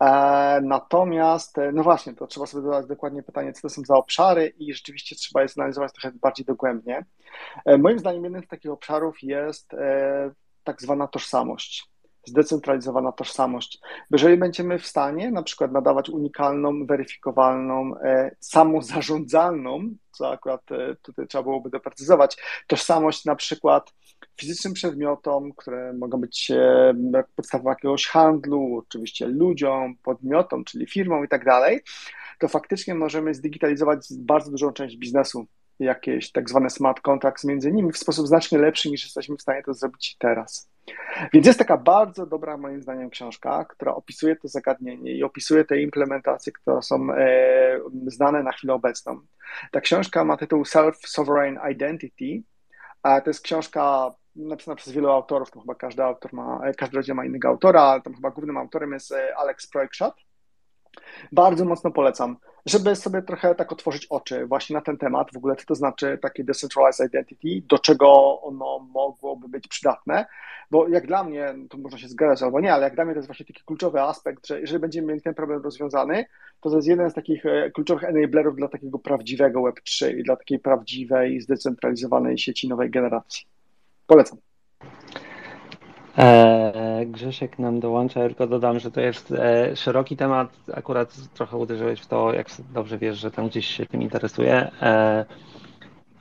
E, 0.00 0.60
natomiast, 0.62 1.58
e, 1.58 1.72
no 1.72 1.82
właśnie, 1.82 2.14
to 2.14 2.26
trzeba 2.26 2.46
sobie 2.46 2.64
zadać 2.64 2.86
dokładnie 2.86 3.22
pytanie, 3.22 3.52
co 3.52 3.62
to 3.62 3.68
są 3.68 3.82
za 3.84 3.94
obszary 3.94 4.52
i 4.58 4.74
rzeczywiście 4.74 5.16
trzeba 5.16 5.42
je 5.42 5.48
zanalizować 5.48 5.92
trochę 5.92 6.16
bardziej 6.20 6.46
dogłębnie. 6.46 7.04
E, 7.64 7.78
moim 7.78 7.98
zdaniem 7.98 8.24
jednym 8.24 8.42
z 8.42 8.48
takich 8.48 8.70
obszarów 8.70 9.22
jest 9.22 9.70
tak 10.64 10.82
zwana 10.82 11.06
tożsamość. 11.06 11.90
zdecentralizowana 12.28 13.12
tożsamość. 13.12 13.78
Jeżeli 14.10 14.36
będziemy 14.36 14.78
w 14.78 14.86
stanie 14.86 15.30
na 15.30 15.42
przykład 15.42 15.72
nadawać 15.72 16.10
unikalną, 16.10 16.86
weryfikowalną, 16.86 17.94
samozarządzalną, 18.40 19.94
co 20.10 20.30
akurat 20.30 20.60
tutaj 21.02 21.26
trzeba 21.26 21.42
byłoby 21.44 21.70
doprecyzować, 21.70 22.36
tożsamość 22.66 23.24
na 23.24 23.36
przykład 23.36 23.92
fizycznym 24.40 24.74
przedmiotom, 24.74 25.52
które 25.52 25.92
mogą 25.92 26.20
być 26.20 26.52
podstawą 27.36 27.70
jakiegoś 27.70 28.06
handlu, 28.06 28.76
oczywiście 28.86 29.26
ludziom, 29.26 29.96
podmiotom, 30.02 30.64
czyli 30.64 30.86
firmom 30.86 31.24
i 31.24 31.28
tak 31.28 31.44
dalej, 31.44 31.80
to 32.38 32.48
faktycznie 32.48 32.94
możemy 32.94 33.34
zdigitalizować 33.34 34.06
bardzo 34.18 34.50
dużą 34.50 34.72
część 34.72 34.96
biznesu, 34.96 35.46
jakieś 35.78 36.32
tak 36.32 36.48
zwane 36.48 36.70
smart 36.70 37.00
contracts 37.00 37.44
między 37.44 37.72
nimi 37.72 37.92
w 37.92 37.98
sposób 37.98 38.26
znacznie 38.26 38.58
lepszy 38.58 38.90
niż 38.90 39.04
jesteśmy 39.04 39.36
w 39.36 39.42
stanie 39.42 39.62
to 39.62 39.74
zrobić 39.74 40.16
teraz. 40.18 40.70
Więc 41.32 41.46
jest 41.46 41.58
taka 41.58 41.76
bardzo 41.76 42.26
dobra, 42.26 42.56
moim 42.56 42.82
zdaniem, 42.82 43.10
książka, 43.10 43.64
która 43.64 43.94
opisuje 43.94 44.36
to 44.36 44.48
zagadnienie 44.48 45.12
i 45.12 45.22
opisuje 45.22 45.64
te 45.64 45.80
implementacje, 45.80 46.52
które 46.52 46.82
są 46.82 47.12
e, 47.12 47.80
znane 48.06 48.42
na 48.42 48.52
chwilę 48.52 48.74
obecną. 48.74 49.20
Ta 49.70 49.80
książka 49.80 50.24
ma 50.24 50.36
tytuł 50.36 50.62
Self-Sovereign 50.62 51.70
Identity, 51.72 52.42
a 53.02 53.20
to 53.20 53.30
jest 53.30 53.42
książka 53.42 54.14
napisana 54.36 54.76
przez 54.76 54.92
wielu 54.92 55.10
autorów, 55.10 55.50
to 55.50 55.60
chyba 55.60 55.74
każdy 55.74 56.02
autor 56.02 56.32
ma, 56.32 56.60
każdy 56.76 56.96
rozdział 56.96 57.16
ma 57.16 57.24
innego 57.24 57.48
autora, 57.48 57.82
ale 57.82 58.02
tam 58.02 58.14
chyba 58.14 58.30
głównym 58.30 58.56
autorem 58.56 58.92
jest 58.92 59.12
e, 59.12 59.36
Alex 59.36 59.66
Proikshot. 59.66 60.14
Bardzo 61.32 61.64
mocno 61.64 61.90
polecam, 61.90 62.36
żeby 62.66 62.96
sobie 62.96 63.22
trochę 63.22 63.54
tak 63.54 63.72
otworzyć 63.72 64.06
oczy 64.06 64.46
właśnie 64.46 64.74
na 64.74 64.80
ten 64.80 64.98
temat, 64.98 65.28
w 65.32 65.36
ogóle 65.36 65.56
co 65.56 65.64
to 65.66 65.74
znaczy 65.74 66.18
takie 66.22 66.44
decentralized 66.44 67.08
identity, 67.08 67.62
do 67.68 67.78
czego 67.78 68.40
ono 68.42 68.78
mogłoby 68.78 69.48
być 69.48 69.68
przydatne, 69.68 70.26
bo 70.70 70.88
jak 70.88 71.06
dla 71.06 71.24
mnie, 71.24 71.54
to 71.70 71.78
można 71.78 71.98
się 71.98 72.08
zgadzać 72.08 72.42
albo 72.42 72.60
nie, 72.60 72.74
ale 72.74 72.84
jak 72.84 72.94
dla 72.94 73.04
mnie 73.04 73.14
to 73.14 73.18
jest 73.18 73.28
właśnie 73.28 73.46
taki 73.46 73.62
kluczowy 73.64 74.00
aspekt, 74.00 74.46
że 74.46 74.60
jeżeli 74.60 74.80
będziemy 74.80 75.08
mieli 75.08 75.22
ten 75.22 75.34
problem 75.34 75.62
rozwiązany, 75.62 76.24
to 76.60 76.70
to 76.70 76.76
jest 76.76 76.88
jeden 76.88 77.10
z 77.10 77.14
takich 77.14 77.46
e, 77.46 77.70
kluczowych 77.70 78.04
enablerów 78.04 78.56
dla 78.56 78.68
takiego 78.68 78.98
prawdziwego 78.98 79.62
Web3 79.62 80.18
i 80.18 80.22
dla 80.22 80.36
takiej 80.36 80.58
prawdziwej, 80.58 81.40
zdecentralizowanej 81.40 82.38
sieci 82.38 82.68
nowej 82.68 82.90
generacji. 82.90 83.55
Polecam. 84.06 84.38
E, 86.18 87.06
Grzesiek 87.06 87.58
nam 87.58 87.80
dołącza, 87.80 88.20
tylko 88.20 88.46
dodam, 88.46 88.80
że 88.80 88.90
to 88.90 89.00
jest 89.00 89.32
e, 89.32 89.76
szeroki 89.76 90.16
temat. 90.16 90.48
Akurat 90.74 91.14
trochę 91.34 91.56
uderzyłeś 91.56 92.00
w 92.00 92.06
to, 92.06 92.32
jak 92.32 92.46
dobrze 92.74 92.98
wiesz, 92.98 93.18
że 93.18 93.30
tam 93.30 93.48
gdzieś 93.48 93.66
się 93.66 93.86
tym 93.86 94.02
interesuje. 94.02 94.70
E, 94.82 95.24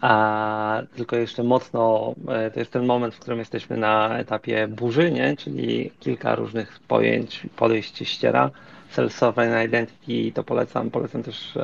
a 0.01 0.81
tylko 0.95 1.15
jeszcze 1.15 1.43
mocno, 1.43 2.13
to 2.53 2.59
jest 2.59 2.71
ten 2.71 2.85
moment, 2.85 3.15
w 3.15 3.19
którym 3.19 3.39
jesteśmy 3.39 3.77
na 3.77 4.17
etapie 4.17 4.67
burzy, 4.67 5.11
nie? 5.11 5.37
czyli 5.37 5.91
kilka 5.99 6.35
różnych 6.35 6.79
pojęć, 6.87 7.47
podejść 7.55 8.09
ściera. 8.09 8.51
Self-Sovereign 8.95 9.65
Identity 9.65 10.31
to 10.33 10.43
polecam. 10.43 10.91
Polecam 10.91 11.23
też 11.23 11.57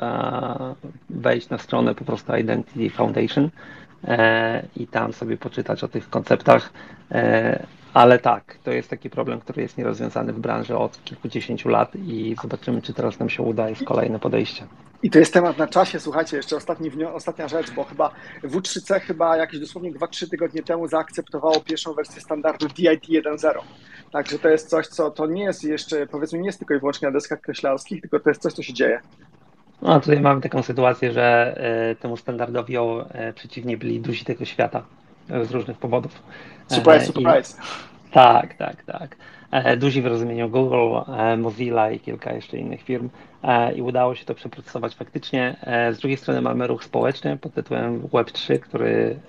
wejść 1.10 1.50
na 1.50 1.58
stronę 1.58 1.96
po 1.96 2.06
prostu 2.06 2.36
Identity 2.36 2.90
Foundation 2.90 3.50
i 4.76 4.88
tam 4.88 5.14
sobie 5.14 5.38
poczytać 5.38 5.84
o 5.84 5.88
tych 5.88 6.10
konceptach. 6.10 6.74
Ale 7.94 8.20
tak, 8.20 8.58
to 8.64 8.72
jest 8.72 8.90
taki 8.90 9.10
problem, 9.10 9.40
który 9.40 9.62
jest 9.62 9.78
nierozwiązany 9.78 10.34
w 10.34 10.40
branży 10.40 10.78
od 10.78 11.04
kilkudziesięciu 11.04 11.70
lat 11.70 11.96
i 11.96 12.36
zobaczymy, 12.42 12.82
czy 12.82 12.94
teraz 12.94 13.20
nam 13.20 13.30
się 13.30 13.44
uda. 13.44 13.70
Jest 13.70 13.84
kolejne 13.84 14.20
podejście. 14.20 14.64
I 15.04 15.10
to 15.10 15.20
jest 15.20 15.34
temat 15.34 15.58
na 15.58 15.68
czasie. 15.68 16.00
Słuchajcie, 16.00 16.38
jeszcze 16.38 16.56
ostatni, 16.56 17.06
ostatnia 17.06 17.48
rzecz, 17.48 17.72
bo 17.72 17.84
chyba 17.84 18.12
W3C 18.44 19.00
chyba 19.00 19.38
jakieś 19.38 19.60
dosłownie 19.60 19.94
2-3 19.94 20.30
tygodnie 20.30 20.64
temu 20.64 20.88
zaakceptowało 20.88 21.60
pierwszą 21.60 21.94
wersję 21.94 22.22
standardu 22.22 22.68
DIT 22.68 23.04
1.0. 23.10 23.60
Także 24.12 24.40
to 24.40 24.50
jest 24.50 24.70
coś, 24.70 24.88
co 24.88 25.12
to 25.12 25.26
nie 25.26 25.44
jest 25.44 25.64
jeszcze, 25.64 26.08
powiedzmy, 26.08 26.40
nie 26.40 26.46
jest 26.46 26.60
tylko 26.60 26.74
i 26.74 26.80
wyłącznie 26.80 27.08
na 27.08 27.12
deskach 27.12 27.42
kreślarskich, 27.42 28.02
tylko 28.02 28.20
to 28.20 28.30
jest 28.30 28.42
coś, 28.42 28.54
co 28.54 28.64
się 28.64 28.74
dzieje. 28.74 29.02
No, 29.82 30.00
tutaj 30.00 30.22
mamy 30.22 30.42
taką 30.42 30.64
sytuację, 30.64 31.12
że 31.12 31.56
y, 31.92 31.96
temu 31.96 32.18
standardowi 32.18 32.78
y, 32.78 33.34
przeciwnie 33.36 33.78
byli 33.78 34.00
duzi 34.00 34.26
tego 34.26 34.46
świata 34.46 34.84
z 35.44 35.52
różnych 35.52 35.78
powodów. 35.78 36.24
Surprise, 36.68 37.06
surprise. 37.06 37.58
I, 38.10 38.12
tak, 38.14 38.54
tak, 38.54 38.84
tak. 38.84 39.16
Duzi 39.78 40.02
w 40.02 40.06
rozumieniu 40.06 40.50
Google, 40.50 40.98
Mozilla 41.38 41.92
i 41.92 42.00
kilka 42.00 42.34
jeszcze 42.34 42.58
innych 42.58 42.82
firm 42.82 43.10
i 43.76 43.82
udało 43.82 44.16
się 44.16 44.26
to 44.26 44.36
przeprocesować 44.36 44.96
faktycznie. 44.96 45.56
Z 45.92 46.00
drugiej 46.00 46.18
strony 46.18 46.42
mamy 46.42 46.68
ruch 46.68 46.84
społeczny 46.84 47.38
pod 47.38 47.54
tytułem 47.54 48.02
Web3, 48.02 48.60
który 48.60 49.20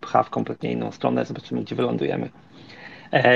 pcha 0.00 0.22
w 0.22 0.30
kompletnie 0.30 0.72
inną 0.72 0.92
stronę. 0.92 1.24
Zobaczymy, 1.24 1.60
gdzie 1.60 1.76
wylądujemy. 1.76 2.28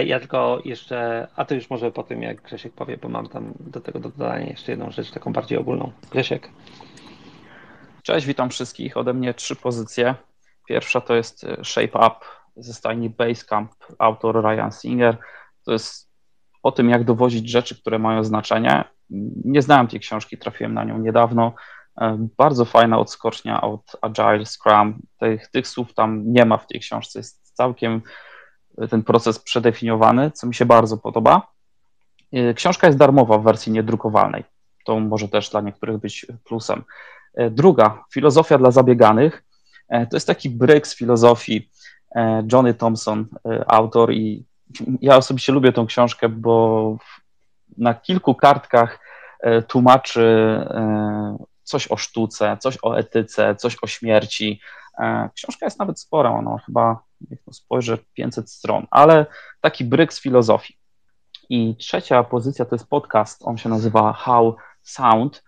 Ja 0.04 0.20
tylko 0.20 0.60
jeszcze, 0.64 1.28
a 1.36 1.44
to 1.44 1.54
już 1.54 1.70
może 1.70 1.92
po 1.92 2.02
tym, 2.02 2.22
jak 2.22 2.42
Grzesiek 2.42 2.72
powie, 2.72 2.96
bo 2.96 3.08
mam 3.08 3.28
tam 3.28 3.52
do 3.60 3.80
tego 3.80 4.00
dodania 4.00 4.46
jeszcze 4.46 4.72
jedną 4.72 4.90
rzecz, 4.90 5.10
taką 5.10 5.32
bardziej 5.32 5.58
ogólną. 5.58 5.92
Grzesiek. 6.10 6.48
Cześć, 8.02 8.26
witam 8.26 8.50
wszystkich. 8.50 8.96
Ode 8.96 9.14
mnie 9.14 9.34
trzy 9.34 9.56
pozycje. 9.56 10.14
Pierwsza 10.68 11.00
to 11.00 11.14
jest 11.14 11.46
Shape 11.64 12.06
Up 12.06 12.16
ze 12.56 12.74
stajni 12.74 13.10
Basecamp, 13.10 13.72
autor 13.98 14.44
Ryan 14.44 14.72
Singer. 14.72 15.16
To 15.64 15.72
jest 15.72 16.10
o 16.62 16.72
tym, 16.72 16.90
jak 16.90 17.04
dowozić 17.04 17.50
rzeczy, 17.50 17.80
które 17.80 17.98
mają 17.98 18.24
znaczenie. 18.24 18.84
Nie 19.44 19.62
znałem 19.62 19.88
tej 19.88 20.00
książki, 20.00 20.38
trafiłem 20.38 20.74
na 20.74 20.84
nią 20.84 20.98
niedawno. 20.98 21.54
E, 22.00 22.28
bardzo 22.36 22.64
fajna 22.64 22.98
odskocznia 22.98 23.60
od 23.60 23.96
Agile, 24.00 24.46
Scrum. 24.46 24.98
Tych, 25.20 25.48
tych 25.48 25.68
słów 25.68 25.94
tam 25.94 26.32
nie 26.32 26.44
ma 26.44 26.56
w 26.56 26.66
tej 26.66 26.80
książce. 26.80 27.18
Jest 27.18 27.56
całkiem 27.56 28.02
ten 28.88 29.02
proces 29.02 29.38
przedefiniowany, 29.38 30.30
co 30.30 30.46
mi 30.46 30.54
się 30.54 30.66
bardzo 30.66 30.96
podoba. 30.96 31.46
E, 32.32 32.54
książka 32.54 32.86
jest 32.86 32.98
darmowa 32.98 33.38
w 33.38 33.42
wersji 33.42 33.72
niedrukowalnej. 33.72 34.44
To 34.84 35.00
może 35.00 35.28
też 35.28 35.50
dla 35.50 35.60
niektórych 35.60 35.98
być 35.98 36.26
plusem. 36.44 36.82
E, 37.34 37.50
druga, 37.50 38.04
filozofia 38.12 38.58
dla 38.58 38.70
zabieganych. 38.70 39.44
To 40.10 40.16
jest 40.16 40.26
taki 40.26 40.50
bryk 40.50 40.86
z 40.86 40.96
filozofii 40.96 41.70
Johnny 42.52 42.74
Thompson, 42.74 43.26
autor 43.66 44.12
i 44.12 44.44
ja 45.00 45.16
osobiście 45.16 45.52
lubię 45.52 45.72
tą 45.72 45.86
książkę, 45.86 46.28
bo 46.28 46.96
na 47.78 47.94
kilku 47.94 48.34
kartkach 48.34 48.98
tłumaczy 49.68 50.56
coś 51.62 51.88
o 51.88 51.96
sztuce, 51.96 52.56
coś 52.60 52.78
o 52.82 52.98
etyce, 52.98 53.56
coś 53.56 53.76
o 53.82 53.86
śmierci. 53.86 54.60
Książka 55.34 55.66
jest 55.66 55.78
nawet 55.78 56.00
spora, 56.00 56.30
ona 56.30 56.58
chyba, 56.58 57.02
jak 57.30 57.42
to 57.42 57.52
spojrzę, 57.52 57.98
500 58.14 58.50
stron, 58.50 58.86
ale 58.90 59.26
taki 59.60 59.84
bryk 59.84 60.12
z 60.12 60.20
filozofii. 60.20 60.76
I 61.48 61.76
trzecia 61.76 62.24
pozycja 62.24 62.64
to 62.64 62.74
jest 62.74 62.88
podcast, 62.88 63.42
on 63.44 63.58
się 63.58 63.68
nazywa 63.68 64.12
How 64.12 64.56
Sound. 64.82 65.44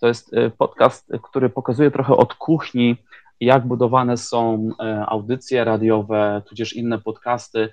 To 0.00 0.06
jest 0.08 0.30
podcast, 0.58 1.12
który 1.22 1.48
pokazuje 1.48 1.90
trochę 1.90 2.16
od 2.16 2.34
kuchni 2.34 2.96
jak 3.42 3.66
budowane 3.66 4.16
są 4.16 4.68
e, 4.80 5.06
audycje 5.06 5.64
radiowe, 5.64 6.42
tudzież 6.48 6.72
inne 6.72 6.98
podcasty. 6.98 7.70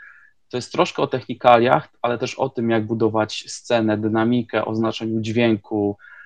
To 0.49 0.57
jest 0.57 0.71
troszkę 0.71 1.01
o 1.01 1.07
technikaliach, 1.07 1.89
ale 2.01 2.17
też 2.17 2.35
o 2.35 2.49
tym, 2.49 2.69
jak 2.69 2.85
budować 2.85 3.45
scenę, 3.47 3.97
dynamikę, 3.97 4.65
o 4.65 4.75
znaczeniu 4.75 5.21
dźwięku, 5.21 5.97
e, 5.99 6.18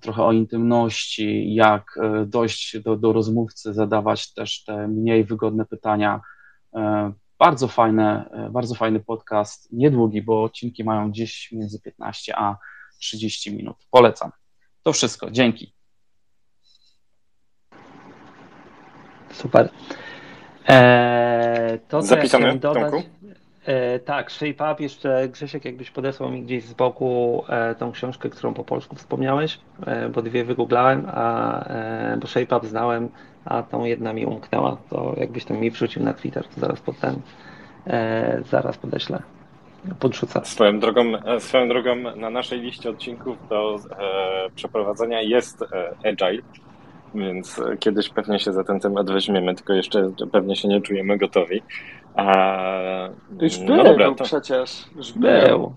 trochę 0.00 0.24
o 0.24 0.32
intymności, 0.32 1.54
jak 1.54 1.98
e, 2.02 2.26
dojść 2.26 2.78
do, 2.78 2.96
do 2.96 3.12
rozmówcy, 3.12 3.74
zadawać 3.74 4.34
też 4.34 4.64
te 4.64 4.88
mniej 4.88 5.24
wygodne 5.24 5.66
pytania. 5.66 6.20
Bardzo 7.38 7.68
fajne, 7.68 8.30
bardzo 8.50 8.74
fajny 8.74 9.00
podcast, 9.00 9.72
niedługi, 9.72 10.22
bo 10.22 10.42
odcinki 10.42 10.84
mają 10.84 11.10
gdzieś 11.10 11.52
między 11.52 11.80
15 11.80 12.38
a 12.38 12.56
30 12.98 13.56
minut. 13.56 13.76
Polecam. 13.90 14.30
To 14.82 14.92
wszystko. 14.92 15.30
Dzięki. 15.30 15.74
Super. 19.32 19.70
E, 20.68 21.78
to 21.88 22.02
Zapisane, 22.02 22.56
dodać, 22.56 22.94
e, 23.64 23.98
tak, 23.98 24.32
Shape 24.32 24.72
Up, 24.72 24.82
jeszcze 24.82 25.28
Grzesiek 25.28 25.64
jakbyś 25.64 25.90
podesłał 25.90 26.30
mi 26.30 26.42
gdzieś 26.42 26.64
z 26.64 26.74
boku 26.74 27.44
e, 27.48 27.74
tą 27.74 27.92
książkę, 27.92 28.30
którą 28.30 28.54
po 28.54 28.64
polsku 28.64 28.96
wspomniałeś, 28.96 29.58
e, 29.86 30.08
bo 30.08 30.22
dwie 30.22 30.44
wygooglałem, 30.44 31.06
a, 31.14 31.64
e, 31.64 32.16
bo 32.20 32.26
Shape 32.26 32.56
Up 32.56 32.66
znałem, 32.66 33.08
a 33.44 33.62
tą 33.62 33.84
jedna 33.84 34.12
mi 34.12 34.26
umknęła, 34.26 34.76
to 34.90 35.14
jakbyś 35.16 35.44
tam 35.44 35.56
mi 35.56 35.70
wrzucił 35.70 36.02
na 36.02 36.14
Twitter, 36.14 36.48
to 36.48 36.60
zaraz 36.60 36.80
potem, 36.80 37.22
e, 37.86 38.42
zaraz 38.50 38.78
podeślę. 38.78 39.22
Podrzucę. 40.00 40.40
Swoją 40.44 40.80
drogą, 40.80 41.02
swoją 41.38 41.68
drogą 41.68 41.96
na 42.16 42.30
naszej 42.30 42.60
liście 42.60 42.90
odcinków 42.90 43.48
do 43.48 43.78
przeprowadzenia 44.54 45.22
jest 45.22 45.64
Agile, 46.04 46.42
więc 47.14 47.60
kiedyś 47.80 48.08
pewnie 48.08 48.38
się 48.38 48.52
za 48.52 48.64
ten 48.64 48.80
temat 48.80 49.10
weźmiemy, 49.10 49.54
tylko 49.54 49.72
jeszcze 49.72 50.12
pewnie 50.32 50.56
się 50.56 50.68
nie 50.68 50.80
czujemy 50.80 51.18
gotowi. 51.18 51.62
A, 52.14 53.08
już 53.40 53.58
no 53.58 53.66
był 53.66 53.84
dobra, 53.84 54.14
to... 54.14 54.24
przecież. 54.24 54.84
Już 54.96 55.12
był. 55.12 55.74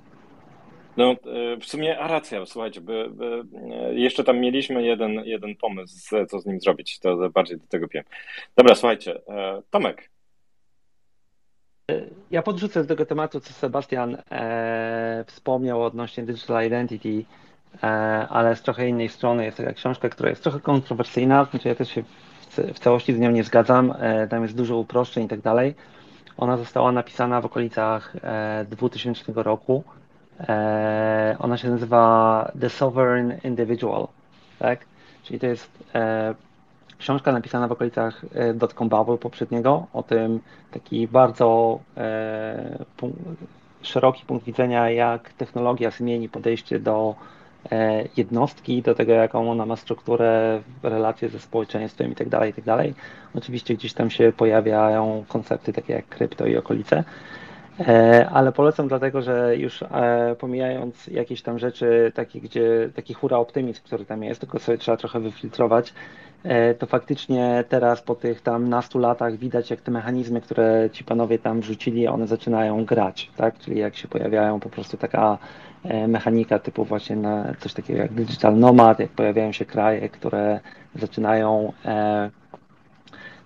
No, 0.97 1.11
e, 1.11 1.57
w 1.57 1.65
sumie, 1.65 1.99
a 1.99 2.07
racja, 2.07 2.45
słuchajcie, 2.45 2.81
by, 2.81 3.09
by, 3.09 3.43
e, 3.71 3.93
jeszcze 3.93 4.23
tam 4.23 4.37
mieliśmy 4.37 4.83
jeden, 4.83 5.11
jeden 5.11 5.55
pomysł, 5.55 6.15
co 6.29 6.39
z 6.39 6.45
nim 6.45 6.59
zrobić, 6.59 6.99
to 6.99 7.29
bardziej 7.29 7.57
do 7.57 7.67
tego 7.67 7.87
wiem. 7.87 8.03
Dobra, 8.55 8.75
słuchajcie, 8.75 9.21
e, 9.27 9.61
Tomek. 9.69 10.09
ja 12.31 12.41
podrzucę 12.41 12.83
z 12.83 12.87
tego 12.87 13.05
tematu, 13.05 13.39
co 13.39 13.53
Sebastian 13.53 14.17
e, 14.31 15.25
wspomniał 15.27 15.83
odnośnie 15.83 16.23
Digital 16.23 16.65
Identity, 16.67 17.09
e, 17.19 17.54
ale 18.29 18.55
z 18.55 18.61
trochę 18.61 18.89
innej 18.89 19.09
strony. 19.09 19.45
Jest 19.45 19.57
taka 19.57 19.73
książka, 19.73 20.09
która 20.09 20.29
jest 20.29 20.43
trochę 20.43 20.59
kontrowersyjna, 20.59 21.45
znaczy 21.45 21.67
ja 21.67 21.75
też 21.75 21.89
się 21.89 22.03
w, 22.57 22.79
całości 22.79 23.13
z 23.13 23.19
nią 23.19 23.31
nie 23.31 23.43
zgadzam, 23.43 23.93
e, 23.99 24.27
tam 24.27 24.43
jest 24.43 24.55
dużo 24.55 24.77
uproszczeń 24.77 25.25
i 25.25 25.27
tak 25.27 25.41
dalej. 25.41 25.75
Ona 26.37 26.57
została 26.57 26.91
napisana 26.91 27.41
w 27.41 27.45
okolicach 27.45 28.13
2000 28.69 29.31
e, 29.31 29.43
roku. 29.43 29.83
E, 30.39 31.35
ona 31.39 31.57
się 31.57 31.69
nazywa 31.69 32.51
The 32.61 32.69
Sovereign 32.69 33.33
Individual, 33.43 34.07
tak? 34.59 34.79
Czyli 35.23 35.39
to 35.39 35.47
jest 35.47 35.69
e, 35.95 36.35
książka 36.97 37.31
napisana 37.31 37.67
w 37.67 37.71
okolicach 37.71 38.25
dotcom 38.53 38.89
bubble 38.89 39.17
poprzedniego, 39.17 39.87
o 39.93 40.03
tym 40.03 40.39
taki 40.71 41.07
bardzo 41.07 41.79
szeroki 43.81 44.25
punkt 44.25 44.45
widzenia, 44.45 44.89
jak 44.89 45.33
technologia 45.33 45.91
zmieni 45.91 46.29
podejście 46.29 46.79
do 46.79 47.15
E, 47.15 47.34
jednostki, 48.17 48.81
do 48.81 48.95
tego, 48.95 49.13
jaką 49.13 49.51
ona 49.51 49.65
ma 49.65 49.75
strukturę, 49.75 50.61
relacje 50.83 51.29
ze 51.29 51.39
społeczeństwem 51.39 52.09
itd., 52.09 52.29
tak 52.29 52.47
itd. 52.47 52.77
Tak 52.77 52.87
Oczywiście 53.35 53.75
gdzieś 53.75 53.93
tam 53.93 54.09
się 54.09 54.33
pojawiają 54.37 55.25
koncepty 55.27 55.73
takie 55.73 55.93
jak 55.93 56.07
krypto 56.07 56.45
i 56.45 56.57
okolice, 56.57 57.03
e, 57.79 58.29
ale 58.31 58.51
polecam 58.51 58.87
dlatego, 58.87 59.21
że 59.21 59.57
już 59.57 59.83
e, 59.83 60.35
pomijając 60.39 61.07
jakieś 61.07 61.41
tam 61.41 61.59
rzeczy, 61.59 62.11
takie, 62.15 62.41
gdzie 62.41 62.89
taki 62.95 63.13
hura 63.13 63.37
optymizm, 63.37 63.83
który 63.83 64.05
tam 64.05 64.23
jest, 64.23 64.41
tylko 64.41 64.59
sobie 64.59 64.77
trzeba 64.77 64.97
trochę 64.97 65.19
wyfiltrować, 65.19 65.93
to 66.79 66.85
faktycznie 66.85 67.63
teraz 67.69 68.01
po 68.01 68.15
tych 68.15 68.41
tam 68.41 68.69
nastu 68.69 68.99
latach 68.99 69.37
widać, 69.37 69.69
jak 69.69 69.81
te 69.81 69.91
mechanizmy, 69.91 70.41
które 70.41 70.89
ci 70.91 71.03
panowie 71.03 71.39
tam 71.39 71.61
wrzucili, 71.61 72.07
one 72.07 72.27
zaczynają 72.27 72.85
grać, 72.85 73.31
tak? 73.35 73.59
Czyli 73.59 73.79
jak 73.79 73.95
się 73.95 74.07
pojawiają 74.07 74.59
po 74.59 74.69
prostu 74.69 74.97
taka 74.97 75.37
E, 75.37 75.74
mechanika 76.07 76.59
typu 76.59 76.85
właśnie 76.85 77.15
na 77.15 77.53
coś 77.59 77.73
takiego 77.73 77.99
jak 77.99 78.13
digital 78.13 78.57
nomad, 78.57 78.99
jak 78.99 79.09
pojawiają 79.09 79.51
się 79.51 79.65
kraje, 79.65 80.09
które 80.09 80.59
zaczynają 80.95 81.73
e, 81.85 82.29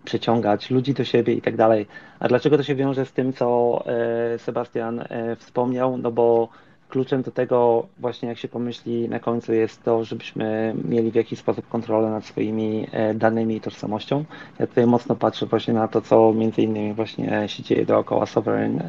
przyciągać 0.06 0.70
ludzi 0.70 0.94
do 0.94 1.04
siebie 1.04 1.34
i 1.34 1.42
tak 1.42 1.56
dalej. 1.56 1.88
A 2.20 2.28
dlaczego 2.28 2.58
to 2.58 2.64
się 2.64 2.76
wiąże 2.76 3.06
z 3.06 3.12
tym, 3.12 3.34
co 3.34 3.80
e, 3.86 4.40
Sebastian 4.40 5.04
wspomniał? 5.38 5.98
No 5.98 6.12
bo 6.12 6.50
kluczem 6.90 7.22
do 7.22 7.32
tego 7.32 7.88
właśnie 8.00 8.30
jak 8.30 8.38
się 8.38 8.48
pomyśli 8.48 9.10
na 9.10 9.20
końcu 9.20 9.54
jest 9.54 9.84
to, 9.84 10.04
żebyśmy 10.04 10.76
mieli 10.86 11.12
w 11.12 11.16
jakiś 11.16 11.40
sposób 11.40 11.68
kontrolę 11.68 12.10
nad 12.10 12.26
swoimi 12.26 12.88
danymi 13.16 13.56
i 13.56 13.62
tożsamością. 13.62 14.26
Ja 14.60 14.68
tutaj 14.68 14.88
mocno 14.88 15.16
patrzę 15.16 15.46
właśnie 15.46 15.74
na 15.74 15.88
to, 15.88 16.02
co 16.02 16.34
między 16.34 16.62
innymi 16.62 16.94
właśnie 16.94 17.50
się 17.50 17.64
dzieje 17.64 17.86
dookoła 17.86 18.26
Sovereign 18.26 18.82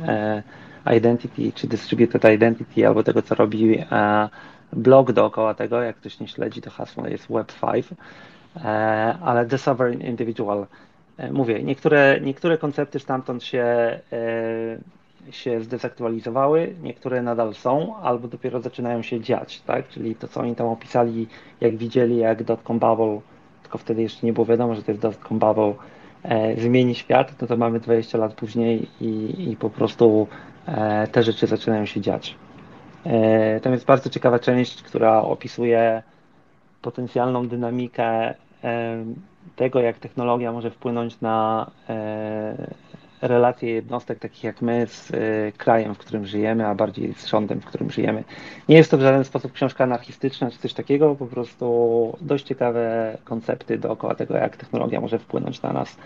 Identity 0.97 1.53
czy 1.53 1.67
Distributed 1.67 2.25
Identity, 2.25 2.87
albo 2.87 3.03
tego, 3.03 3.23
co 3.23 3.35
robi 3.35 3.79
e, 3.79 4.29
blog 4.73 5.13
dookoła 5.13 5.55
tego. 5.55 5.83
Jak 5.83 5.97
ktoś 5.97 6.21
nie 6.21 6.29
śledzi, 6.29 6.63
to 6.63 6.71
hasło 6.71 7.07
jest 7.07 7.29
Web5, 7.29 7.83
e, 8.57 8.69
ale 9.23 9.47
The 9.47 9.59
Sovereign 9.59 10.03
Individual. 10.03 10.67
E, 11.17 11.33
mówię, 11.33 11.63
niektóre, 11.63 12.21
niektóre 12.23 12.59
koncepty 12.59 12.99
stamtąd 12.99 13.45
się, 13.45 14.01
się 15.31 15.61
zdezaktualizowały, 15.61 16.75
niektóre 16.83 17.23
nadal 17.23 17.55
są, 17.55 17.97
albo 17.97 18.29
dopiero 18.29 18.61
zaczynają 18.61 19.03
się 19.03 19.21
dziać, 19.21 19.61
tak? 19.61 19.89
Czyli 19.89 20.15
to, 20.15 20.29
co 20.29 20.41
oni 20.41 20.57
tam 20.57 20.67
opisali, 20.67 21.27
jak 21.61 21.77
widzieli, 21.77 22.17
jak 22.17 22.43
dotcom 22.43 22.79
bubble, 22.79 23.21
tylko 23.63 23.79
wtedy 23.79 24.03
jeszcze 24.03 24.27
nie 24.27 24.33
było 24.33 24.47
wiadomo, 24.47 24.75
że 24.75 24.83
to 24.83 24.91
jest 24.91 25.03
dotcom 25.03 25.39
bubble, 25.39 25.75
zmieni 26.59 26.95
świat, 26.95 27.35
no 27.43 27.47
to 27.49 27.57
mamy 27.57 27.81
20 27.81 28.19
lat 28.19 28.35
później 28.35 28.89
i, 29.01 29.35
i 29.51 29.57
po 29.57 29.71
prostu 29.71 30.29
te 31.13 31.23
rzeczy 31.23 31.47
zaczynają 31.47 31.87
się 31.87 32.01
dziać. 32.01 32.37
E, 33.05 33.61
tam 33.61 33.73
jest 33.73 33.85
bardzo 33.85 34.11
ciekawa 34.11 34.39
część, 34.39 34.83
która 34.83 35.23
opisuje 35.23 36.03
potencjalną 36.83 37.49
dynamikę 37.49 38.35
e, 38.65 39.05
tego, 39.57 39.81
jak 39.81 39.99
technologia 39.99 40.53
może 40.53 40.71
wpłynąć 40.71 41.21
na 41.21 41.71
relacje 43.23 43.71
jednostek 43.71 44.19
takich 44.19 44.45
jak 44.45 44.63
my 44.63 44.87
z 44.87 45.13
krajem, 45.57 45.95
w 45.95 45.99
którym 45.99 46.27
żyjemy, 46.27 46.67
a 46.67 46.75
bardziej 46.75 47.15
z 47.15 47.27
rządem, 47.27 47.61
w 47.61 47.65
którym 47.65 47.91
żyjemy. 47.91 48.25
Nie 48.69 48.77
jest 48.77 48.91
to 48.91 48.99
w 48.99 49.01
żaden 49.01 49.25
sposób 49.25 49.53
książka 49.53 49.85
anarchistyczna 49.85 50.51
czy 50.51 50.59
coś 50.59 50.75
takiego, 50.75 51.15
po 51.15 51.27
prostu 51.27 52.17
dość 52.21 52.45
ciekawe 52.45 53.17
koncepty 53.25 53.79
dookoła 53.79 54.15
tego, 54.15 54.37
jak 54.37 54.57
technologia 54.57 55.01
może 55.01 55.19
wpłynąć 55.19 55.63
na 55.63 55.73
nas. 55.73 55.97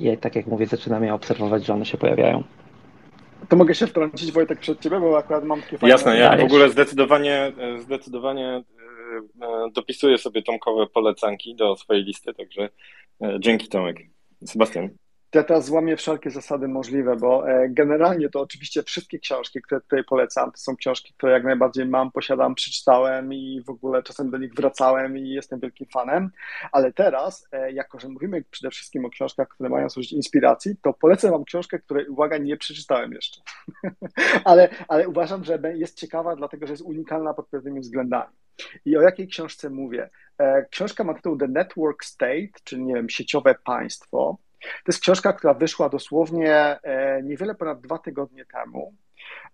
I 0.00 0.16
tak 0.16 0.36
jak 0.36 0.46
mówię, 0.46 0.66
zaczynamy 0.66 1.12
obserwować, 1.12 1.66
że 1.66 1.74
one 1.74 1.84
się 1.84 1.98
pojawiają. 1.98 2.44
To 3.48 3.56
mogę 3.56 3.74
się 3.74 3.86
wtrącić, 3.86 4.32
Wojtek, 4.32 4.60
przed 4.60 4.80
ciebie, 4.80 5.00
bo 5.00 5.18
akurat 5.18 5.44
mam 5.44 5.62
takie 5.62 5.78
fajne... 5.78 5.92
Jasne, 5.92 6.16
ja 6.16 6.36
w 6.36 6.44
ogóle 6.44 6.70
zdecydowanie, 6.70 7.52
zdecydowanie 7.78 8.46
e, 8.46 9.46
e, 9.46 9.70
dopisuję 9.72 10.18
sobie 10.18 10.42
Tomkowe 10.42 10.86
polecanki 10.86 11.54
do 11.54 11.76
swojej 11.76 12.04
listy, 12.04 12.34
także 12.34 12.68
e, 13.22 13.36
dzięki 13.40 13.68
Tomek. 13.68 13.96
Sebastian 14.46 14.88
ja 15.34 15.44
teraz 15.44 15.64
złamię 15.64 15.96
wszelkie 15.96 16.30
zasady 16.30 16.68
możliwe, 16.68 17.16
bo 17.16 17.50
e, 17.50 17.68
generalnie 17.68 18.28
to 18.28 18.40
oczywiście 18.40 18.82
wszystkie 18.82 19.18
książki, 19.18 19.62
które 19.62 19.80
tutaj 19.80 20.04
polecam, 20.04 20.52
to 20.52 20.58
są 20.58 20.76
książki, 20.76 21.14
które 21.16 21.32
jak 21.32 21.44
najbardziej 21.44 21.86
mam, 21.86 22.12
posiadam, 22.12 22.54
przeczytałem 22.54 23.32
i 23.32 23.62
w 23.66 23.70
ogóle 23.70 24.02
czasem 24.02 24.30
do 24.30 24.38
nich 24.38 24.54
wracałem 24.54 25.18
i 25.18 25.28
jestem 25.28 25.60
wielkim 25.60 25.86
fanem, 25.92 26.30
ale 26.72 26.92
teraz, 26.92 27.48
e, 27.52 27.72
jako 27.72 28.00
że 28.00 28.08
mówimy 28.08 28.44
przede 28.50 28.70
wszystkim 28.70 29.04
o 29.04 29.10
książkach, 29.10 29.48
które 29.48 29.68
mają 29.68 29.90
służyć 29.90 30.12
inspiracji, 30.12 30.76
to 30.82 30.92
polecę 30.92 31.30
wam 31.30 31.44
książkę, 31.44 31.78
której, 31.78 32.08
uwaga, 32.08 32.38
nie 32.38 32.56
przeczytałem 32.56 33.12
jeszcze, 33.12 33.40
ale, 34.44 34.68
ale 34.88 35.08
uważam, 35.08 35.44
że 35.44 35.58
jest 35.74 35.98
ciekawa, 35.98 36.36
dlatego 36.36 36.66
że 36.66 36.72
jest 36.72 36.82
unikalna 36.82 37.34
pod 37.34 37.48
pewnymi 37.48 37.80
względami. 37.80 38.32
I 38.84 38.96
o 38.96 39.02
jakiej 39.02 39.28
książce 39.28 39.70
mówię? 39.70 40.10
E, 40.38 40.66
książka 40.70 41.04
ma 41.04 41.14
tytuł 41.14 41.38
The 41.38 41.48
Network 41.48 42.04
State, 42.04 42.48
czyli 42.64 42.82
nie 42.84 42.94
wiem, 42.94 43.10
sieciowe 43.10 43.54
państwo. 43.64 44.38
To 44.60 44.88
jest 44.88 45.00
książka, 45.00 45.32
która 45.32 45.54
wyszła 45.54 45.88
dosłownie 45.88 46.78
e, 46.82 47.22
niewiele 47.22 47.54
ponad 47.54 47.80
dwa 47.80 47.98
tygodnie 47.98 48.44
temu. 48.44 48.94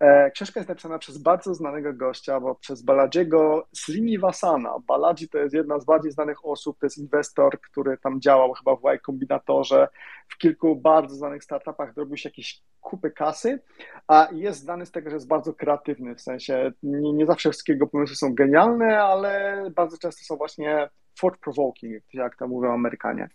E, 0.01 0.31
książka 0.31 0.61
jest 0.61 0.69
napisana 0.69 0.99
przez 0.99 1.19
bardzo 1.19 1.55
znanego 1.55 1.93
gościa, 1.93 2.41
bo 2.41 2.55
przez 2.55 2.83
Baladziego 2.83 3.67
Srinivasana. 3.73 4.75
Baladzi 4.87 5.29
to 5.29 5.39
jest 5.39 5.55
jedna 5.55 5.79
z 5.79 5.85
bardziej 5.85 6.13
znanych 6.13 6.47
osób, 6.47 6.79
to 6.79 6.87
jest 6.87 6.99
inwestor, 6.99 7.61
który 7.61 7.99
tam 7.99 8.21
działał 8.21 8.53
chyba 8.53 8.77
w 8.77 8.87
Y 8.87 8.99
Kombinatorze, 8.99 9.89
w 10.29 10.39
kilku 10.39 10.77
bardzo 10.77 11.15
znanych 11.15 11.45
startupach, 11.45 11.97
robił 11.97 12.17
się 12.17 12.29
jakieś 12.29 12.63
kupy 12.81 13.11
kasy, 13.11 13.61
a 14.09 14.29
jest 14.33 14.61
znany 14.61 14.87
z 14.87 14.91
tego, 14.91 15.11
że 15.11 15.17
jest 15.17 15.29
bardzo 15.29 15.55
kreatywny, 15.55 16.15
w 16.15 16.21
sensie 16.21 16.73
nie, 16.83 17.13
nie 17.13 17.27
zawsze 17.27 17.51
wszystkie 17.51 17.73
jego 17.73 17.87
pomysły 17.87 18.17
są 18.17 18.35
genialne, 18.35 19.03
ale 19.03 19.63
bardzo 19.77 19.99
często 19.99 20.25
są 20.25 20.37
właśnie 20.37 20.89
thought-provoking, 21.23 22.01
jak 22.13 22.37
to 22.37 22.49
mówią 22.49 22.73
Amerykanie. 22.73 23.29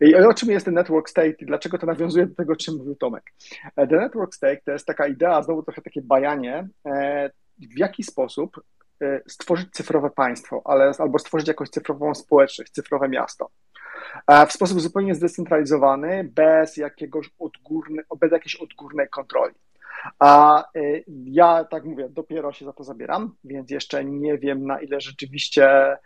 I 0.00 0.14
o 0.14 0.34
czym 0.34 0.50
jest 0.50 0.64
ten 0.64 0.74
network 0.74 1.08
state 1.08 1.34
i 1.38 1.46
dlaczego 1.46 1.78
to 1.78 1.86
nawiązuje 1.86 2.26
do 2.26 2.34
tego, 2.34 2.52
o 2.52 2.56
czym 2.56 2.76
mówił 2.76 2.94
Tomek? 2.94 3.32
E, 3.76 3.86
the 3.86 3.96
network 3.96 4.34
state 4.34 4.60
to 4.64 4.72
jest 4.72 4.86
taka 4.86 5.06
idea, 5.06 5.42
znowu 5.42 5.62
trochę 5.62 5.82
takie 5.82 6.02
bajanie, 6.02 6.68
e, 6.86 7.30
w 7.58 7.78
jaki 7.78 8.02
sposób 8.02 8.60
e, 9.02 9.20
stworzyć 9.26 9.70
cyfrowe 9.72 10.10
państwo, 10.10 10.62
ale, 10.64 10.92
albo 10.98 11.18
stworzyć 11.18 11.48
jakąś 11.48 11.68
cyfrową 11.68 12.14
społeczność, 12.14 12.72
cyfrowe 12.72 13.08
miasto. 13.08 13.50
W 14.48 14.52
sposób 14.52 14.80
zupełnie 14.80 15.14
zdecentralizowany, 15.14 16.30
bez 16.34 16.76
jakiegoś 16.76 17.30
odgórny, 17.38 18.02
bez 18.20 18.32
jakiejś 18.32 18.56
odgórnej 18.56 19.08
kontroli. 19.08 19.54
A 20.18 20.64
ja, 21.24 21.64
tak 21.64 21.84
mówię, 21.84 22.08
dopiero 22.10 22.52
się 22.52 22.64
za 22.64 22.72
to 22.72 22.84
zabieram, 22.84 23.34
więc 23.44 23.70
jeszcze 23.70 24.04
nie 24.04 24.38
wiem, 24.38 24.66
na 24.66 24.80
ile 24.80 25.00
rzeczywiście 25.00 25.96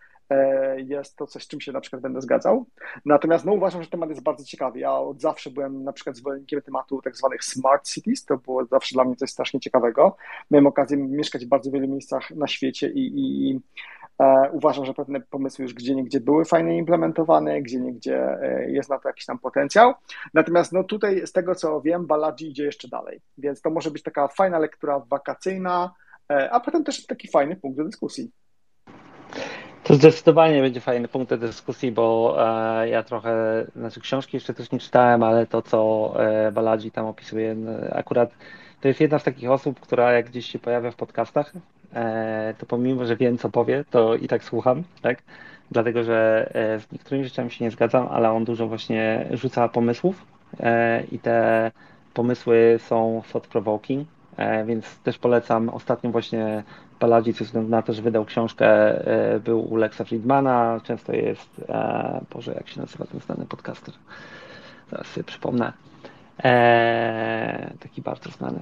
jest 0.77 1.17
to 1.17 1.27
coś, 1.27 1.45
z 1.45 1.49
czym 1.49 1.61
się 1.61 1.73
na 1.73 1.81
przykład 1.81 2.03
będę 2.03 2.21
zgadzał. 2.21 2.67
Natomiast 3.05 3.45
no, 3.45 3.53
uważam, 3.53 3.83
że 3.83 3.91
temat 3.91 4.11
jest 4.11 4.23
bardzo 4.23 4.45
ciekawy. 4.45 4.79
Ja 4.79 4.93
od 4.93 5.21
zawsze 5.21 5.51
byłem 5.51 5.85
na 5.85 5.93
przykład 5.93 6.17
zwolennikiem 6.17 6.63
tematu 6.63 7.03
tak 7.03 7.17
zwanych 7.17 7.45
smart 7.45 7.89
cities, 7.89 8.25
to 8.25 8.37
było 8.37 8.65
zawsze 8.65 8.95
dla 8.95 9.05
mnie 9.05 9.17
coś 9.17 9.31
strasznie 9.31 9.61
ciekawego. 9.61 10.17
Miałem 10.51 10.67
okazję 10.67 10.97
mieszkać 10.97 11.45
w 11.47 11.49
bardzo 11.49 11.71
wielu 11.71 11.89
miejscach 11.89 12.31
na 12.31 12.47
świecie 12.47 12.89
i, 12.89 13.13
i 13.17 13.61
e, 14.19 14.51
uważam, 14.53 14.85
że 14.85 14.95
pewne 14.95 15.21
pomysły 15.21 15.63
już 15.63 15.75
gdzie 15.75 15.95
niegdzie 15.95 16.21
były 16.21 16.45
fajnie 16.45 16.79
implementowane, 16.79 17.63
gdzie 17.63 17.81
niegdzie 17.81 18.43
e, 18.43 18.71
jest 18.71 18.91
na 18.91 18.99
to 18.99 19.09
jakiś 19.09 19.27
tam 19.27 19.39
potencjał. 19.39 19.95
Natomiast 20.35 20.73
no 20.73 20.85
tutaj 20.85 21.27
z 21.27 21.33
tego 21.33 21.55
co 21.55 21.81
wiem, 21.81 22.07
Baladzi 22.07 22.49
idzie 22.49 22.65
jeszcze 22.65 22.89
dalej, 22.89 23.21
więc 23.39 23.61
to 23.61 23.71
może 23.71 23.91
być 23.91 24.03
taka 24.03 24.29
fajna 24.29 24.59
lektura 24.59 25.03
wakacyjna, 25.11 25.95
e, 26.33 26.51
a 26.51 26.61
potem 26.61 26.85
też 26.85 27.07
taki 27.07 27.29
fajny 27.29 27.57
punkt 27.57 27.79
do 27.79 27.85
dyskusji. 27.85 28.31
To 29.89 29.95
zdecydowanie 29.95 30.61
będzie 30.61 30.81
fajny 30.81 31.09
punkt 31.09 31.31
do 31.31 31.39
dyskusji, 31.39 31.93
bo 31.93 32.37
e, 32.83 32.89
ja 32.89 33.03
trochę, 33.03 33.65
znaczy 33.77 34.01
książki 34.01 34.37
jeszcze 34.37 34.55
też 34.55 34.73
nie 34.73 34.79
czytałem, 34.79 35.23
ale 35.23 35.47
to, 35.47 35.63
co 35.63 36.13
e, 36.19 36.53
Baladzi 36.53 36.91
tam 36.91 37.07
opisuje, 37.07 37.57
akurat 37.93 38.31
to 38.81 38.89
jest 38.89 39.01
jedna 39.01 39.19
z 39.19 39.25
takich 39.25 39.51
osób, 39.51 39.81
która 39.81 40.13
jak 40.13 40.27
gdzieś 40.31 40.47
się 40.47 40.59
pojawia 40.59 40.91
w 40.91 40.97
podcastach, 40.97 41.53
e, 41.95 42.55
to 42.59 42.67
pomimo, 42.67 43.05
że 43.07 43.17
wiem, 43.17 43.39
co 43.39 43.51
powie, 43.51 43.85
to 43.91 44.15
i 44.15 44.29
tak 44.29 44.45
słucham, 44.45 44.83
tak? 45.03 45.23
Dlatego, 45.71 46.05
że 46.05 46.51
e, 46.55 46.81
z 46.81 46.93
niektórymi 46.93 47.25
rzeczami 47.25 47.51
się 47.51 47.65
nie 47.65 47.71
zgadzam, 47.71 48.09
ale 48.11 48.31
on 48.31 48.45
dużo 48.45 48.69
właśnie 48.69 49.29
rzuca 49.31 49.69
pomysłów 49.69 50.25
e, 50.61 51.05
i 51.13 51.19
te 51.19 51.71
pomysły 52.15 52.79
są 52.79 53.23
thought-provoking, 53.33 54.05
więc 54.67 54.99
też 54.99 55.19
polecam. 55.19 55.69
Ostatnio 55.69 56.11
właśnie 56.11 56.63
Paladzi, 56.99 57.33
ze 57.33 57.45
względu 57.45 57.71
na 57.71 57.83
to, 57.83 57.93
że 57.93 58.03
wydał 58.03 58.25
książkę, 58.25 58.69
był 59.45 59.73
u 59.73 59.77
Lexa 59.77 60.01
Friedmana, 60.05 60.81
często 60.85 61.13
jest, 61.13 61.65
Boże, 62.31 62.53
jak 62.55 62.69
się 62.69 62.81
nazywa 62.81 63.05
ten 63.05 63.21
znany 63.21 63.47
podcaster? 63.47 63.95
Zaraz 64.91 65.07
sobie 65.07 65.25
przypomnę. 65.25 65.73
taki 67.81 68.03
bardzo 68.03 68.31
znany 68.31 68.59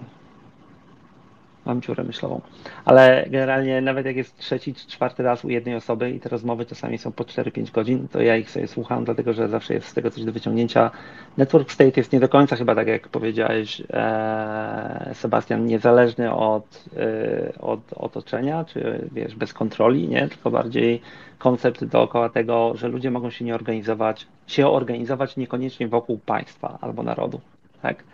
mam 1.66 1.82
dziurę 1.82 2.04
myślową. 2.04 2.40
Ale 2.84 3.26
generalnie 3.30 3.80
nawet 3.80 4.06
jak 4.06 4.16
jest 4.16 4.38
trzeci 4.38 4.74
czy 4.74 4.86
czwarty 4.86 5.22
raz 5.22 5.44
u 5.44 5.48
jednej 5.48 5.74
osoby 5.74 6.10
i 6.10 6.20
te 6.20 6.28
rozmowy 6.28 6.66
czasami 6.66 6.98
są 6.98 7.12
po 7.12 7.24
4-5 7.24 7.72
godzin, 7.72 8.08
to 8.08 8.22
ja 8.22 8.36
ich 8.36 8.50
sobie 8.50 8.66
słucham, 8.66 9.04
dlatego 9.04 9.32
że 9.32 9.48
zawsze 9.48 9.74
jest 9.74 9.88
z 9.88 9.94
tego 9.94 10.10
coś 10.10 10.24
do 10.24 10.32
wyciągnięcia. 10.32 10.90
Network 11.36 11.72
state 11.72 11.92
jest 11.96 12.12
nie 12.12 12.20
do 12.20 12.28
końca 12.28 12.56
chyba 12.56 12.74
tak 12.74 12.88
jak 12.88 13.08
powiedziałeś 13.08 13.82
e, 13.90 15.10
Sebastian, 15.14 15.66
niezależny 15.66 16.34
od, 16.34 16.84
e, 16.96 17.60
od 17.60 17.92
otoczenia, 17.92 18.64
czy 18.64 19.08
wiesz, 19.12 19.34
bez 19.34 19.52
kontroli, 19.52 20.08
nie? 20.08 20.28
tylko 20.28 20.50
bardziej 20.50 21.00
koncept 21.38 21.84
dookoła 21.84 22.28
tego, 22.28 22.72
że 22.74 22.88
ludzie 22.88 23.10
mogą 23.10 23.30
się 23.30 23.44
nie 23.44 23.54
organizować, 23.54 24.26
się 24.46 24.68
organizować 24.68 25.36
niekoniecznie 25.36 25.88
wokół 25.88 26.18
państwa 26.18 26.78
albo 26.80 27.02
narodu. 27.02 27.40
Tak? 27.82 28.04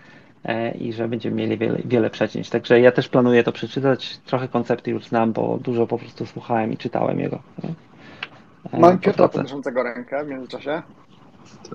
E, 0.45 0.71
i 0.71 0.93
że 0.93 1.09
będziemy 1.09 1.37
mieli 1.37 1.59
wiele, 1.59 1.79
wiele 1.85 2.11
przecięć. 2.11 2.51
Także 2.51 2.81
ja 2.81 2.93
też 2.93 3.09
planuję 3.09 3.45
to 3.45 3.53
przeczytać. 3.53 4.19
Trochę 4.27 4.49
koncepty 4.49 4.91
już 4.91 5.05
znam, 5.05 5.33
bo 5.33 5.59
dużo 5.59 5.87
po 5.87 5.99
prostu 5.99 6.27
słuchałem 6.27 6.73
i 6.73 6.77
czytałem 6.77 7.21
jego. 7.21 7.43
E, 8.73 8.79
Mam 8.81 8.99
Piotra 8.99 9.29
podnoszącego 9.29 9.83
rękę 9.83 10.25
w 10.25 10.29
międzyczasie. 10.29 10.83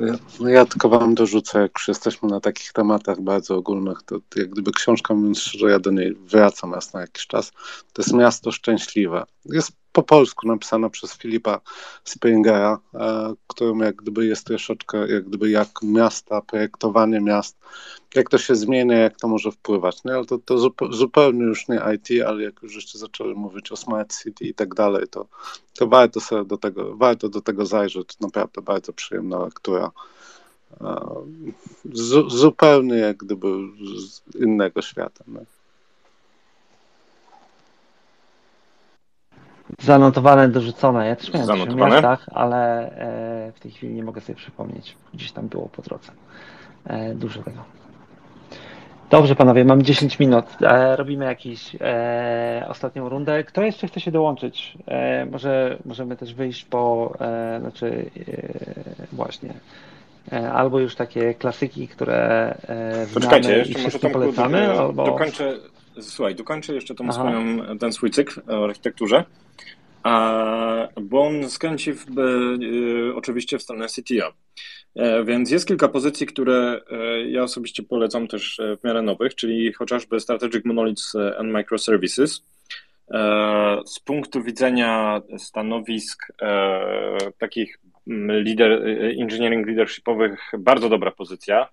Ja, 0.01 0.13
no 0.39 0.49
ja 0.49 0.65
tylko 0.65 0.89
wam 0.89 1.15
dorzucę, 1.15 1.61
jak 1.61 1.71
już 1.75 1.87
jesteśmy 1.87 2.29
na 2.29 2.39
takich 2.39 2.73
tematach 2.73 3.21
bardzo 3.21 3.55
ogólnych, 3.55 4.03
to 4.05 4.19
jak 4.35 4.49
gdyby 4.49 4.71
książka, 4.71 5.13
mówiąc 5.13 5.39
szczerze, 5.39 5.69
ja 5.69 5.79
do 5.79 5.91
niej 5.91 6.15
wracam 6.15 6.73
raz 6.73 6.93
na 6.93 7.01
jakiś 7.01 7.27
czas, 7.27 7.51
to 7.93 8.01
jest 8.01 8.13
Miasto 8.13 8.51
Szczęśliwe. 8.51 9.23
Jest 9.45 9.71
po 9.91 10.03
polsku 10.03 10.47
napisana 10.47 10.89
przez 10.89 11.17
Filipa 11.17 11.61
Springera, 12.03 12.79
e, 12.93 13.33
którym 13.47 13.79
jak 13.79 13.95
gdyby 13.95 14.25
jest 14.25 14.47
troszeczkę 14.47 15.07
jak 15.07 15.25
gdyby 15.25 15.49
jak 15.49 15.69
miasta, 15.83 16.41
projektowanie 16.41 17.21
miast, 17.21 17.57
jak 18.17 18.29
to 18.29 18.37
się 18.37 18.55
zmienia, 18.55 18.97
jak 18.97 19.17
to 19.17 19.27
może 19.27 19.51
wpływać. 19.51 20.03
Nie? 20.03 20.13
Ale 20.13 20.25
to, 20.25 20.37
to 20.37 20.57
zupełnie 20.91 21.43
już 21.43 21.67
nie 21.67 21.81
IT, 21.95 22.23
ale 22.27 22.43
jak 22.43 22.63
już 22.63 22.75
jeszcze 22.75 22.97
zaczęli 22.97 23.33
mówić 23.33 23.71
o 23.71 23.75
Smart 23.75 24.23
City 24.23 24.45
i 24.45 24.53
tak 24.53 24.73
dalej, 24.75 25.07
to, 25.11 25.25
to 25.77 25.87
warto 25.87 26.19
sobie 26.19 26.45
do 26.45 26.57
tego, 26.57 26.97
warto 26.97 27.29
do 27.29 27.41
tego 27.41 27.65
zajrzeć. 27.65 28.19
Naprawdę 28.19 28.61
bardzo 28.61 28.93
przyjemna 28.93 29.39
lektura. 29.39 29.91
E, 30.81 31.05
z, 31.93 32.33
zupełnie 32.33 32.95
jak 32.95 33.17
gdyby 33.17 33.47
z 34.07 34.35
innego 34.35 34.81
świata. 34.81 35.23
Nie? 35.27 35.45
Zanotowane, 39.79 40.49
dorzucone. 40.49 41.07
Ja 41.07 41.15
też 41.15 41.33
miałem 41.33 41.47
Zanotowane? 41.47 41.89
w 41.89 41.93
miastach, 41.93 42.29
ale 42.33 42.91
e, 42.91 43.51
w 43.51 43.59
tej 43.59 43.71
chwili 43.71 43.93
nie 43.93 44.03
mogę 44.03 44.21
sobie 44.21 44.35
przypomnieć. 44.35 44.95
Gdzieś 45.13 45.31
tam 45.31 45.47
było 45.47 45.69
po 45.69 45.81
drodze. 45.81 46.11
E, 46.85 47.15
dużo 47.15 47.43
tego. 47.43 47.76
Dobrze, 49.09 49.35
panowie, 49.35 49.65
mam 49.65 49.81
10 49.81 50.19
minut. 50.19 50.45
E, 50.61 50.95
robimy 50.95 51.25
jakąś 51.25 51.75
ostatnią 52.67 53.09
rundę. 53.09 53.43
Kto 53.43 53.61
jeszcze 53.61 53.87
chce 53.87 53.99
się 53.99 54.11
dołączyć? 54.11 54.77
może 55.31 55.77
możemy 55.85 56.17
też 56.17 56.33
wyjść 56.33 56.65
po, 56.65 57.13
znaczy 57.59 58.09
właśnie, 59.11 59.53
albo 60.53 60.79
już 60.79 60.95
takie 60.95 61.33
klasyki, 61.33 61.87
które 61.87 62.55
Poczekajcie, 63.13 63.57
jeszcze 63.57 63.81
może 63.81 63.99
Tomku 63.99 64.19
polecamy, 64.19 64.67
do, 64.67 64.79
albo... 64.79 65.05
dokończę, 65.05 65.53
słuchaj, 66.01 66.35
dokończę 66.35 66.73
jeszcze 66.73 66.95
tą 66.95 67.11
swoją, 67.11 67.57
ten 67.79 67.93
swój 67.93 68.11
cykl 68.11 68.41
o 68.51 68.65
architekturze 68.65 69.23
bo 71.01 71.27
on 71.27 71.49
skręci 71.49 71.93
w, 71.93 72.05
e, 72.19 73.15
oczywiście 73.15 73.57
w 73.57 73.63
stronę 73.63 73.87
CTO. 73.87 74.33
E, 74.97 75.23
więc 75.23 75.51
jest 75.51 75.67
kilka 75.67 75.87
pozycji, 75.87 76.27
które 76.27 76.81
e, 76.91 77.21
ja 77.29 77.43
osobiście 77.43 77.83
polecam 77.83 78.27
też 78.27 78.61
w 78.81 78.83
miarę 78.83 79.01
nowych, 79.01 79.35
czyli 79.35 79.73
chociażby 79.73 80.19
Strategic 80.19 80.65
Monoliths 80.65 81.15
and 81.15 81.51
Microservices. 81.51 82.43
Z 83.85 83.99
punktu 83.99 84.43
widzenia 84.43 85.21
stanowisk 85.37 86.27
takich 87.37 87.79
lider, 88.29 88.71
engineering 89.19 89.67
leadershipowych, 89.67 90.51
bardzo 90.57 90.89
dobra 90.89 91.11
pozycja 91.11 91.67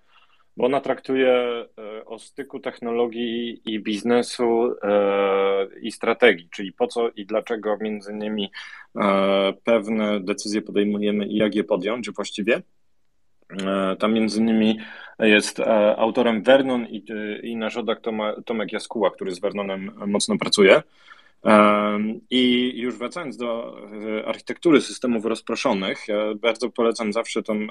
bo 0.57 0.65
ona 0.65 0.81
traktuje 0.81 1.31
e, 1.31 2.05
o 2.05 2.19
styku 2.19 2.59
technologii 2.59 3.61
i 3.65 3.79
biznesu 3.79 4.75
e, 4.83 5.67
i 5.81 5.91
strategii, 5.91 6.49
czyli 6.51 6.73
po 6.73 6.87
co 6.87 7.09
i 7.09 7.25
dlaczego 7.25 7.77
między 7.81 8.11
innymi 8.11 8.51
e, 8.95 9.53
pewne 9.63 10.19
decyzje 10.19 10.61
podejmujemy 10.61 11.25
i 11.25 11.35
jak 11.35 11.55
je 11.55 11.63
podjąć 11.63 12.11
właściwie. 12.11 12.61
Tam 13.99 14.13
między 14.13 14.39
innymi 14.39 14.79
jest 15.19 15.59
autorem 15.97 16.43
Vernon 16.43 16.87
i, 16.87 17.05
i 17.43 17.55
nasz 17.55 17.77
Tomek 18.45 18.73
Jaskuła, 18.73 19.11
który 19.11 19.31
z 19.31 19.39
Vernonem 19.39 19.91
mocno 20.07 20.37
pracuje. 20.37 20.81
I 22.29 22.73
już 22.75 22.97
wracając 22.97 23.37
do 23.37 23.77
architektury 24.25 24.81
systemów 24.81 25.25
rozproszonych, 25.25 26.07
ja 26.07 26.17
bardzo 26.35 26.69
polecam 26.69 27.13
zawsze 27.13 27.43
tą 27.43 27.67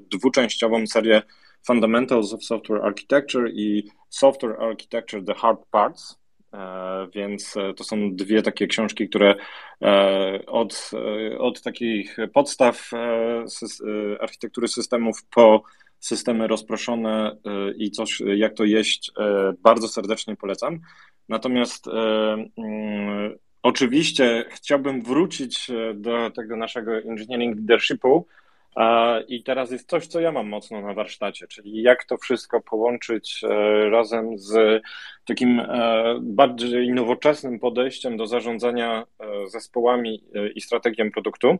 dwuczęściową 0.00 0.86
serię 0.86 1.22
Fundamentals 1.66 2.32
of 2.32 2.44
Software 2.44 2.84
Architecture 2.84 3.50
i 3.52 3.90
Software 4.08 4.62
Architecture 4.62 5.24
The 5.24 5.34
Hard 5.34 5.60
Parts. 5.70 6.18
E, 6.54 7.08
więc 7.14 7.56
e, 7.56 7.74
to 7.74 7.84
są 7.84 8.16
dwie 8.16 8.42
takie 8.42 8.66
książki, 8.66 9.08
które 9.08 9.34
e, 9.82 10.46
od, 10.46 10.90
od 11.38 11.62
takich 11.62 12.16
podstaw 12.32 12.90
architektury 14.20 14.68
systemów 14.68 15.24
po 15.30 15.62
systemy 16.00 16.46
rozproszone 16.46 17.36
i 17.76 17.90
coś, 17.90 18.22
jak 18.36 18.54
to 18.54 18.64
jeść, 18.64 19.12
bardzo 19.62 19.88
serdecznie 19.88 20.36
polecam. 20.36 20.80
Natomiast 21.28 21.86
mm, 21.88 23.38
oczywiście 23.62 24.44
chciałbym 24.50 25.02
wrócić 25.02 25.70
do 25.94 26.30
tego 26.30 26.56
naszego 26.56 26.96
engineering 26.96 27.56
leadershipu, 27.56 28.26
i 29.28 29.42
teraz 29.42 29.70
jest 29.70 29.88
coś, 29.88 30.06
co 30.06 30.20
ja 30.20 30.32
mam 30.32 30.48
mocno 30.48 30.80
na 30.80 30.94
warsztacie, 30.94 31.46
czyli 31.46 31.82
jak 31.82 32.04
to 32.04 32.16
wszystko 32.16 32.60
połączyć 32.60 33.44
e, 33.44 33.48
razem 33.90 34.38
z 34.38 34.82
takim 35.24 35.60
e, 35.60 36.18
bardziej 36.20 36.90
nowoczesnym 36.90 37.58
podejściem 37.58 38.16
do 38.16 38.26
zarządzania 38.26 39.04
e, 39.20 39.48
zespołami 39.48 40.24
i 40.54 40.60
strategią 40.60 41.10
produktu. 41.10 41.58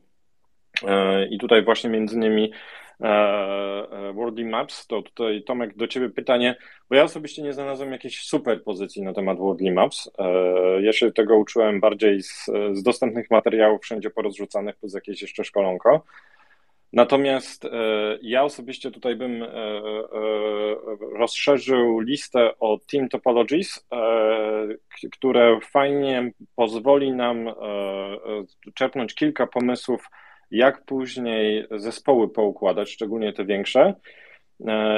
I 1.30 1.38
tutaj 1.38 1.64
właśnie 1.64 1.90
między 1.90 2.16
innymi 2.16 2.52
Worldly 4.14 4.44
Maps, 4.44 4.86
to 4.86 5.02
tutaj 5.02 5.42
Tomek 5.42 5.76
do 5.76 5.88
Ciebie 5.88 6.10
pytanie, 6.10 6.56
bo 6.90 6.96
ja 6.96 7.02
osobiście 7.02 7.42
nie 7.42 7.52
znalazłem 7.52 7.92
jakiejś 7.92 8.20
super 8.20 8.62
pozycji 8.62 9.02
na 9.02 9.12
temat 9.12 9.38
Worldly 9.38 9.72
Maps. 9.72 10.10
Ja 10.80 10.92
się 10.92 11.12
tego 11.12 11.36
uczyłem 11.36 11.80
bardziej 11.80 12.22
z, 12.22 12.44
z 12.72 12.82
dostępnych 12.82 13.30
materiałów 13.30 13.82
wszędzie 13.82 14.10
porozrzucanych, 14.10 14.76
plus 14.76 14.94
jakieś 14.94 15.22
jeszcze 15.22 15.44
szkolonko. 15.44 16.04
Natomiast 16.92 17.64
e, 17.64 17.68
ja 18.22 18.44
osobiście 18.44 18.90
tutaj 18.90 19.16
bym 19.16 19.42
e, 19.42 19.46
e, 19.46 19.50
rozszerzył 21.18 22.00
listę 22.00 22.58
o 22.58 22.78
Team 22.92 23.08
Topologies, 23.08 23.86
które 25.12 25.58
fajnie 25.60 26.32
pozwoli 26.56 27.12
nam 27.12 27.54
czerpnąć 28.74 29.14
kilka 29.14 29.46
pomysłów, 29.46 30.06
jak 30.50 30.84
później 30.84 31.66
zespoły 31.70 32.28
poukładać, 32.28 32.90
szczególnie 32.90 33.32
te 33.32 33.44
większe. 33.44 33.94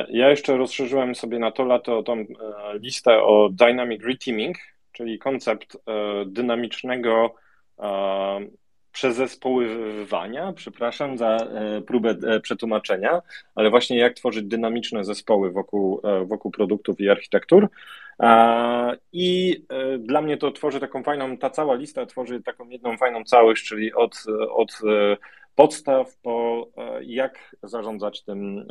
Ja 0.08 0.30
jeszcze 0.30 0.56
rozszerzyłem 0.56 1.14
sobie 1.14 1.38
na 1.38 1.50
to 1.50 1.64
lato 1.64 2.02
tą 2.02 2.24
listę 2.72 3.22
o 3.22 3.48
Dynamic 3.52 4.02
Reteaming, 4.04 4.56
czyli 4.92 5.18
koncept 5.18 5.76
dynamicznego 6.26 7.34
przezespoływania, 9.00 10.52
przepraszam 10.52 11.18
za 11.18 11.36
e, 11.36 11.80
próbę 11.80 12.10
e, 12.10 12.40
przetłumaczenia, 12.40 13.22
ale 13.54 13.70
właśnie 13.70 13.98
jak 13.98 14.14
tworzyć 14.14 14.44
dynamiczne 14.44 15.04
zespoły 15.04 15.50
wokół, 15.50 16.00
e, 16.04 16.24
wokół 16.24 16.50
produktów 16.50 17.00
i 17.00 17.10
architektur. 17.10 17.68
I 19.12 19.62
dla 19.98 20.22
mnie 20.22 20.36
to 20.36 20.50
tworzy 20.50 20.80
taką 20.80 21.02
fajną, 21.02 21.36
ta 21.36 21.50
cała 21.50 21.74
lista 21.74 22.06
tworzy 22.06 22.42
taką 22.42 22.68
jedną 22.68 22.96
fajną 22.96 23.24
całość, 23.24 23.64
czyli 23.64 23.94
od, 23.94 24.24
od 24.50 24.78
podstaw 25.54 26.16
po 26.16 26.66
jak 27.02 27.56
zarządzać 27.62 28.22
tym, 28.22 28.66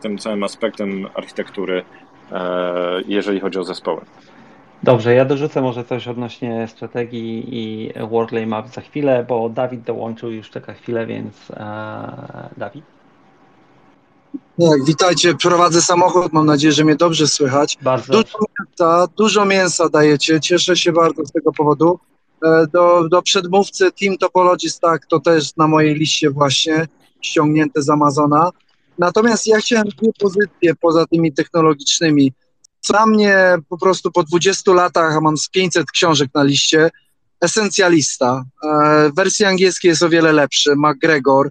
tym 0.00 0.18
całym 0.18 0.44
aspektem 0.44 1.06
architektury, 1.14 1.84
jeżeli 3.06 3.40
chodzi 3.40 3.58
o 3.58 3.64
zespoły. 3.64 4.00
Dobrze, 4.86 5.14
ja 5.14 5.24
dorzucę 5.24 5.60
może 5.62 5.84
coś 5.84 6.08
odnośnie 6.08 6.68
strategii 6.68 7.44
i 7.50 7.92
Worldly 8.10 8.46
Map 8.46 8.68
za 8.68 8.80
chwilę, 8.80 9.24
bo 9.28 9.48
Dawid 9.48 9.82
dołączył 9.82 10.30
już 10.30 10.50
czeka 10.50 10.74
chwilę, 10.74 11.06
więc 11.06 11.50
e, 11.50 12.48
Dawid. 12.56 12.84
Tak, 14.60 14.84
witajcie, 14.86 15.34
prowadzę 15.34 15.82
samochód, 15.82 16.32
mam 16.32 16.46
nadzieję, 16.46 16.72
że 16.72 16.84
mnie 16.84 16.96
dobrze 16.96 17.26
słychać. 17.26 17.78
Bardzo 17.82 18.12
Dużo 18.12 18.38
mięsa, 18.58 19.06
dużo 19.16 19.44
mięsa 19.44 19.88
dajecie, 19.88 20.40
cieszę 20.40 20.76
się 20.76 20.92
bardzo 20.92 21.24
z 21.24 21.32
tego 21.32 21.52
powodu. 21.52 21.98
E, 22.44 22.66
Do, 22.72 23.08
do 23.08 23.22
przedmówcy 23.22 23.92
Team 23.92 24.18
Topologist, 24.18 24.80
tak, 24.80 25.06
to 25.06 25.20
też 25.20 25.56
na 25.56 25.66
mojej 25.68 25.94
liście 25.94 26.30
właśnie, 26.30 26.86
ściągnięte 27.20 27.82
z 27.82 27.90
Amazona. 27.90 28.50
Natomiast 28.98 29.46
ja 29.46 29.58
chciałem 29.58 29.88
dwie 29.88 30.10
pozycje 30.20 30.74
poza 30.80 31.06
tymi 31.06 31.32
technologicznymi. 31.32 32.32
Dla 32.88 33.06
mnie 33.06 33.54
po 33.68 33.78
prostu 33.78 34.12
po 34.12 34.22
20 34.22 34.72
latach, 34.72 35.16
a 35.16 35.20
mam 35.20 35.36
z 35.36 35.48
500 35.48 35.90
książek 35.90 36.30
na 36.34 36.42
liście, 36.42 36.90
esencjalista. 37.40 38.44
E, 38.64 39.10
w 39.10 39.14
wersji 39.14 39.44
angielskiej 39.44 39.88
jest 39.88 40.02
o 40.02 40.08
wiele 40.08 40.32
lepszy, 40.32 40.74
McGregor. 40.76 41.50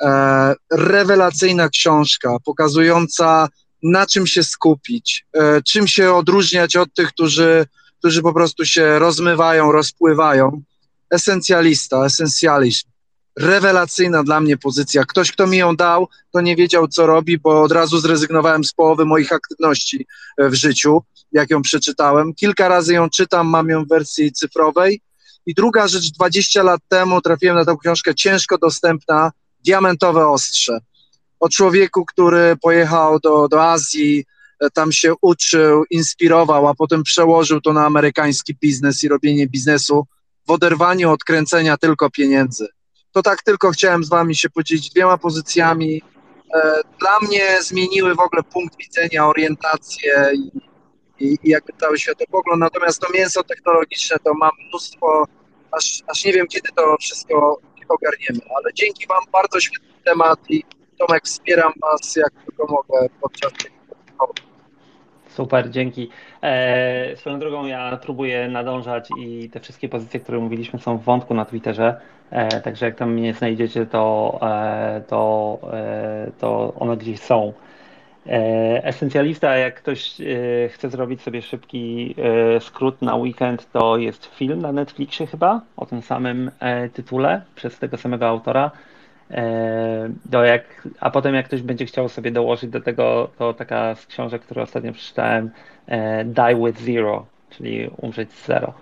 E, 0.00 0.54
rewelacyjna 0.72 1.68
książka, 1.68 2.36
pokazująca 2.44 3.48
na 3.82 4.06
czym 4.06 4.26
się 4.26 4.44
skupić, 4.44 5.26
e, 5.34 5.62
czym 5.62 5.86
się 5.86 6.14
odróżniać 6.14 6.76
od 6.76 6.94
tych, 6.94 7.08
którzy, 7.08 7.66
którzy 7.98 8.22
po 8.22 8.32
prostu 8.32 8.64
się 8.64 8.98
rozmywają, 8.98 9.72
rozpływają. 9.72 10.62
Esencjalista, 11.10 12.04
esencjalizm. 12.04 12.91
Rewelacyjna 13.36 14.22
dla 14.22 14.40
mnie 14.40 14.56
pozycja. 14.56 15.04
Ktoś, 15.04 15.32
kto 15.32 15.46
mi 15.46 15.58
ją 15.58 15.76
dał, 15.76 16.08
to 16.30 16.40
nie 16.40 16.56
wiedział, 16.56 16.88
co 16.88 17.06
robi, 17.06 17.38
bo 17.38 17.62
od 17.62 17.72
razu 17.72 17.98
zrezygnowałem 17.98 18.64
z 18.64 18.72
połowy 18.72 19.04
moich 19.04 19.32
aktywności 19.32 20.06
e, 20.38 20.48
w 20.48 20.54
życiu, 20.54 21.02
jak 21.32 21.50
ją 21.50 21.62
przeczytałem. 21.62 22.34
Kilka 22.34 22.68
razy 22.68 22.94
ją 22.94 23.10
czytam, 23.10 23.48
mam 23.48 23.68
ją 23.68 23.84
w 23.84 23.88
wersji 23.88 24.32
cyfrowej. 24.32 25.00
I 25.46 25.54
druga 25.54 25.88
rzecz, 25.88 26.10
20 26.10 26.62
lat 26.62 26.80
temu 26.88 27.20
trafiłem 27.20 27.56
na 27.56 27.64
tę 27.64 27.76
książkę 27.80 28.14
ciężko 28.14 28.58
dostępna, 28.58 29.30
Diamentowe 29.64 30.28
Ostrze. 30.28 30.78
O 31.40 31.48
człowieku, 31.48 32.04
który 32.04 32.56
pojechał 32.62 33.20
do, 33.20 33.48
do 33.48 33.70
Azji, 33.70 34.24
e, 34.60 34.70
tam 34.70 34.92
się 34.92 35.12
uczył, 35.20 35.84
inspirował, 35.90 36.68
a 36.68 36.74
potem 36.74 37.02
przełożył 37.02 37.60
to 37.60 37.72
na 37.72 37.86
amerykański 37.86 38.54
biznes 38.54 39.04
i 39.04 39.08
robienie 39.08 39.46
biznesu 39.46 40.06
w 40.46 40.50
oderwaniu 40.50 41.10
od 41.10 41.24
kręcenia 41.24 41.76
tylko 41.76 42.10
pieniędzy. 42.10 42.68
To 43.12 43.22
tak 43.22 43.42
tylko 43.42 43.70
chciałem 43.70 44.04
z 44.04 44.08
wami 44.08 44.34
się 44.36 44.50
podzielić 44.50 44.90
dwiema 44.90 45.18
pozycjami. 45.18 46.02
E, 46.54 46.80
Dla 47.00 47.28
mnie 47.28 47.62
zmieniły 47.62 48.14
w 48.14 48.20
ogóle 48.20 48.42
punkt 48.42 48.76
widzenia, 48.76 49.26
orientację 49.26 50.30
i, 50.34 50.60
i, 51.24 51.38
i 51.42 51.50
jakby 51.50 51.72
cały 51.80 51.98
światopogląd. 51.98 52.60
Natomiast 52.60 53.00
to 53.00 53.12
mięso 53.14 53.42
technologiczne 53.42 54.16
to 54.24 54.34
mam 54.34 54.50
mnóstwo, 54.68 55.24
aż, 55.72 56.02
aż 56.06 56.24
nie 56.24 56.32
wiem 56.32 56.46
kiedy 56.46 56.68
to 56.76 56.96
wszystko 57.00 57.60
ogarniemy, 57.88 58.40
ale 58.56 58.74
dzięki 58.74 59.06
wam 59.06 59.22
bardzo 59.32 59.60
świetny 59.60 59.88
temat 60.04 60.38
i 60.48 60.64
Tomek 60.98 61.24
wspieram 61.24 61.72
was 61.80 62.16
jak 62.16 62.32
tylko 62.44 62.66
mogę 62.72 63.08
podczas 63.20 63.52
tych 63.52 63.72
Super, 65.28 65.70
dzięki. 65.70 66.10
E, 66.42 67.16
swoją 67.16 67.38
drogą 67.38 67.66
ja 67.66 67.98
próbuję 68.02 68.48
nadążać 68.48 69.08
i 69.20 69.50
te 69.50 69.60
wszystkie 69.60 69.88
pozycje, 69.88 70.20
które 70.20 70.38
mówiliśmy 70.38 70.78
są 70.78 70.98
w 70.98 71.04
wątku 71.04 71.34
na 71.34 71.44
Twitterze, 71.44 72.00
e, 72.32 72.60
także 72.60 72.86
jak 72.86 72.94
tam 72.94 73.12
mnie 73.12 73.34
znajdziecie, 73.34 73.86
to, 73.86 74.38
e, 74.42 75.02
to, 75.08 75.58
e, 75.72 76.30
to 76.40 76.72
one 76.78 76.96
gdzieś 76.96 77.20
są. 77.20 77.52
E, 78.26 78.84
Esencjalista, 78.84 79.56
jak 79.56 79.74
ktoś 79.74 80.20
e, 80.20 80.24
chce 80.68 80.90
zrobić 80.90 81.22
sobie 81.22 81.42
szybki 81.42 82.14
e, 82.56 82.60
skrót 82.60 83.02
na 83.02 83.16
weekend, 83.16 83.72
to 83.72 83.96
jest 83.96 84.26
film 84.26 84.60
na 84.60 84.72
Netflixie 84.72 85.26
chyba 85.26 85.60
o 85.76 85.86
tym 85.86 86.02
samym 86.02 86.50
tytule 86.92 87.42
przez 87.54 87.78
tego 87.78 87.96
samego 87.96 88.28
autora. 88.28 88.70
Do 90.24 90.44
jak, 90.44 90.88
a 91.00 91.10
potem 91.10 91.34
jak 91.34 91.46
ktoś 91.46 91.62
będzie 91.62 91.86
chciał 91.86 92.08
sobie 92.08 92.30
dołożyć 92.30 92.70
do 92.70 92.80
tego, 92.80 93.28
to 93.38 93.54
taka 93.54 93.94
z 93.94 94.06
książek, 94.06 94.42
które 94.42 94.62
ostatnio 94.62 94.92
przeczytałem, 94.92 95.50
Die 96.24 96.56
with 96.66 96.80
Zero, 96.80 97.26
czyli 97.50 97.90
umrzeć 97.96 98.32
z 98.32 98.46
zero. 98.46 98.72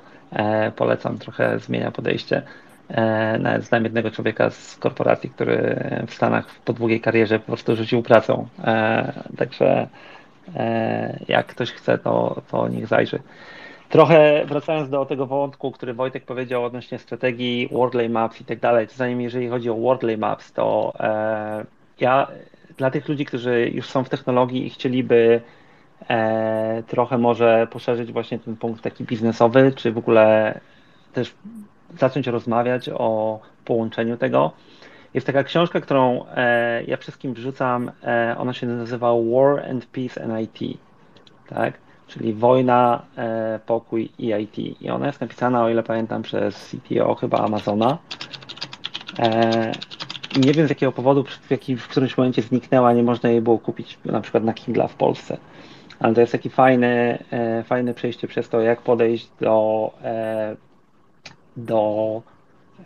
Polecam, 0.76 1.18
trochę 1.18 1.58
zmienia 1.58 1.90
podejście. 1.90 2.42
E, 2.90 3.38
Nawet 3.38 3.64
znam 3.64 3.84
jednego 3.84 4.10
człowieka 4.10 4.50
z 4.50 4.76
korporacji, 4.76 5.30
który 5.30 5.80
w 6.06 6.14
Stanach 6.14 6.60
po 6.64 6.72
długiej 6.72 7.00
karierze 7.00 7.38
po 7.38 7.46
prostu 7.46 7.76
rzucił 7.76 8.02
pracą. 8.02 8.48
E, 8.64 9.12
Także 9.36 9.88
e, 10.56 11.24
jak 11.28 11.46
ktoś 11.46 11.72
chce, 11.72 11.98
to, 11.98 12.42
to 12.50 12.68
niech 12.68 12.86
zajrzy. 12.86 13.22
Trochę 13.88 14.44
wracając 14.46 14.90
do 14.90 15.06
tego 15.06 15.26
wątku, 15.26 15.72
który 15.72 15.94
Wojtek 15.94 16.24
powiedział 16.24 16.64
odnośnie 16.64 16.98
strategii 16.98 17.68
Wordlay 17.72 18.08
Maps 18.08 18.40
i 18.40 18.44
tak 18.44 18.60
dalej, 18.60 18.88
to 18.88 18.94
zanim 18.94 19.20
jeżeli 19.20 19.48
chodzi 19.48 19.70
o 19.70 19.74
Wordlay 19.74 20.18
Maps, 20.18 20.52
to 20.52 20.92
e, 21.00 21.64
ja 22.00 22.26
dla 22.76 22.90
tych 22.90 23.08
ludzi, 23.08 23.24
którzy 23.24 23.70
już 23.74 23.86
są 23.86 24.04
w 24.04 24.08
technologii 24.08 24.66
i 24.66 24.70
chcieliby 24.70 25.40
e, 26.08 26.82
trochę 26.86 27.18
może 27.18 27.66
poszerzyć 27.70 28.12
właśnie 28.12 28.38
ten 28.38 28.56
punkt 28.56 28.82
taki 28.82 29.04
biznesowy, 29.04 29.72
czy 29.76 29.92
w 29.92 29.98
ogóle 29.98 30.60
też 31.12 31.34
zacząć 31.98 32.26
rozmawiać 32.26 32.88
o 32.88 33.40
połączeniu 33.64 34.16
tego. 34.16 34.52
Jest 35.14 35.26
taka 35.26 35.44
książka, 35.44 35.80
którą 35.80 36.24
e, 36.36 36.84
ja 36.84 36.96
wszystkim 36.96 37.34
wrzucam, 37.34 37.90
e, 38.04 38.36
ona 38.38 38.52
się 38.52 38.66
nazywa 38.66 39.12
War 39.12 39.70
and 39.70 39.86
Peace 39.86 40.24
and 40.24 40.40
IT, 40.40 40.78
tak? 41.48 41.74
Czyli 42.06 42.32
wojna, 42.32 43.02
e, 43.16 43.60
pokój 43.66 44.10
i 44.18 44.28
IT. 44.28 44.82
I 44.82 44.90
ona 44.90 45.06
jest 45.06 45.20
napisana, 45.20 45.64
o 45.64 45.70
ile 45.70 45.82
pamiętam, 45.82 46.22
przez 46.22 46.70
CTO 46.70 47.14
chyba 47.14 47.38
Amazona. 47.38 47.98
E, 49.18 49.72
nie 50.36 50.52
wiem 50.52 50.66
z 50.66 50.70
jakiego 50.70 50.92
powodu, 50.92 51.24
w, 51.24 51.48
w 51.78 51.88
którymś 51.88 52.16
momencie 52.16 52.42
zniknęła, 52.42 52.92
nie 52.92 53.02
można 53.02 53.28
jej 53.28 53.40
było 53.40 53.58
kupić 53.58 53.98
na 54.04 54.20
przykład 54.20 54.44
na 54.44 54.52
Kindle 54.52 54.88
w 54.88 54.94
Polsce. 54.94 55.36
Ale 56.00 56.14
to 56.14 56.20
jest 56.20 56.32
taki 56.32 56.50
fajny, 56.50 57.18
e, 57.30 57.62
fajne 57.62 57.94
przejście 57.94 58.28
przez 58.28 58.48
to, 58.48 58.60
jak 58.60 58.82
podejść 58.82 59.30
do, 59.40 59.90
e, 60.04 60.56
do 61.56 62.22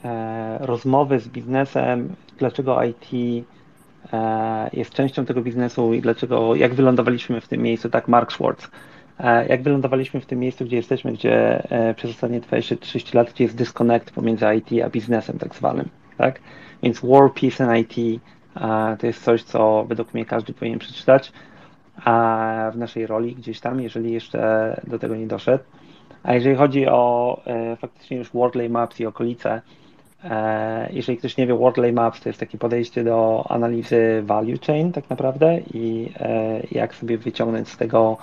e, 0.04 0.58
rozmowy 0.60 1.20
z 1.20 1.28
biznesem, 1.28 2.14
dlaczego 2.38 2.82
IT 2.82 3.44
e, 4.12 4.70
jest 4.72 4.92
częścią 4.92 5.24
tego 5.24 5.42
biznesu 5.42 5.94
i 5.94 6.00
dlaczego, 6.00 6.54
jak 6.54 6.74
wylądowaliśmy 6.74 7.40
w 7.40 7.48
tym 7.48 7.62
miejscu, 7.62 7.90
tak 7.90 8.08
Mark 8.08 8.32
Schwartz, 8.32 8.70
e, 9.18 9.46
jak 9.46 9.62
wylądowaliśmy 9.62 10.20
w 10.20 10.26
tym 10.26 10.38
miejscu, 10.38 10.64
gdzie 10.64 10.76
jesteśmy, 10.76 11.12
gdzie 11.12 11.62
przez 11.96 12.10
ostatnie 12.10 12.40
20-30 12.40 13.14
lat, 13.14 13.32
gdzie 13.32 13.44
jest 13.44 13.56
disconnect 13.56 14.10
pomiędzy 14.10 14.46
IT 14.56 14.84
a 14.84 14.90
biznesem 14.90 15.38
tak 15.38 15.54
zwanym, 15.54 15.88
tak? 16.16 16.40
Więc 16.82 17.00
War, 17.00 17.32
Peace 17.40 17.64
and 17.64 17.78
IT 17.78 18.20
to 19.00 19.06
jest 19.06 19.24
coś, 19.24 19.42
co 19.42 19.84
według 19.88 20.14
mnie 20.14 20.24
każdy 20.24 20.52
powinien 20.52 20.78
przeczytać 20.78 21.32
w 22.72 22.76
naszej 22.76 23.06
roli 23.06 23.34
gdzieś 23.34 23.60
tam, 23.60 23.80
jeżeli 23.80 24.12
jeszcze 24.12 24.80
do 24.86 24.98
tego 24.98 25.16
nie 25.16 25.26
doszedł. 25.26 25.64
A 26.24 26.34
jeżeli 26.34 26.56
chodzi 26.56 26.88
o 26.88 27.40
e, 27.46 27.76
faktycznie 27.76 28.16
już 28.16 28.30
Wordlay 28.32 28.70
Maps 28.70 29.00
i 29.00 29.06
okolice, 29.06 29.62
e, 30.24 30.88
jeżeli 30.92 31.18
ktoś 31.18 31.36
nie 31.36 31.46
wie, 31.46 31.54
Wordlay 31.54 31.92
Maps 31.92 32.20
to 32.20 32.28
jest 32.28 32.40
takie 32.40 32.58
podejście 32.58 33.04
do 33.04 33.46
analizy 33.48 34.22
value 34.22 34.58
chain 34.66 34.92
tak 34.92 35.10
naprawdę 35.10 35.58
i 35.74 36.12
e, 36.20 36.60
jak 36.70 36.94
sobie 36.94 37.18
wyciągnąć 37.18 37.68
z 37.68 37.76
tego 37.76 38.16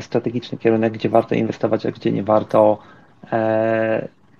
strategiczny 0.00 0.58
kierunek, 0.58 0.92
gdzie 0.92 1.08
warto 1.08 1.34
inwestować, 1.34 1.86
a 1.86 1.90
gdzie 1.90 2.12
nie 2.12 2.22
warto, 2.22 2.78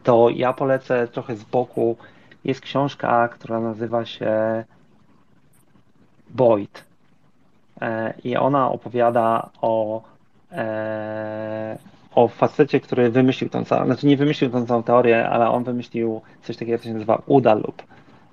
to 0.03 0.29
ja 0.29 0.53
polecę 0.53 1.09
trochę 1.09 1.37
z 1.37 1.45
boku. 1.45 1.97
Jest 2.45 2.61
książka, 2.61 3.29
która 3.29 3.61
nazywa 3.61 4.05
się 4.05 4.65
Boyd. 6.31 6.85
I 8.25 8.37
ona 8.37 8.71
opowiada 8.71 9.51
o, 9.61 10.03
o 12.15 12.29
facecie, 12.29 12.81
który 12.81 13.11
wymyślił 13.11 13.51
tą 13.51 13.65
całą, 13.65 13.85
znaczy 13.87 14.07
nie 14.07 14.17
wymyślił 14.17 14.51
tą 14.51 14.67
całą 14.67 14.83
teorię, 14.83 15.29
ale 15.29 15.49
on 15.49 15.65
wymyślił 15.65 16.21
coś 16.43 16.57
takiego, 16.57 16.79
co 16.79 16.85
się 16.85 16.93
nazywa 16.93 17.23
UDA 17.27 17.55
loop. 17.55 17.83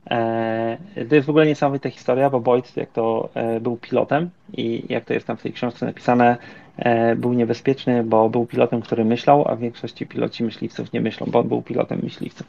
E, 0.10 0.78
To 1.10 1.16
jest 1.16 1.28
w 1.28 1.30
ogóle 1.30 1.46
niesamowita 1.46 1.90
historia, 1.90 2.30
bo 2.30 2.40
Boyd, 2.40 2.78
jak 2.78 2.92
to 2.92 3.30
e, 3.34 3.60
był 3.60 3.78
pilotem 3.78 4.30
i 4.54 4.86
jak 4.90 5.06
to 5.06 5.14
jest 5.14 5.28
tam 5.28 5.38
w 5.38 5.42
tej 5.42 5.54
książce 5.54 5.86
napisane, 5.86 6.38
e, 6.78 7.16
był 7.16 7.34
niebezpieczny, 7.34 8.04
bo 8.04 8.30
był 8.30 8.46
pilotem, 8.46 8.82
który 8.82 9.06
myślał, 9.06 9.48
a 9.48 9.56
w 9.56 9.60
większości 9.60 10.08
piloci 10.08 10.44
myśliwców 10.44 10.94
nie 10.94 11.02
myślą, 11.02 11.28
bo 11.32 11.40
on 11.40 11.48
był 11.48 11.62
pilotem 11.62 12.00
myśliwców. 12.04 12.48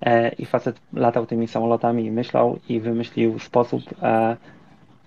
E, 0.00 0.28
I 0.28 0.46
facet 0.46 0.80
latał 0.92 1.26
tymi 1.26 1.48
samolotami 1.48 2.06
i 2.06 2.10
myślał 2.12 2.58
i 2.68 2.80
wymyślił 2.80 3.38
sposób, 3.38 3.82
e, 4.02 4.36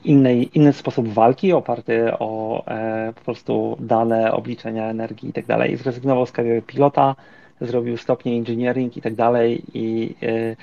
innej, 0.06 0.50
inny 0.54 0.74
sposób 0.74 1.08
walki 1.08 1.54
oparty 1.54 2.18
o 2.20 2.64
e, 2.68 3.14
po 3.16 3.22
prostu 3.22 3.78
dane, 3.80 4.32
obliczenia 4.32 4.90
energii 4.90 5.30
i 5.30 5.34
tak 5.34 5.46
dalej. 5.46 5.78
Zrezygnował 5.78 6.26
z 6.26 6.32
kariery 6.32 6.62
pilota, 6.62 7.16
zrobił 7.62 7.98
stopnie 7.98 8.34
engineering 8.34 8.98
i 8.98 9.02
tak 9.02 9.16
dalej 9.16 9.64
i 9.74 10.16
e, 10.24 10.56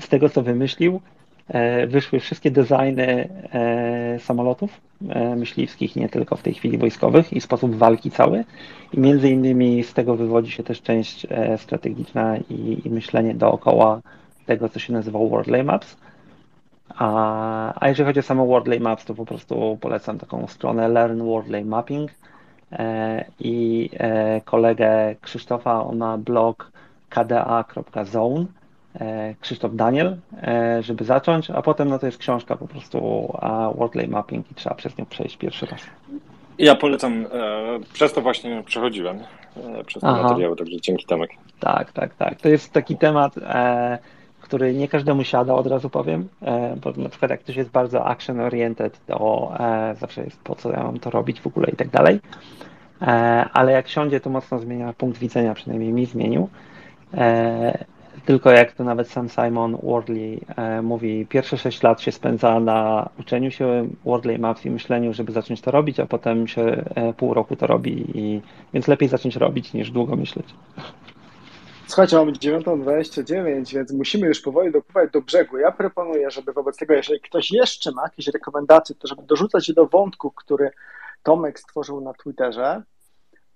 z 0.00 0.08
tego 0.08 0.28
co 0.28 0.42
wymyślił 0.42 1.00
e, 1.48 1.86
wyszły 1.86 2.20
wszystkie 2.20 2.50
designy 2.50 3.28
e, 3.52 4.18
samolotów 4.18 4.80
e, 5.08 5.36
myśliwskich, 5.36 5.96
nie 5.96 6.08
tylko 6.08 6.36
w 6.36 6.42
tej 6.42 6.54
chwili 6.54 6.78
wojskowych 6.78 7.32
i 7.32 7.40
sposób 7.40 7.74
walki 7.74 8.10
cały 8.10 8.44
i 8.92 9.00
między 9.00 9.30
innymi 9.30 9.84
z 9.84 9.94
tego 9.94 10.16
wywodzi 10.16 10.50
się 10.50 10.62
też 10.62 10.82
część 10.82 11.26
e, 11.30 11.58
strategiczna 11.58 12.36
i, 12.36 12.80
i 12.84 12.90
myślenie 12.90 13.34
dookoła 13.34 14.00
tego, 14.46 14.68
co 14.68 14.78
się 14.78 14.92
nazywa 14.92 15.18
Worldlay 15.18 15.64
Maps. 15.64 15.96
A, 16.96 17.72
a 17.80 17.88
jeżeli 17.88 18.06
chodzi 18.06 18.20
o 18.20 18.22
samo 18.22 18.46
Wordley 18.46 18.80
Maps, 18.80 19.04
to 19.04 19.14
po 19.14 19.24
prostu 19.24 19.78
polecam 19.80 20.18
taką 20.18 20.46
stronę 20.46 20.88
Learn 20.88 21.22
Wordley 21.22 21.64
Mapping 21.64 22.10
i 23.40 23.90
kolegę 24.44 25.16
Krzysztofa, 25.20 25.84
on 25.84 25.96
ma 25.96 26.18
blog 26.18 26.72
kda.zone 27.08 28.44
Krzysztof 29.40 29.76
Daniel, 29.76 30.16
żeby 30.80 31.04
zacząć, 31.04 31.50
a 31.50 31.62
potem 31.62 31.88
no 31.88 31.98
to 31.98 32.06
jest 32.06 32.18
książka 32.18 32.56
po 32.56 32.68
prostu 32.68 33.28
Wordley 33.74 34.08
Mapping 34.08 34.50
i 34.50 34.54
trzeba 34.54 34.74
przez 34.74 34.98
nią 34.98 35.06
przejść 35.06 35.36
pierwszy 35.36 35.66
raz. 35.66 35.80
Ja 36.58 36.74
polecam, 36.74 37.26
przez 37.92 38.12
to 38.12 38.20
właśnie 38.20 38.62
przechodziłem, 38.66 39.18
przez 39.86 40.02
te 40.02 40.12
materiały, 40.12 40.56
także 40.56 40.80
dzięki 40.80 41.06
Tomek. 41.06 41.30
Tak, 41.60 41.92
tak, 41.92 42.14
tak. 42.14 42.40
To 42.40 42.48
jest 42.48 42.72
taki 42.72 42.96
temat, 42.96 43.34
który 44.48 44.74
nie 44.74 44.88
każdemu 44.88 45.24
siada, 45.24 45.54
od 45.54 45.66
razu 45.66 45.90
powiem, 45.90 46.28
bo 46.82 46.92
na 47.02 47.08
przykład 47.08 47.30
jak 47.30 47.40
ktoś 47.40 47.56
jest 47.56 47.70
bardzo 47.70 48.06
action 48.06 48.40
oriented, 48.40 49.06
to 49.06 49.52
zawsze 50.00 50.24
jest 50.24 50.40
po 50.42 50.54
co 50.54 50.70
ja 50.72 50.82
mam 50.82 50.98
to 50.98 51.10
robić 51.10 51.40
w 51.40 51.46
ogóle 51.46 51.68
i 51.72 51.76
tak 51.76 51.88
dalej, 51.88 52.20
ale 53.52 53.72
jak 53.72 53.88
siądzie, 53.88 54.20
to 54.20 54.30
mocno 54.30 54.58
zmienia 54.58 54.92
punkt 54.92 55.18
widzenia, 55.18 55.54
przynajmniej 55.54 55.92
mi 55.92 56.06
zmienił. 56.06 56.48
Tylko 58.24 58.50
jak 58.50 58.72
to 58.72 58.84
nawet 58.84 59.08
sam 59.08 59.28
Simon 59.28 59.78
Wardley 59.82 60.40
mówi, 60.82 61.26
pierwsze 61.26 61.58
6 61.58 61.82
lat 61.82 62.00
się 62.00 62.12
spędza 62.12 62.60
na 62.60 63.08
uczeniu 63.20 63.50
się 63.50 63.88
Wordley 64.04 64.38
Maps 64.38 64.66
i 64.66 64.70
myśleniu, 64.70 65.12
żeby 65.12 65.32
zacząć 65.32 65.60
to 65.60 65.70
robić, 65.70 66.00
a 66.00 66.06
potem 66.06 66.48
się 66.48 66.84
pół 67.16 67.34
roku 67.34 67.56
to 67.56 67.66
robi, 67.66 68.04
i, 68.14 68.40
więc 68.74 68.88
lepiej 68.88 69.08
zacząć 69.08 69.36
robić 69.36 69.72
niż 69.72 69.90
długo 69.90 70.16
myśleć. 70.16 70.46
Słuchajcie, 71.88 72.16
mamy 72.16 72.32
9.29, 72.32 73.74
więc 73.74 73.92
musimy 73.92 74.26
już 74.26 74.40
powoli 74.40 74.72
dopływać 74.72 75.12
do 75.12 75.22
brzegu. 75.22 75.58
Ja 75.58 75.72
proponuję, 75.72 76.30
żeby 76.30 76.52
wobec 76.52 76.76
tego, 76.76 76.94
jeżeli 76.94 77.20
ktoś 77.20 77.50
jeszcze 77.50 77.92
ma 77.92 78.02
jakieś 78.02 78.26
rekomendacje, 78.26 78.94
to 78.94 79.08
żeby 79.08 79.22
dorzucać 79.22 79.68
je 79.68 79.74
do 79.74 79.86
wątku, 79.86 80.30
który 80.30 80.70
Tomek 81.22 81.60
stworzył 81.60 82.00
na 82.00 82.12
Twitterze. 82.12 82.82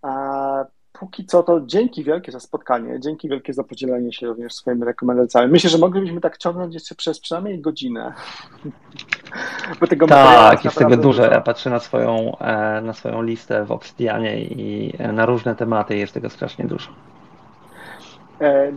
A 0.02 0.64
póki 0.92 1.26
co 1.26 1.42
to 1.42 1.60
dzięki 1.66 2.04
wielkie 2.04 2.32
za 2.32 2.40
spotkanie, 2.40 3.00
dzięki 3.00 3.28
wielkie 3.28 3.52
za 3.52 3.64
podzielenie 3.64 4.12
się 4.12 4.26
również 4.26 4.54
swoimi 4.54 4.84
rekomendacjami. 4.84 5.52
Myślę, 5.52 5.70
że 5.70 5.78
moglibyśmy 5.78 6.20
tak 6.20 6.38
ciągnąć 6.38 6.74
jeszcze 6.74 6.94
przez 6.94 7.20
przynajmniej 7.20 7.60
godzinę. 7.60 8.12
Bo 9.80 9.86
tego 9.86 10.06
tak, 10.06 10.64
jest 10.64 10.78
tego 10.78 10.96
dużo. 10.96 11.22
Ja 11.22 11.40
patrzę 11.40 11.70
na 11.70 11.78
swoją, 11.78 12.36
na 12.82 12.92
swoją 12.92 13.22
listę 13.22 13.64
w 13.64 13.72
Obsidianie 13.72 14.44
i 14.44 14.92
na 15.12 15.26
różne 15.26 15.56
tematy 15.56 15.96
jest 15.96 16.14
tego 16.14 16.30
strasznie 16.30 16.64
dużo. 16.64 16.88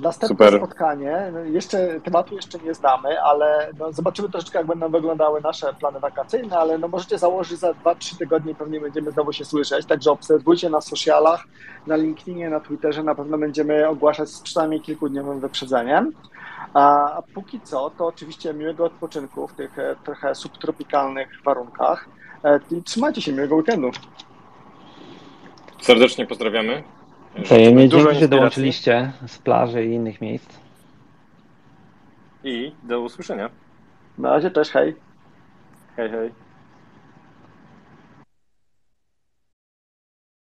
Następne 0.02 0.46
Super. 0.46 0.58
spotkanie, 0.58 1.32
no, 1.34 1.40
jeszcze 1.40 2.00
tematu 2.02 2.36
jeszcze 2.36 2.60
nie 2.60 2.74
znamy, 2.74 3.22
ale 3.22 3.70
no 3.80 3.94
zobaczymy 3.94 4.30
troszeczkę, 4.30 4.58
jak 4.58 4.68
będą 4.68 4.90
wyglądały 4.90 5.42
nasze 5.42 5.74
plany 5.74 6.00
wakacyjne, 6.00 6.58
ale 6.58 6.78
no 6.78 6.88
możecie 6.88 7.18
założyć 7.18 7.60
za 7.60 7.72
2-3 7.72 8.18
tygodnie 8.18 8.56
pewnie 8.56 8.80
będziemy 8.80 9.12
znowu 9.12 9.34
się 9.34 9.46
słyszeć, 9.46 9.86
także 9.86 10.12
obserwujcie 10.12 10.70
na 10.70 10.82
socialach, 10.82 11.44
na 11.88 11.96
LinkedInie, 11.96 12.50
na 12.50 12.60
Twitterze, 12.60 13.04
na 13.04 13.16
pewno 13.16 13.38
będziemy 13.38 13.88
ogłaszać 13.88 14.30
z 14.30 14.42
przynajmniej 14.42 14.82
kilkudniowym 14.82 15.40
wyprzedzeniem. 15.40 16.12
A 16.74 17.22
póki 17.34 17.62
co, 17.62 17.92
to 17.98 18.06
oczywiście 18.06 18.54
miłego 18.54 18.86
odpoczynku 18.86 19.48
w 19.48 19.54
tych 19.54 19.80
e, 19.80 19.96
trochę 20.04 20.36
subtropikalnych 20.36 21.30
warunkach 21.46 22.10
i 22.72 22.84
trzymajcie 22.84 23.22
się, 23.22 23.34
miłego 23.34 23.56
weekendu. 23.56 23.92
Serdecznie 25.82 26.26
pozdrawiamy. 26.26 26.84
Wzajemnie 27.44 27.90
dzięki, 27.90 28.16
że 28.16 28.28
dołączyliście 28.28 29.12
z 29.28 29.38
plaży 29.38 29.86
i 29.86 29.94
innych 29.94 30.22
miejsc. 30.22 30.60
I 32.44 32.72
do 32.84 33.02
usłyszenia. 33.02 33.50
Na 34.18 34.30
razie 34.30 34.52
też, 34.52 34.70
hej. 34.70 34.96
Hej, 35.96 36.10
hej. 36.10 36.45